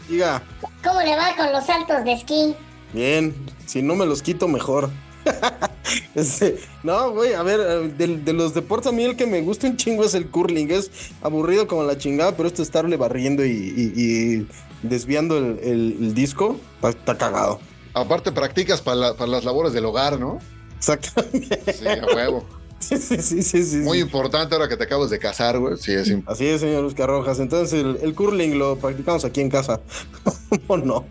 Diga, 0.07 0.41
¿cómo 0.83 1.01
le 1.01 1.15
va 1.15 1.35
con 1.35 1.51
los 1.51 1.65
saltos 1.65 2.03
de 2.03 2.13
esquí? 2.13 2.55
bien, 2.93 3.35
si 3.67 3.81
no 3.83 3.95
me 3.95 4.05
los 4.05 4.21
quito 4.21 4.47
mejor. 4.47 4.89
Este, 6.13 6.59
no, 6.83 7.11
güey, 7.11 7.33
a 7.33 7.41
ver, 7.41 7.59
eh, 7.59 7.87
de, 7.97 8.17
de 8.17 8.33
los 8.33 8.53
deportes 8.53 8.87
a 8.87 8.91
mí 8.91 9.03
el 9.03 9.15
que 9.15 9.25
me 9.25 9.41
gusta 9.41 9.65
un 9.67 9.75
chingo 9.75 10.03
es 10.03 10.13
el 10.13 10.27
curling. 10.29 10.69
Es 10.69 10.91
aburrido 11.21 11.67
como 11.67 11.83
la 11.83 11.97
chingada, 11.97 12.35
pero 12.37 12.47
esto 12.47 12.61
estarle 12.61 12.95
barriendo 12.95 13.43
y, 13.43 13.49
y- 13.49 13.93
y 13.95 14.47
desviando 14.83 15.37
el, 15.37 15.59
el- 15.63 15.97
el 15.99 16.13
disco, 16.13 16.59
está, 16.75 16.89
está 16.89 17.17
cagado. 17.17 17.59
Aparte 17.95 18.31
practicas 18.31 18.81
para, 18.81 18.95
la- 18.97 19.13
para 19.15 19.31
las 19.31 19.45
labores 19.45 19.73
del 19.73 19.85
hogar, 19.85 20.19
¿no? 20.19 20.37
Exactamente. 20.77 21.73
Sí, 21.73 21.87
a 21.87 22.05
huevo. 22.15 22.45
Sí, 22.79 22.97
sí, 22.97 23.41
sí, 23.43 23.63
sí. 23.63 23.77
Muy 23.77 23.99
importante 23.99 24.55
ahora 24.55 24.67
que 24.69 24.77
te 24.77 24.83
acabas 24.85 25.09
de 25.09 25.19
casar, 25.19 25.59
güey. 25.59 25.77
Sí, 25.77 25.91
es 25.93 26.09
im- 26.09 26.23
Así 26.25 26.47
es, 26.47 26.61
señor 26.61 26.85
Oscar 26.85 27.09
Rojas. 27.09 27.39
Entonces, 27.39 27.73
el, 27.83 27.97
el 28.01 28.15
curling 28.15 28.57
lo 28.57 28.77
practicamos 28.77 29.25
aquí 29.25 29.41
en 29.41 29.49
casa. 29.49 29.81
¿O 30.67 30.77
no? 30.77 31.05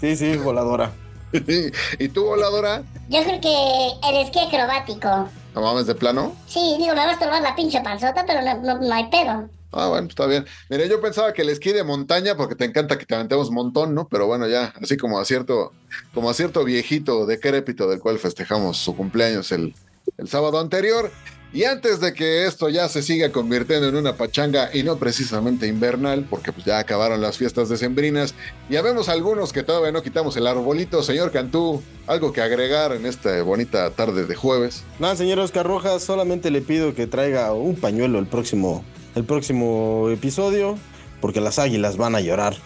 Sí, 0.00 0.16
sí, 0.16 0.36
voladora. 0.36 0.92
¿Y 1.98 2.08
tú, 2.08 2.24
voladora? 2.24 2.82
Yo 3.08 3.22
creo 3.24 3.40
que 3.40 4.08
el 4.08 4.16
esquí 4.24 4.38
acrobático. 4.38 5.28
¿No 5.54 5.60
mames 5.62 5.86
de 5.86 5.94
plano? 5.94 6.34
Sí, 6.46 6.60
digo, 6.78 6.90
me 6.94 6.96
va 7.04 7.10
a 7.10 7.12
estorbar 7.12 7.42
la 7.42 7.54
pinche 7.56 7.80
panzota, 7.80 8.24
pero 8.26 8.42
no, 8.42 8.60
no, 8.62 8.78
no 8.80 8.94
hay 8.94 9.08
pedo. 9.10 9.48
Ah, 9.72 9.88
bueno, 9.88 10.06
está 10.08 10.26
bien. 10.26 10.46
Mira, 10.68 10.86
yo 10.86 11.00
pensaba 11.00 11.32
que 11.32 11.42
el 11.42 11.48
esquí 11.48 11.72
de 11.72 11.82
montaña, 11.82 12.36
porque 12.36 12.54
te 12.54 12.64
encanta 12.64 12.96
que 12.98 13.06
te 13.06 13.14
aventemos 13.14 13.48
un 13.48 13.54
montón, 13.56 13.94
¿no? 13.94 14.06
Pero 14.08 14.26
bueno, 14.26 14.46
ya, 14.46 14.72
así 14.80 14.96
como 14.96 15.18
a 15.18 15.24
cierto, 15.24 15.72
como 16.12 16.30
a 16.30 16.34
cierto 16.34 16.64
viejito 16.64 17.26
decrépito 17.26 17.88
del 17.88 17.98
cual 17.98 18.18
festejamos 18.20 18.76
su 18.76 18.94
cumpleaños 18.94 19.50
el, 19.50 19.74
el 20.18 20.28
sábado 20.28 20.58
anterior. 20.60 21.10
Y 21.52 21.62
antes 21.62 22.00
de 22.00 22.12
que 22.14 22.46
esto 22.46 22.68
ya 22.68 22.88
se 22.88 23.00
siga 23.00 23.30
convirtiendo 23.30 23.86
en 23.88 23.94
una 23.94 24.16
pachanga 24.16 24.70
y 24.74 24.82
no 24.82 24.96
precisamente 24.96 25.68
invernal, 25.68 26.26
porque 26.28 26.50
pues 26.50 26.66
ya 26.66 26.80
acabaron 26.80 27.20
las 27.20 27.38
fiestas 27.38 27.68
decembrinas, 27.68 28.34
ya 28.68 28.82
vemos 28.82 29.08
algunos 29.08 29.52
que 29.52 29.62
todavía 29.62 29.92
no 29.92 30.02
quitamos 30.02 30.36
el 30.36 30.48
arbolito. 30.48 31.04
Señor 31.04 31.30
Cantú, 31.30 31.80
algo 32.08 32.32
que 32.32 32.40
agregar 32.40 32.90
en 32.90 33.06
esta 33.06 33.40
bonita 33.42 33.88
tarde 33.90 34.26
de 34.26 34.34
jueves. 34.34 34.82
Nada, 34.98 35.14
señor 35.14 35.38
Oscar 35.38 35.64
Rojas, 35.64 36.02
solamente 36.02 36.50
le 36.50 36.60
pido 36.60 36.92
que 36.92 37.06
traiga 37.06 37.52
un 37.52 37.76
pañuelo 37.76 38.18
el 38.18 38.26
próximo, 38.26 38.84
el 39.14 39.22
próximo 39.22 40.08
episodio, 40.10 40.76
porque 41.20 41.40
las 41.40 41.60
águilas 41.60 41.96
van 41.96 42.16
a 42.16 42.20
llorar 42.20 42.56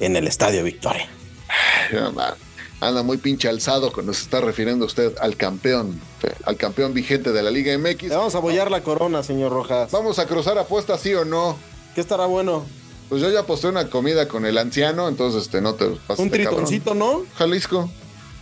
en 0.00 0.16
el 0.16 0.26
Estadio 0.26 0.64
Victoria. 0.64 1.06
Anda 2.80 3.02
muy 3.02 3.18
pinche 3.18 3.48
alzado 3.48 3.92
cuando 3.92 4.14
se 4.14 4.22
está 4.22 4.40
refiriendo 4.40 4.86
usted 4.86 5.14
al 5.20 5.36
campeón, 5.36 6.00
al 6.44 6.56
campeón 6.56 6.94
vigente 6.94 7.30
de 7.32 7.42
la 7.42 7.50
Liga 7.50 7.76
MX. 7.76 8.04
Le 8.04 8.16
vamos 8.16 8.34
a 8.34 8.38
apoyar 8.38 8.70
la 8.70 8.82
corona, 8.82 9.22
señor 9.22 9.52
Rojas. 9.52 9.90
Vamos 9.90 10.18
a 10.18 10.26
cruzar 10.26 10.56
apuestas, 10.56 11.00
sí 11.00 11.14
o 11.14 11.24
no. 11.26 11.56
¿Qué 11.94 12.00
estará 12.00 12.24
bueno? 12.24 12.64
Pues 13.10 13.20
yo 13.20 13.30
ya 13.30 13.40
aposté 13.40 13.66
una 13.68 13.90
comida 13.90 14.28
con 14.28 14.46
el 14.46 14.56
anciano, 14.56 15.08
entonces 15.08 15.42
este 15.42 15.60
no 15.60 15.74
te 15.74 15.86
pases 15.86 16.20
Un 16.24 16.30
cabrón. 16.30 16.30
tritoncito, 16.30 16.94
¿no? 16.94 17.24
Jalisco. 17.36 17.90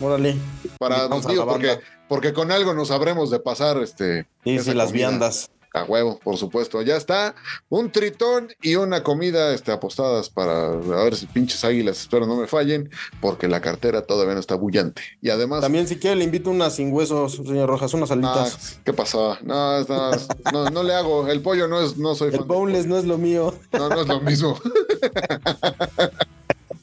Órale. 0.00 0.36
Para, 0.78 1.06
a 1.06 1.20
digo, 1.28 1.46
porque, 1.46 1.80
porque 2.08 2.32
con 2.32 2.52
algo 2.52 2.74
nos 2.74 2.92
habremos 2.92 3.30
de 3.30 3.40
pasar 3.40 3.82
este. 3.82 4.26
Sí, 4.44 4.58
sí, 4.60 4.74
las 4.74 4.92
viandas. 4.92 5.50
A 5.74 5.84
huevo, 5.84 6.18
por 6.22 6.36
supuesto. 6.36 6.80
Ya 6.82 6.96
está. 6.96 7.34
Un 7.68 7.92
tritón 7.92 8.48
y 8.62 8.76
una 8.76 9.02
comida 9.02 9.52
este, 9.54 9.70
apostadas 9.70 10.30
para 10.30 10.68
a 10.72 11.04
ver 11.04 11.14
si 11.16 11.26
pinches 11.26 11.62
águilas, 11.64 12.00
espero 12.00 12.26
no 12.26 12.36
me 12.36 12.46
fallen, 12.46 12.90
porque 13.20 13.48
la 13.48 13.60
cartera 13.60 14.02
todavía 14.02 14.34
no 14.34 14.40
está 14.40 14.54
bullante. 14.54 15.02
Y 15.20 15.30
además. 15.30 15.60
También, 15.60 15.86
si 15.86 15.98
quiere, 15.98 16.16
le 16.16 16.24
invito 16.24 16.50
unas 16.50 16.74
sin 16.76 16.92
huesos, 16.92 17.34
señor 17.34 17.68
Rojas, 17.68 17.92
unas 17.94 18.10
Ah, 18.10 18.14
alitas. 18.14 18.80
¿Qué 18.84 18.92
pasó? 18.92 19.36
No, 19.42 19.82
no, 19.84 20.10
no, 20.52 20.70
no 20.70 20.82
le 20.82 20.94
hago. 20.94 21.28
El 21.28 21.42
pollo 21.42 21.68
no 21.68 21.80
es, 21.80 21.96
no 21.96 22.14
soy 22.14 22.28
El 22.28 22.38
fan. 22.38 22.48
no 22.48 22.98
es 22.98 23.04
lo 23.04 23.18
mío. 23.18 23.54
No, 23.72 23.88
no 23.88 24.00
es 24.00 24.08
lo 24.08 24.20
mismo. 24.20 24.58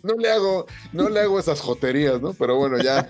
No 0.05 0.13
le 0.19 0.31
hago, 0.31 0.67
no 0.93 1.09
le 1.09 1.19
hago 1.21 1.39
esas 1.39 1.61
joterías, 1.61 2.21
¿no? 2.21 2.33
Pero 2.33 2.57
bueno, 2.57 2.77
ya. 2.77 3.09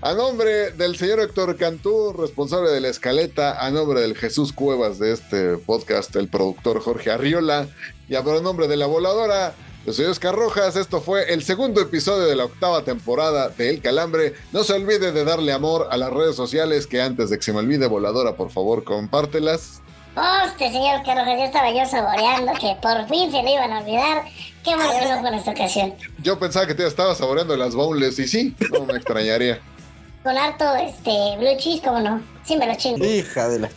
A 0.00 0.14
nombre 0.14 0.72
del 0.72 0.96
señor 0.96 1.20
Héctor 1.20 1.56
Cantú, 1.56 2.12
responsable 2.12 2.72
de 2.72 2.80
la 2.80 2.88
escaleta, 2.88 3.64
a 3.64 3.70
nombre 3.70 4.00
del 4.00 4.16
Jesús 4.16 4.52
Cuevas 4.52 4.98
de 4.98 5.12
este 5.12 5.58
podcast, 5.58 6.16
el 6.16 6.26
productor 6.26 6.80
Jorge 6.80 7.12
Arriola, 7.12 7.68
y 8.08 8.16
a 8.16 8.22
nombre 8.22 8.66
de 8.66 8.76
la 8.76 8.86
voladora, 8.86 9.54
yo 9.86 9.92
soy 9.92 10.06
Oscar 10.06 10.34
Rojas. 10.34 10.74
Esto 10.74 11.00
fue 11.00 11.32
el 11.32 11.44
segundo 11.44 11.80
episodio 11.80 12.24
de 12.24 12.34
la 12.34 12.46
octava 12.46 12.82
temporada 12.82 13.50
de 13.50 13.70
El 13.70 13.80
Calambre. 13.80 14.34
No 14.52 14.64
se 14.64 14.72
olvide 14.72 15.12
de 15.12 15.24
darle 15.24 15.52
amor 15.52 15.86
a 15.88 15.96
las 15.96 16.12
redes 16.12 16.34
sociales, 16.34 16.88
que 16.88 17.00
antes 17.00 17.30
de 17.30 17.36
que 17.36 17.44
se 17.44 17.52
me 17.52 17.60
olvide, 17.60 17.86
voladora, 17.86 18.34
por 18.34 18.50
favor, 18.50 18.82
compártelas. 18.82 19.83
Hostia, 20.16 20.70
señor 20.70 21.02
Carroja, 21.04 21.36
ya 21.36 21.46
estaba 21.46 21.70
yo 21.72 21.84
saboreando 21.86 22.52
que 22.54 22.76
por 22.80 23.08
fin 23.08 23.32
se 23.32 23.42
le 23.42 23.54
iban 23.54 23.72
a 23.72 23.80
olvidar. 23.80 24.22
Qué 24.62 24.76
bueno 24.76 24.92
que 24.92 25.08
no 25.08 25.20
fue 25.20 25.28
en 25.28 25.34
esta 25.34 25.50
ocasión. 25.50 25.94
Yo 26.22 26.38
pensaba 26.38 26.66
que 26.66 26.74
te 26.74 26.86
estaba 26.86 27.14
saboreando 27.16 27.56
las 27.56 27.74
boneless, 27.74 28.18
y 28.20 28.28
sí, 28.28 28.54
no 28.72 28.84
me 28.86 28.94
extrañaría. 28.94 29.60
Con 30.22 30.38
harto 30.38 30.72
este 30.76 31.36
blue 31.36 31.56
cheese, 31.58 31.82
¿cómo 31.82 32.00
no? 32.00 32.22
Sí 32.44 32.56
me 32.56 32.66
lo 32.66 32.74
chingo. 32.76 33.04
Hija 33.04 33.48
de 33.48 33.58
la... 33.58 33.70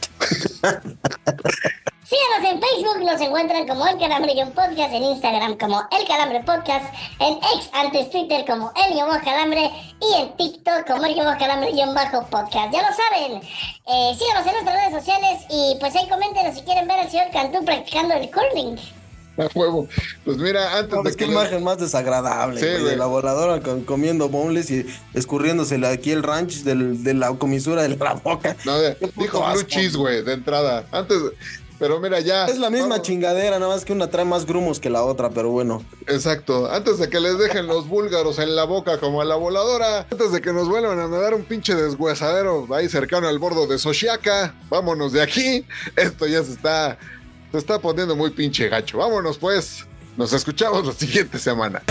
Síganos 2.07 2.49
en 2.49 2.61
Facebook, 2.61 3.03
nos 3.03 3.19
encuentran 3.19 3.67
como 3.67 3.85
El 3.85 3.97
Calambre 3.99 4.33
Guión 4.33 4.51
Podcast, 4.51 4.93
en 4.93 5.03
Instagram 5.03 5.57
como 5.57 5.83
El 5.91 6.07
Calambre 6.07 6.41
Podcast, 6.41 6.85
en 7.19 7.33
ex 7.33 7.69
antes 7.73 8.09
Twitter 8.09 8.45
como 8.45 8.71
El 8.75 8.95
Bajo 8.95 9.25
Calambre 9.25 9.69
y 9.99 10.21
en 10.21 10.37
TikTok 10.37 10.87
como 10.87 11.05
El 11.05 11.15
Bajo 11.15 11.37
Calambre 11.37 11.73
Guión 11.73 11.93
Bajo 11.93 12.25
Podcast. 12.27 12.71
Ya 12.71 12.81
lo 12.81 12.95
saben, 12.95 13.41
eh, 13.87 14.15
síganos 14.17 14.47
en 14.47 14.53
nuestras 14.53 14.75
redes 14.75 15.03
sociales 15.03 15.45
y 15.49 15.75
pues 15.81 15.93
ahí 15.97 16.07
coméntenos 16.07 16.55
si 16.55 16.61
quieren 16.61 16.87
ver 16.87 16.99
al 17.01 17.11
señor 17.11 17.29
Cantú 17.31 17.65
practicando 17.65 18.13
el 18.13 18.31
curling. 18.31 18.77
A 19.43 19.47
huevo. 19.53 19.87
Pues 20.25 20.37
mira, 20.37 20.77
antes 20.77 20.95
No, 20.95 21.03
de 21.03 21.09
es 21.09 21.15
que 21.15 21.25
que 21.25 21.31
le- 21.31 21.33
imagen 21.33 21.63
más 21.63 21.77
desagradable, 21.77 22.59
Sí, 22.59 22.65
güey, 22.65 22.79
güey. 22.79 22.91
de 22.91 22.97
la 22.97 23.05
voladora 23.05 23.61
con- 23.61 23.83
comiendo 23.83 24.29
boneless 24.29 24.71
y 24.71 24.85
escurriéndosele 25.13 25.87
aquí 25.87 26.11
el 26.11 26.23
ranch 26.23 26.63
del- 26.63 27.03
de 27.03 27.13
la 27.13 27.33
comisura 27.35 27.83
de 27.83 27.95
la 27.95 28.13
boca. 28.15 28.55
No, 28.65 28.77
Qué 28.79 28.97
dijo 29.17 29.39
blue 29.39 29.47
asco. 29.47 29.63
cheese, 29.67 29.95
güey, 29.95 30.23
de 30.23 30.33
entrada. 30.33 30.85
Antes, 30.91 31.17
pero 31.79 31.99
mira, 31.99 32.19
ya. 32.19 32.47
Es 32.47 32.57
la 32.57 32.71
misma 32.71 32.87
vamos- 32.87 33.03
chingadera, 33.03 33.59
nada 33.59 33.71
más 33.75 33.85
que 33.85 33.93
una 33.93 34.09
trae 34.09 34.25
más 34.25 34.47
grumos 34.47 34.79
que 34.79 34.89
la 34.89 35.03
otra, 35.03 35.29
pero 35.29 35.51
bueno. 35.51 35.83
Exacto. 36.07 36.71
Antes 36.71 36.97
de 36.97 37.07
que 37.09 37.19
les 37.19 37.37
dejen 37.37 37.67
los 37.67 37.87
búlgaros 37.87 38.39
en 38.39 38.55
la 38.55 38.63
boca 38.63 38.99
como 38.99 39.21
a 39.21 39.25
la 39.25 39.35
voladora. 39.35 40.07
Antes 40.11 40.31
de 40.31 40.41
que 40.41 40.51
nos 40.53 40.67
vuelvan 40.67 40.97
a 40.99 41.07
dar 41.07 41.35
un 41.35 41.43
pinche 41.43 41.75
deshuesadero 41.75 42.67
ahí 42.73 42.89
cercano 42.89 43.27
al 43.27 43.37
bordo 43.37 43.67
de 43.67 43.77
Soshiaka. 43.77 44.55
Vámonos 44.69 45.11
de 45.13 45.21
aquí. 45.21 45.65
Esto 45.95 46.25
ya 46.25 46.43
se 46.43 46.53
está. 46.53 46.97
Se 47.51 47.57
está 47.57 47.79
poniendo 47.79 48.15
muy 48.15 48.31
pinche 48.31 48.69
gacho. 48.69 48.97
Vámonos 48.97 49.37
pues. 49.37 49.85
Nos 50.17 50.33
escuchamos 50.33 50.85
la 50.85 50.93
siguiente 50.93 51.37
semana. 51.37 51.83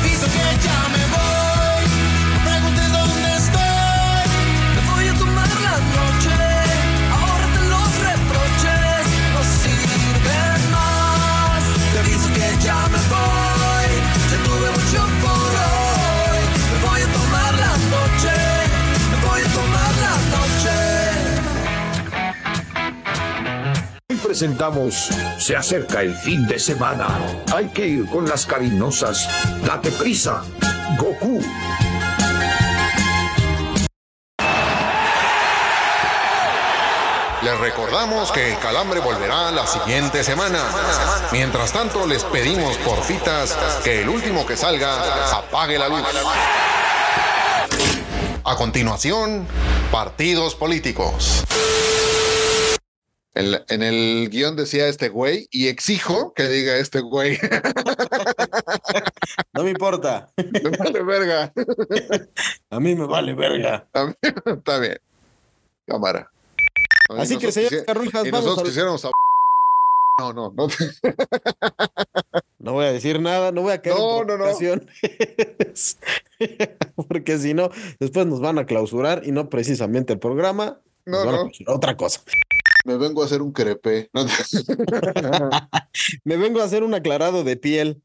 Presentamos 24.39 25.09
Se 25.39 25.57
acerca 25.57 26.03
el 26.03 26.15
fin 26.15 26.47
de 26.47 26.59
semana. 26.59 27.07
Hay 27.55 27.69
que 27.69 27.87
ir 27.87 28.07
con 28.07 28.29
las 28.29 28.45
cariñosas. 28.45 29.27
Date 29.65 29.91
prisa. 29.93 30.43
Goku. 30.99 31.41
Les 37.43 37.61
recordamos 37.61 38.31
que 38.31 38.53
el 38.53 38.59
calambre 38.59 39.01
volverá 39.01 39.51
la 39.53 39.67
siguiente 39.67 40.23
semana. 40.23 40.63
Mientras 41.33 41.73
tanto, 41.73 42.07
les 42.07 42.23
pedimos 42.25 42.77
por 42.79 43.03
citas 43.05 43.57
que 43.85 44.03
el 44.03 44.09
último 44.11 44.45
que 44.45 44.59
salga 44.59 45.35
apague 45.35 45.79
la 45.79 45.89
luz. 45.89 46.03
A 48.45 48.55
continuación, 48.57 49.47
partidos 49.91 50.55
políticos. 50.55 51.43
En, 53.37 53.83
el 53.83 54.31
guion 54.31 54.57
decía 54.57 54.89
este 54.89 55.11
güey 55.11 55.47
y 55.51 55.69
exijo 55.69 56.33
que 56.35 56.49
diga 56.49 56.77
este 56.77 57.01
güey. 57.01 57.39
No 59.53 59.65
me 59.65 59.71
importa. 59.71 60.31
Me 60.37 60.71
vale 60.77 61.03
verga. 61.03 61.53
A 62.71 62.79
mí 62.81 62.95
me 62.95 63.07
vale 63.07 63.33
verga. 63.35 63.87
A 63.95 64.05
mí- 64.07 64.15
Está 64.45 64.79
bien. 64.79 64.99
Cámara. 65.87 66.31
Así 67.17 67.39
que, 67.39 67.51
señor 67.53 67.85
Carrujas, 67.87 68.27
Y 68.27 68.31
vamos 68.31 68.45
nosotros 68.47 68.67
a- 68.69 68.71
quisiéramos 68.71 69.05
a... 69.07 69.11
No, 70.19 70.33
no, 70.33 70.53
no. 70.55 70.69
No 72.59 72.73
voy 72.73 72.87
a 72.87 72.93
decir 72.93 73.21
nada, 73.21 73.53
no 73.53 73.63
voy 73.63 73.73
a 73.73 73.83
caer 73.83 73.97
No, 73.97 74.23
en 74.23 74.27
no, 74.29 74.37
no. 74.39 74.47
Porque 77.09 77.39
si 77.39 77.55
no, 77.55 77.71
después 78.01 78.27
nos 78.27 78.41
van 78.41 78.59
a 78.59 78.67
clausurar 78.67 79.23
y 79.25 79.33
no 79.33 79.49
precisamente 79.51 80.13
el 80.15 80.19
programa. 80.19 80.81
No, 81.05 81.25
no. 81.25 81.51
otra 81.69 81.97
cosa. 81.97 82.23
Me 82.87 82.97
vengo 82.97 83.21
a 83.21 83.25
hacer 83.25 83.43
un 83.43 83.53
crepe. 83.53 84.09
No, 84.13 84.25
Me 86.25 86.37
vengo 86.37 86.61
a 86.61 86.65
hacer 86.65 86.85
un 86.85 86.95
aclarado 86.95 87.43
de 87.43 87.57
piel. 87.57 88.01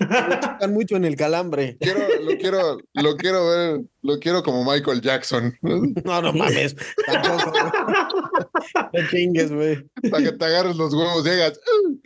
Me 0.00 0.36
tocan 0.36 0.72
mucho 0.72 0.96
en 0.96 1.04
el 1.04 1.16
calambre. 1.16 1.76
quiero, 1.80 2.00
lo 2.22 2.36
quiero, 2.38 2.78
lo 2.94 3.16
quiero 3.16 3.48
ver, 3.48 3.80
lo 4.02 4.18
quiero 4.18 4.42
como 4.42 4.64
Michael 4.70 5.00
Jackson. 5.00 5.54
No, 5.62 6.20
no 6.22 6.32
mames. 6.32 6.76
Tampoco. 7.06 7.52
No 8.92 9.08
chingues, 9.08 9.52
güey. 9.52 9.84
Para 10.10 10.24
que 10.24 10.32
te 10.32 10.44
agarres 10.44 10.76
los 10.76 10.92
huevos 10.92 11.24
y 11.26 11.30
digas. 11.30 11.58
"Uh, 11.66 11.96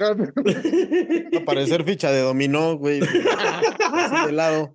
Va 1.35 1.39
a 1.41 1.45
parecer 1.45 1.85
ficha 1.85 2.11
de 2.13 2.21
dominó, 2.21 2.77
güey. 2.79 3.01
Así 3.01 4.27
de 4.27 4.33
lado. 4.33 4.75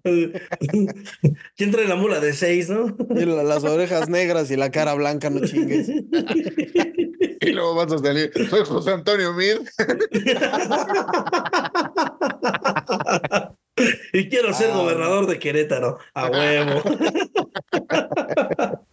¿Quién 1.56 1.72
trae 1.72 1.88
la 1.88 1.96
mula 1.96 2.20
de 2.20 2.34
seis, 2.34 2.70
no? 2.70 2.96
Y 3.16 3.26
la- 3.26 3.44
las 3.44 3.64
orejas 3.64 4.10
negras 4.10 4.52
y 4.52 4.56
la 4.58 4.72
cara 4.72 4.94
blanca, 4.96 5.30
no 5.30 5.46
chingues. 5.46 5.90
Y 7.42 7.52
luego 7.52 7.76
vas 7.76 7.92
a 7.92 7.98
salir. 8.00 8.32
Soy 8.50 8.66
José 8.66 8.92
Antonio 8.92 9.34
Mid. 9.34 9.58
Y 14.12 14.28
quiero 14.28 14.50
Ah. 14.50 14.54
ser 14.54 14.74
gobernador 14.74 15.26
de 15.28 15.40
Querétaro. 15.40 16.00
A 16.14 16.26
huevo. 16.28 16.82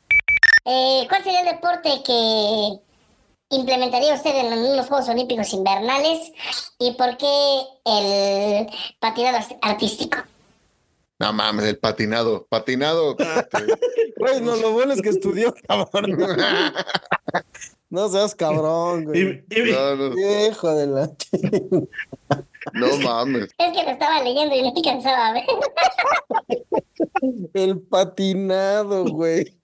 Eh, 0.69 1.07
¿Cuál 1.09 1.23
sería 1.23 1.43
el 1.43 1.47
deporte 1.47 1.89
que 2.05 2.73
implementaría 3.51 4.15
usted 4.15 4.35
en 4.35 4.53
unos 4.59 4.89
Juegos 4.89 5.09
Olímpicos 5.09 5.53
invernales 5.53 6.33
y 6.81 6.91
por 6.95 7.17
qué 7.17 7.61
el 7.85 8.67
patinado 8.99 9.37
art- 9.39 9.57
artístico? 9.63 10.19
No 11.19 11.33
mames, 11.33 11.65
el 11.67 11.79
patinado. 11.79 12.47
Patinado. 12.49 13.17
Güey, 14.19 14.41
no, 14.41 14.57
lo 14.57 14.73
bueno 14.73 14.95
es 14.95 15.03
que 15.03 15.11
estudió, 15.11 15.55
cabrón. 15.69 16.17
No 17.89 18.09
seas 18.09 18.35
cabrón, 18.35 19.05
güey. 19.05 19.45
No, 19.71 19.95
no, 19.95 20.49
Hijo 20.49 20.75
de 20.75 20.89
la... 20.89 21.09
no 22.73 22.97
mames. 22.99 23.45
Es 23.59 23.73
que 23.73 23.85
lo 23.85 23.91
estaba 23.91 24.25
leyendo 24.25 24.57
y 24.57 24.63
no 24.63 24.73
alcanzaba 24.75 25.29
a 25.29 25.33
ver. 25.35 25.45
El 27.55 27.81
patinado, 27.83 29.05
güey. 29.05 29.57